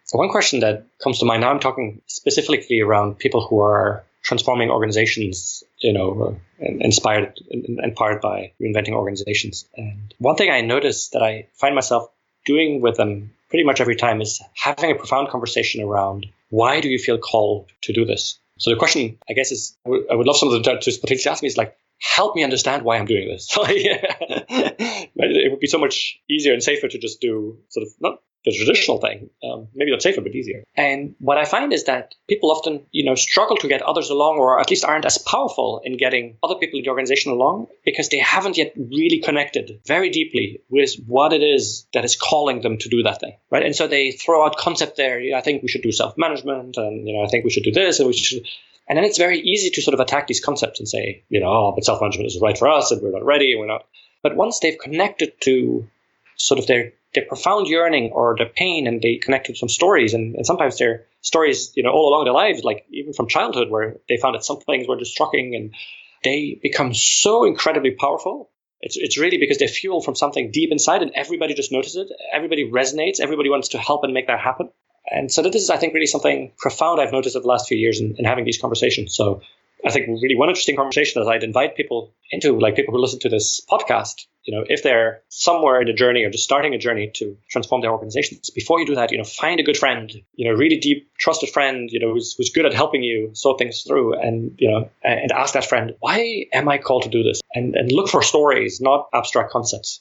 So 0.05 0.18
one 0.18 0.31
question 0.31 0.61
that 0.61 0.87
comes 1.03 1.18
to 1.18 1.25
mind 1.25 1.40
now, 1.40 1.51
I'm 1.51 1.59
talking 1.59 2.01
specifically 2.07 2.81
around 2.81 3.18
people 3.18 3.44
who 3.44 3.59
are 3.59 4.05
transforming 4.27 4.71
organizations, 4.71 5.62
you 5.79 5.93
know, 5.93 6.37
uh, 6.61 6.65
inspired 6.81 7.39
and 7.51 7.95
powered 7.95 8.21
by 8.21 8.53
reinventing 8.61 8.93
organizations. 8.93 9.69
And 9.77 10.12
one 10.19 10.35
thing 10.35 10.51
I 10.51 10.62
noticed 10.62 11.12
that 11.12 11.23
I 11.23 11.47
find 11.55 11.75
myself 11.77 12.11
doing 12.45 12.81
with 12.81 12.97
them 12.97 13.31
pretty 13.49 13.65
much 13.65 13.81
every 13.81 13.95
time 13.95 14.21
is 14.21 14.43
having 14.55 14.91
a 14.91 14.97
profound 14.97 15.29
conversation 15.29 15.83
around 15.83 16.27
why 16.51 16.81
do 16.81 16.89
you 16.89 16.99
feel 16.99 17.19
called 17.19 17.71
to 17.83 17.93
do 17.93 18.05
this? 18.05 18.39
So 18.59 18.71
the 18.71 18.77
question, 18.77 19.19
I 19.29 19.33
guess, 19.35 19.53
is 19.53 19.77
I 19.87 20.15
would 20.15 20.27
love 20.27 20.37
some 20.37 20.51
someone 20.51 20.62
to, 20.62 20.81
to 20.81 21.01
potentially 21.01 21.31
ask 21.31 21.43
me 21.43 21.47
is 21.47 21.57
like, 21.57 21.77
help 22.01 22.35
me 22.35 22.43
understand 22.43 22.83
why 22.83 22.99
I'm 22.99 23.07
doing 23.07 23.29
this. 23.29 23.49
it 23.57 25.51
would 25.51 25.61
be 25.61 25.67
so 25.67 25.79
much 25.79 26.19
easier 26.29 26.53
and 26.53 26.62
safer 26.62 26.89
to 26.89 26.99
just 26.99 27.21
do 27.21 27.59
sort 27.69 27.87
of 27.87 27.93
not 28.01 28.21
the 28.47 28.53
traditional 28.53 28.99
thing. 28.99 29.29
Um, 29.43 29.69
maybe 29.75 29.91
not 29.91 30.01
safer, 30.01 30.21
but 30.21 30.33
easier. 30.33 30.63
And 30.77 31.17
what 31.19 31.37
I 31.37 31.45
find 31.45 31.73
is 31.73 31.85
that 31.85 32.15
people 32.29 32.53
often, 32.53 32.87
you 32.93 33.05
know, 33.05 33.17
struggle 33.17 33.57
to 33.57 33.69
get 33.69 33.83
others 33.83 34.09
along, 34.09 34.39
or 34.39 34.61
at 34.61 34.71
least 34.71 34.85
aren't 34.85 35.05
as 35.05 35.19
powerful 35.19 35.83
in 35.85 35.97
getting 35.97 36.37
other 36.45 36.55
people 36.55 36.79
in 36.79 36.85
the 36.85 36.91
organization 36.91 37.33
along 37.33 37.67
because 37.85 38.09
they 38.09 38.19
haven't 38.19 38.57
yet 38.57 38.73
really 38.77 39.19
connected 39.19 39.81
very 39.85 40.11
deeply 40.11 40.61
with 40.71 40.95
what 41.07 41.33
it 41.33 41.43
is 41.43 41.87
that 41.93 42.05
is 42.05 42.15
calling 42.15 42.61
them 42.61 42.79
to 42.79 42.89
do 42.89 43.03
that 43.03 43.19
thing, 43.19 43.37
right? 43.51 43.65
And 43.65 43.75
so 43.75 43.89
they 43.89 44.13
throw 44.13 44.47
out 44.47 44.57
concept 44.57 44.97
there. 44.97 45.21
I 45.35 45.41
think 45.41 45.63
we 45.63 45.69
should 45.69 45.83
do 45.83 45.91
self 45.91 46.17
management, 46.17 46.77
and 46.77 47.07
you 47.07 47.15
know, 47.15 47.25
I 47.25 47.29
think 47.29 47.45
we 47.45 47.51
should 47.51 47.65
do 47.65 47.73
this, 47.73 47.99
and 47.99 48.07
we 48.07 48.15
should. 48.15 48.47
And 48.89 48.97
then 48.97 49.05
it's 49.05 49.19
very 49.19 49.41
easy 49.41 49.71
to 49.71 49.83
sort 49.83 49.95
of 49.95 50.01
attack 50.01 50.29
these 50.29 50.39
concepts 50.39 50.79
and 50.79 50.89
say, 50.89 51.25
you 51.29 51.41
know, 51.41 51.49
oh, 51.49 51.73
but 51.75 51.85
self 51.85 52.01
management 52.01 52.29
is 52.29 52.39
right 52.41 52.57
for 52.57 52.69
us, 52.69 52.93
and 52.93 53.03
we're 53.03 53.11
not 53.11 53.25
ready, 53.25 53.53
and 53.53 53.61
we're 53.61 53.67
not. 53.67 53.87
But 54.23 54.37
once 54.37 54.61
they've 54.61 54.79
connected 54.79 55.41
to 55.41 55.89
sort 56.37 56.61
of 56.61 56.67
their 56.69 56.93
their 57.17 57.25
profound 57.25 57.67
yearning 57.67 58.13
or 58.13 58.37
their 58.37 58.49
pain 58.49 58.87
and 58.87 59.03
they 59.03 59.17
connect 59.17 59.47
to 59.47 59.57
some 59.57 59.69
stories. 59.69 60.15
And, 60.15 60.37
and 60.37 60.47
sometimes 60.47 60.79
they're 60.79 61.07
stories 61.23 61.73
you 61.75 61.83
know 61.83 61.91
all 61.91 62.09
along 62.11 62.25
their 62.25 62.33
lives 62.33 62.63
like 62.63 62.87
even 62.91 63.13
from 63.13 63.27
childhood 63.27 63.69
where 63.69 63.97
they 64.09 64.17
found 64.17 64.37
that 64.37 64.45
some 64.45 64.61
things 64.61 64.87
were 64.87 64.97
destructing 64.97 65.57
and 65.57 65.75
they 66.23 66.59
become 66.63 66.95
so 66.95 67.45
incredibly 67.45 67.91
powerful. 67.91 68.51
It's, 68.81 68.97
it's 68.97 69.19
really 69.19 69.39
because 69.39 69.59
they're 69.59 69.67
fueled 69.67 70.05
from 70.05 70.15
something 70.15 70.51
deep 70.53 70.71
inside 70.71 71.03
and 71.03 71.11
everybody 71.15 71.55
just 71.55 71.73
notices 71.73 71.97
it. 71.97 72.17
Everybody 72.33 72.71
resonates. 72.71 73.19
Everybody 73.21 73.51
wants 73.51 73.69
to 73.71 73.79
help 73.79 74.05
and 74.05 74.13
make 74.15 74.29
that 74.29 74.39
happen. 74.39 74.71
And 75.11 75.33
so 75.33 75.43
this 75.43 75.63
is 75.63 75.71
i 75.71 75.77
think 75.77 75.95
really 75.95 76.07
something 76.07 76.53
profound 76.59 77.01
i've 77.01 77.13
noticed 77.13 77.37
over 77.37 77.43
the 77.43 77.49
last 77.49 77.69
few 77.69 77.79
years 77.79 78.01
in, 78.01 78.17
in 78.19 78.25
having 78.25 78.45
these 78.45 78.59
conversations. 78.59 79.15
So 79.15 79.41
I 79.85 79.91
think 79.91 80.07
really 80.09 80.37
one 80.37 80.49
interesting 80.49 80.77
conversation 80.77 81.23
that 81.23 81.31
I'd 81.31 81.45
invite 81.45 81.77
people 81.77 82.13
into, 82.31 82.59
like 82.59 82.77
people 82.77 82.93
who 82.93 83.01
listen 83.01 83.21
to 83.21 83.29
this 83.29 83.61
podcast, 83.71 84.27
you 84.47 84.57
know, 84.57 84.65
if 84.69 84.85
they're 84.85 85.23
somewhere 85.29 85.81
in 85.81 85.89
a 85.89 85.93
journey 85.93 86.23
or 86.23 86.31
just 86.31 86.45
starting 86.45 86.73
a 86.73 86.79
journey 86.79 87.11
to 87.17 87.37
transform 87.51 87.83
their 87.83 87.91
organizations, 87.91 88.49
before 88.51 88.79
you 88.79 88.87
do 88.87 88.95
that, 88.95 89.11
you 89.11 89.19
know, 89.19 89.25
find 89.25 89.59
a 89.59 89.65
good 89.65 89.77
friend, 89.77 90.13
you 90.35 90.49
know, 90.49 90.57
really 90.57 90.79
deep, 90.79 91.11
trusted 91.19 91.51
friend, 91.51 91.91
you 91.91 91.99
know, 91.99 92.13
who's, 92.13 92.35
who's 92.39 92.51
good 92.51 92.65
at 92.65 92.73
helping 92.73 93.03
you 93.03 93.31
sort 93.35 93.59
things 93.59 93.83
through 93.83 94.15
and, 94.15 94.55
you 94.59 94.71
know, 94.71 94.89
and 95.03 95.33
ask 95.33 95.55
that 95.55 95.65
friend, 95.65 95.95
why 95.99 96.47
am 96.53 96.69
I 96.69 96.79
called 96.79 97.03
to 97.03 97.09
do 97.09 97.25
this? 97.25 97.41
And, 97.55 97.75
and 97.75 97.91
look 97.91 98.09
for 98.09 98.23
stories, 98.23 98.81
not 98.81 99.09
abstract 99.13 99.51
concepts. 99.51 100.01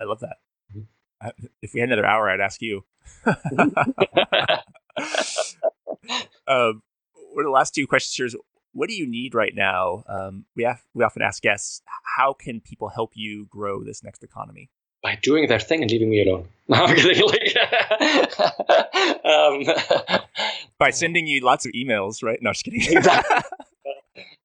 I 0.00 0.04
love 0.04 0.20
that. 0.20 0.36
Mm-hmm. 0.74 1.46
If 1.60 1.74
we 1.74 1.80
had 1.80 1.90
another 1.90 2.06
hour, 2.06 2.30
I'd 2.30 2.40
ask 2.40 2.62
you. 2.62 2.84
um, 3.26 3.42
one 6.46 7.44
of 7.44 7.44
the 7.44 7.50
last 7.50 7.74
two 7.74 7.86
questions 7.86 8.14
here 8.14 8.26
is 8.26 8.36
what 8.74 8.88
do 8.88 8.94
you 8.94 9.06
need 9.06 9.34
right 9.34 9.54
now? 9.54 10.04
Um, 10.08 10.44
we 10.54 10.64
have, 10.64 10.82
we 10.92 11.04
often 11.04 11.22
ask 11.22 11.42
guests, 11.42 11.80
how 12.16 12.32
can 12.32 12.60
people 12.60 12.88
help 12.88 13.12
you 13.14 13.46
grow 13.46 13.82
this 13.82 14.02
next 14.02 14.22
economy? 14.22 14.68
By 15.02 15.18
doing 15.22 15.48
their 15.48 15.60
thing 15.60 15.82
and 15.82 15.90
leaving 15.90 16.10
me 16.10 16.22
alone. 16.22 16.48
I'm 16.72 16.94
kidding. 16.96 17.24
Like, 17.26 17.56
um, 19.24 20.20
by 20.78 20.90
sending 20.90 21.26
you 21.26 21.40
lots 21.40 21.66
of 21.66 21.72
emails, 21.72 22.22
right? 22.22 22.38
No, 22.42 22.52
just 22.52 22.64
kidding. 22.64 22.98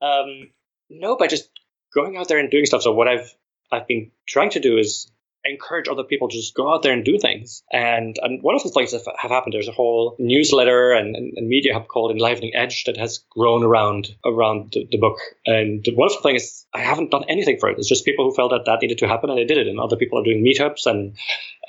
um, 0.02 0.50
no, 0.90 1.16
by 1.16 1.28
just 1.28 1.50
going 1.94 2.18
out 2.18 2.28
there 2.28 2.40
and 2.40 2.52
doing 2.52 2.66
stuff. 2.66 2.82
So 2.82 2.92
what 2.92 3.08
I've 3.08 3.34
I've 3.72 3.88
been 3.88 4.12
trying 4.28 4.50
to 4.52 4.60
do 4.60 4.78
is 4.78 5.10
encourage 5.46 5.88
other 5.88 6.04
people 6.04 6.28
to 6.30 6.36
just 6.36 6.56
go 6.56 6.74
out 6.74 6.84
there 6.84 6.94
and 6.94 7.04
do 7.06 7.18
things. 7.18 7.64
And, 7.72 8.16
and 8.22 8.44
one 8.44 8.56
of 8.56 8.64
the 8.64 8.70
things 8.70 8.92
that 8.92 9.02
have 9.18 9.32
happened, 9.32 9.54
there's 9.54 9.68
a 9.68 9.74
whole 9.74 10.16
newsletter 10.20 10.92
and, 10.92 11.16
and, 11.16 11.34
and 11.36 11.48
media 11.48 11.74
hub 11.74 11.88
called 11.88 12.12
Enlivening 12.12 12.52
Edge 12.56 12.84
that 12.86 12.98
has 12.98 13.20
grown 13.30 13.64
around 13.64 14.10
around 14.26 14.72
the, 14.74 14.88
the, 14.92 14.98
book. 14.98 15.18
And 15.46 15.86
one 15.94 16.08
of 16.08 16.14
the 16.14 16.22
things, 16.22 16.66
I 16.74 16.80
haven't 16.80 17.12
done 17.12 17.26
anything 17.30 17.58
for 17.60 17.70
it. 17.70 17.78
It's 17.78 17.90
just 17.90 18.06
people 18.06 18.26
who 18.26 18.36
felt 18.36 18.52
that 18.52 18.66
that 18.66 18.82
needed 18.82 19.00
to 19.00 19.08
happen 19.08 19.30
and 19.30 19.40
they 19.40 19.46
did 19.46 19.58
it. 19.58 19.68
And 19.68 19.80
other 19.80 19.98
people 19.98 20.20
are 20.20 20.24
doing 20.24 20.44
meetups 20.44 20.86
and 20.86 21.16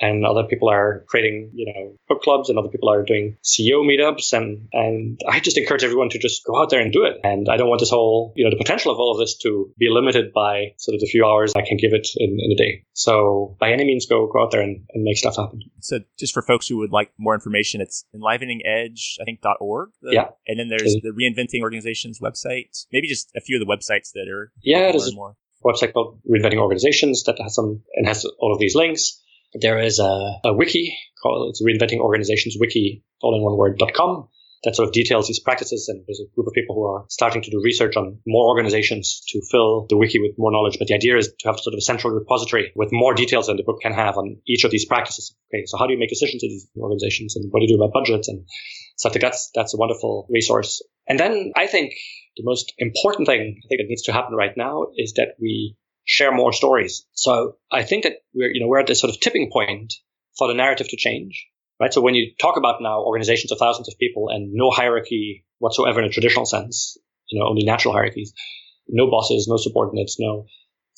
and 0.01 0.25
other 0.25 0.43
people 0.43 0.67
are 0.69 1.05
creating, 1.07 1.51
you 1.53 1.71
know, 1.71 1.95
book 2.09 2.23
clubs 2.23 2.49
and 2.49 2.57
other 2.57 2.69
people 2.69 2.89
are 2.89 3.03
doing 3.03 3.37
CEO 3.43 3.85
meetups. 3.85 4.33
And, 4.33 4.67
and 4.73 5.21
I 5.29 5.39
just 5.39 5.57
encourage 5.59 5.83
everyone 5.83 6.09
to 6.09 6.19
just 6.19 6.43
go 6.43 6.59
out 6.59 6.71
there 6.71 6.81
and 6.81 6.91
do 6.91 7.03
it. 7.03 7.19
And 7.23 7.47
I 7.47 7.57
don't 7.57 7.69
want 7.69 7.81
this 7.81 7.91
whole, 7.91 8.33
you 8.35 8.43
know, 8.43 8.49
the 8.49 8.57
potential 8.57 8.91
of 8.91 8.97
all 8.97 9.11
of 9.11 9.19
this 9.19 9.37
to 9.43 9.71
be 9.77 9.89
limited 9.89 10.33
by 10.33 10.73
sort 10.77 10.95
of 10.95 11.01
the 11.01 11.07
few 11.07 11.23
hours 11.23 11.53
I 11.55 11.61
can 11.61 11.77
give 11.77 11.93
it 11.93 12.07
in, 12.17 12.39
in 12.41 12.51
a 12.51 12.55
day. 12.55 12.83
So 12.93 13.57
by 13.61 13.71
any 13.71 13.85
means, 13.85 14.07
go, 14.07 14.27
go 14.27 14.41
out 14.41 14.49
there 14.49 14.61
and, 14.61 14.83
and 14.91 15.03
make 15.03 15.17
stuff 15.17 15.37
happen. 15.37 15.61
So 15.81 15.99
just 16.17 16.33
for 16.33 16.41
folks 16.41 16.67
who 16.67 16.77
would 16.77 16.91
like 16.91 17.11
more 17.19 17.35
information, 17.35 17.79
it's 17.79 18.03
enliveningedge, 18.13 19.17
I 19.21 19.23
think, 19.23 19.39
.org. 19.61 19.91
The, 20.01 20.13
yeah. 20.13 20.29
And 20.47 20.59
then 20.59 20.67
there's 20.67 20.95
the 20.95 21.13
Reinventing 21.13 21.61
Organizations 21.61 22.19
website. 22.19 22.87
Maybe 22.91 23.07
just 23.07 23.29
a 23.37 23.39
few 23.39 23.61
of 23.61 23.65
the 23.65 23.71
websites 23.71 24.13
that 24.13 24.27
are. 24.33 24.51
Yeah, 24.63 24.91
there's 24.91 25.09
a 25.09 25.15
more. 25.15 25.35
website 25.63 25.93
called 25.93 26.19
Reinventing 26.27 26.57
Organizations 26.57 27.23
that 27.25 27.39
has 27.39 27.53
some, 27.53 27.83
and 27.93 28.07
has 28.07 28.25
all 28.39 28.51
of 28.51 28.59
these 28.59 28.75
links. 28.75 29.21
There 29.53 29.79
is 29.79 29.99
a, 29.99 30.39
a 30.43 30.53
wiki 30.53 30.97
called 31.21 31.51
it's 31.51 31.61
Reinventing 31.61 31.99
Organizations 31.99 32.57
Wiki, 32.59 33.03
all 33.21 33.35
in 33.35 33.43
one 33.43 33.57
word.com 33.57 34.27
that 34.63 34.75
sort 34.75 34.87
of 34.87 34.93
details 34.93 35.27
these 35.27 35.39
practices. 35.39 35.87
And 35.89 36.03
there's 36.07 36.21
a 36.21 36.29
group 36.35 36.47
of 36.47 36.53
people 36.53 36.75
who 36.75 36.85
are 36.85 37.05
starting 37.09 37.41
to 37.41 37.51
do 37.51 37.61
research 37.63 37.95
on 37.95 38.19
more 38.27 38.47
organizations 38.47 39.23
to 39.29 39.41
fill 39.51 39.87
the 39.89 39.97
wiki 39.97 40.19
with 40.19 40.35
more 40.37 40.51
knowledge. 40.51 40.77
But 40.77 40.87
the 40.87 40.95
idea 40.95 41.17
is 41.17 41.33
to 41.39 41.47
have 41.47 41.59
sort 41.59 41.73
of 41.73 41.79
a 41.79 41.81
central 41.81 42.13
repository 42.13 42.71
with 42.75 42.89
more 42.91 43.13
details 43.13 43.47
than 43.47 43.57
the 43.57 43.63
book 43.63 43.81
can 43.81 43.93
have 43.93 44.17
on 44.17 44.37
each 44.47 44.63
of 44.63 44.71
these 44.71 44.85
practices. 44.85 45.35
Okay, 45.53 45.63
so 45.65 45.77
how 45.77 45.87
do 45.87 45.93
you 45.93 45.99
make 45.99 46.09
decisions 46.09 46.43
in 46.43 46.49
these 46.49 46.67
organizations, 46.77 47.35
and 47.35 47.51
what 47.51 47.59
do 47.59 47.65
you 47.65 47.77
do 47.77 47.81
about 47.81 47.93
budgets? 47.93 48.27
And 48.27 48.45
so 48.97 49.09
I 49.09 49.11
think 49.11 49.23
that's 49.23 49.49
that's 49.55 49.73
a 49.73 49.77
wonderful 49.77 50.27
resource. 50.29 50.81
And 51.07 51.19
then 51.19 51.51
I 51.55 51.67
think 51.67 51.93
the 52.37 52.43
most 52.43 52.73
important 52.77 53.27
thing 53.27 53.41
I 53.41 53.67
think 53.67 53.81
that 53.81 53.87
needs 53.87 54.03
to 54.03 54.13
happen 54.13 54.35
right 54.35 54.55
now 54.55 54.87
is 54.95 55.13
that 55.13 55.35
we 55.39 55.75
share 56.05 56.31
more 56.31 56.53
stories. 56.53 57.05
So 57.13 57.57
I 57.71 57.83
think 57.83 58.03
that 58.03 58.13
we're, 58.33 58.51
you 58.53 58.61
know, 58.61 58.67
we're 58.67 58.79
at 58.79 58.87
this 58.87 58.99
sort 58.99 59.13
of 59.13 59.19
tipping 59.19 59.49
point 59.51 59.93
for 60.37 60.47
the 60.47 60.53
narrative 60.53 60.87
to 60.89 60.97
change, 60.97 61.47
right? 61.81 61.93
So 61.93 61.99
when 61.99 62.13
you 62.13 62.31
talk 62.39 62.57
about 62.57 62.81
now 62.81 63.01
organizations 63.01 63.51
of 63.51 63.57
thousands 63.57 63.89
of 63.89 63.97
people 63.97 64.29
and 64.29 64.53
no 64.53 64.69
hierarchy 64.69 65.45
whatsoever 65.57 65.99
in 65.99 66.05
a 66.05 66.11
traditional 66.11 66.45
sense, 66.45 66.97
you 67.27 67.39
know, 67.39 67.47
only 67.47 67.63
natural 67.63 67.93
hierarchies, 67.93 68.33
no 68.87 69.09
bosses, 69.09 69.47
no 69.49 69.57
subordinates, 69.57 70.17
no, 70.19 70.45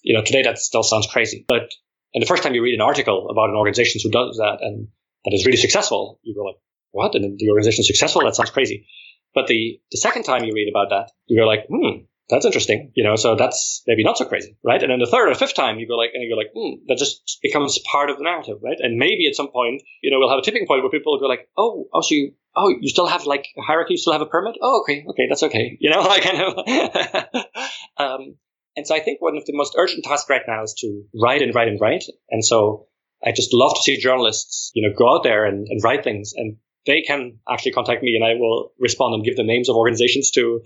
you 0.02 0.13
know, 0.13 0.24
today 0.24 0.43
that 0.43 0.58
still 0.58 0.84
sounds 0.84 1.08
crazy. 1.08 1.46
But, 1.48 1.72
and 2.13 2.22
the 2.22 2.28
first 2.28 2.43
time 2.43 2.54
you 2.54 2.62
read 2.62 2.76
an 2.76 2.82
article 2.82 3.30
about 3.30 3.50
an 3.50 3.56
organization 3.56 4.02
who 4.04 4.12
does 4.12 4.38
that 4.38 4.58
and 4.60 4.89
that 5.24 5.34
is 5.34 5.46
really 5.46 5.58
successful, 5.58 6.19
you 6.22 6.36
go 6.36 6.43
like, 6.43 6.58
what? 6.91 7.15
And 7.15 7.39
the 7.39 7.50
organization 7.50 7.82
is 7.82 7.88
successful? 7.88 8.22
That 8.24 8.36
sounds 8.36 8.52
crazy. 8.52 8.86
But 9.34 9.48
the, 9.48 9.80
the 9.91 9.98
second 9.98 10.24
time 10.24 10.43
you 10.43 10.54
read 10.54 10.69
about 10.69 10.89
that, 10.89 11.12
you 11.28 11.39
go 11.39 11.48
like, 11.48 11.65
hmm, 11.69 12.04
that's 12.34 12.46
interesting, 12.46 12.91
you 12.96 13.04
know, 13.04 13.15
so 13.15 13.36
that's 13.36 13.84
maybe 13.86 14.04
not 14.04 14.17
so 14.17 14.26
crazy, 14.26 14.58
right? 14.63 14.82
And 14.82 14.91
then 14.91 15.00
the 15.00 15.06
third 15.06 15.30
or 15.30 15.36
fifth 15.36 15.54
time 15.54 15.78
you 15.78 15.88
go 15.88 15.96
like, 15.96 16.12
and 16.13 16.24
you 16.24 16.34
go 16.34 16.38
like, 16.38 16.52
hmm, 16.56 16.84
that 16.88 16.98
just 16.98 17.39
becomes 17.43 17.78
part 17.91 18.10
of 18.10 18.17
the 18.17 18.24
narrative, 18.24 18.58
right? 18.63 18.78
And 18.80 18.98
maybe 18.98 19.28
at 19.30 19.36
some 19.36 19.52
point, 19.52 19.84
you 20.02 20.10
know, 20.10 20.17
we'll 20.17 20.30
have 20.30 20.39
a 20.39 20.41
tipping 20.41 20.65
point 20.65 20.82
where 20.82 20.89
people 20.89 21.19
go 21.19 21.28
like, 21.28 21.48
oh, 21.58 21.86
oh, 21.93 22.02
so 22.02 22.15
you, 22.15 22.34
oh, 22.56 22.69
you 22.69 22.89
still 22.89 23.06
have 23.06 23.26
like 23.26 23.48
a 23.58 23.62
hierarchy, 23.62 23.93
you 23.93 23.98
still 23.98 24.13
have 24.13 24.22
a 24.22 24.26
permit? 24.26 24.56
Oh, 24.62 24.82
okay, 24.82 25.06
okay, 25.08 25.28
that's 25.30 25.43
okay, 25.43 25.78
you 25.80 25.91
know, 25.91 26.02
like 26.13 26.24
kind 26.24 26.41
of. 26.41 26.58
um, 27.98 28.36
and 28.76 28.88
so 28.88 28.96
I 28.96 29.00
think 29.00 29.22
one 29.22 29.38
of 29.38 29.46
the 29.46 29.54
most 29.56 29.76
urgent 29.78 30.04
tasks 30.04 30.30
right 30.30 30.41
now 30.48 30.63
is 30.63 30.74
to 30.80 31.04
write 31.13 31.43
and 31.43 31.54
write 31.54 31.67
and 31.67 31.80
write. 31.80 32.06
And 32.32 32.43
so 32.43 32.88
I 33.24 33.32
just 33.32 33.54
love 33.54 33.76
to 33.76 33.82
see 33.84 33.98
journalists, 33.98 34.72
you 34.74 34.88
know, 34.88 34.96
go 34.98 35.15
out 35.15 35.24
there 35.24 35.46
and, 35.46 35.67
and 35.69 35.84
write 35.84 36.04
things 36.04 36.34
and 36.36 36.58
they 36.86 37.02
can 37.02 37.39
actually 37.50 37.72
contact 37.72 38.04
me 38.04 38.15
and 38.15 38.26
I 38.26 38.39
will 38.39 38.72
respond 38.80 39.13
and 39.13 39.24
give 39.24 39.36
the 39.36 39.43
names 39.43 39.69
of 39.69 39.76
organizations 39.76 40.32
to 40.32 40.62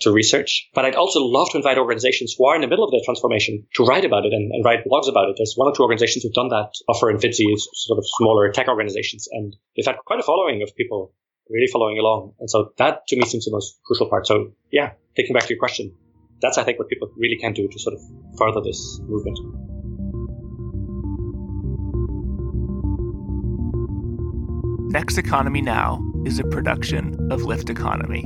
to 0.00 0.12
research. 0.12 0.68
But 0.74 0.84
I'd 0.84 0.94
also 0.94 1.20
love 1.20 1.50
to 1.50 1.56
invite 1.56 1.78
organizations 1.78 2.34
who 2.36 2.46
are 2.46 2.54
in 2.54 2.60
the 2.60 2.68
middle 2.68 2.84
of 2.84 2.90
their 2.90 3.00
transformation 3.04 3.66
to 3.74 3.84
write 3.84 4.04
about 4.04 4.26
it 4.26 4.32
and, 4.32 4.52
and 4.52 4.64
write 4.64 4.84
blogs 4.84 5.08
about 5.08 5.28
it. 5.30 5.36
There's 5.38 5.54
one 5.56 5.68
or 5.68 5.74
two 5.74 5.82
organizations 5.82 6.22
who've 6.22 6.34
done 6.34 6.48
that, 6.48 6.72
Offer 6.88 7.10
and 7.10 7.18
Fitzy, 7.18 7.46
sort 7.56 7.98
of 7.98 8.04
smaller 8.18 8.50
tech 8.52 8.68
organizations, 8.68 9.28
and 9.30 9.56
they've 9.76 9.86
had 9.86 9.96
quite 10.04 10.20
a 10.20 10.22
following 10.22 10.62
of 10.62 10.74
people 10.76 11.14
really 11.48 11.68
following 11.72 11.98
along. 11.98 12.34
And 12.40 12.50
so 12.50 12.72
that 12.78 13.06
to 13.08 13.16
me 13.16 13.24
seems 13.24 13.44
the 13.46 13.52
most 13.52 13.78
crucial 13.86 14.08
part. 14.08 14.26
So 14.26 14.52
yeah, 14.70 14.92
taking 15.16 15.32
back 15.32 15.44
to 15.44 15.50
your 15.50 15.58
question, 15.58 15.94
that's 16.42 16.58
I 16.58 16.64
think 16.64 16.78
what 16.78 16.88
people 16.88 17.08
really 17.16 17.38
can 17.40 17.52
do 17.52 17.66
to 17.66 17.78
sort 17.78 17.94
of 17.94 18.00
further 18.36 18.60
this 18.60 19.00
movement. 19.04 19.38
Next 24.92 25.18
Economy 25.18 25.62
Now 25.62 26.00
is 26.24 26.38
a 26.38 26.44
production 26.44 27.30
of 27.30 27.42
Lift 27.42 27.70
Economy. 27.70 28.24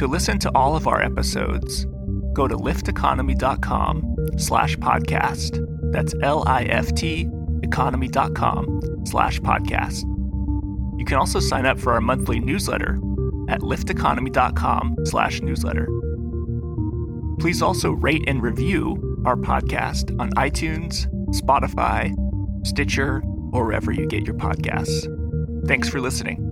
To 0.00 0.06
listen 0.06 0.38
to 0.38 0.50
all 0.54 0.76
of 0.76 0.86
our 0.86 1.02
episodes, 1.02 1.84
go 2.32 2.48
to 2.48 2.56
lifteconomy.com 2.56 4.16
slash 4.38 4.78
podcast. 4.78 5.62
That's 5.92 6.14
L-I-F-T 6.22 7.28
economy.com 7.62 8.80
slash 9.04 9.40
podcast. 9.40 10.04
You 10.98 11.04
can 11.04 11.18
also 11.18 11.38
sign 11.38 11.66
up 11.66 11.78
for 11.78 11.92
our 11.92 12.00
monthly 12.00 12.40
newsletter 12.40 12.94
at 13.50 13.60
lifteconomy.com 13.60 14.96
slash 15.04 15.42
newsletter. 15.42 15.86
Please 17.38 17.60
also 17.60 17.90
rate 17.90 18.24
and 18.26 18.42
review 18.42 19.22
our 19.26 19.36
podcast 19.36 20.18
on 20.18 20.30
iTunes, 20.30 21.08
Spotify, 21.38 22.16
Stitcher, 22.66 23.22
or 23.52 23.66
wherever 23.66 23.92
you 23.92 24.06
get 24.06 24.24
your 24.24 24.36
podcasts. 24.36 25.06
Thanks 25.68 25.90
for 25.90 26.00
listening. 26.00 26.49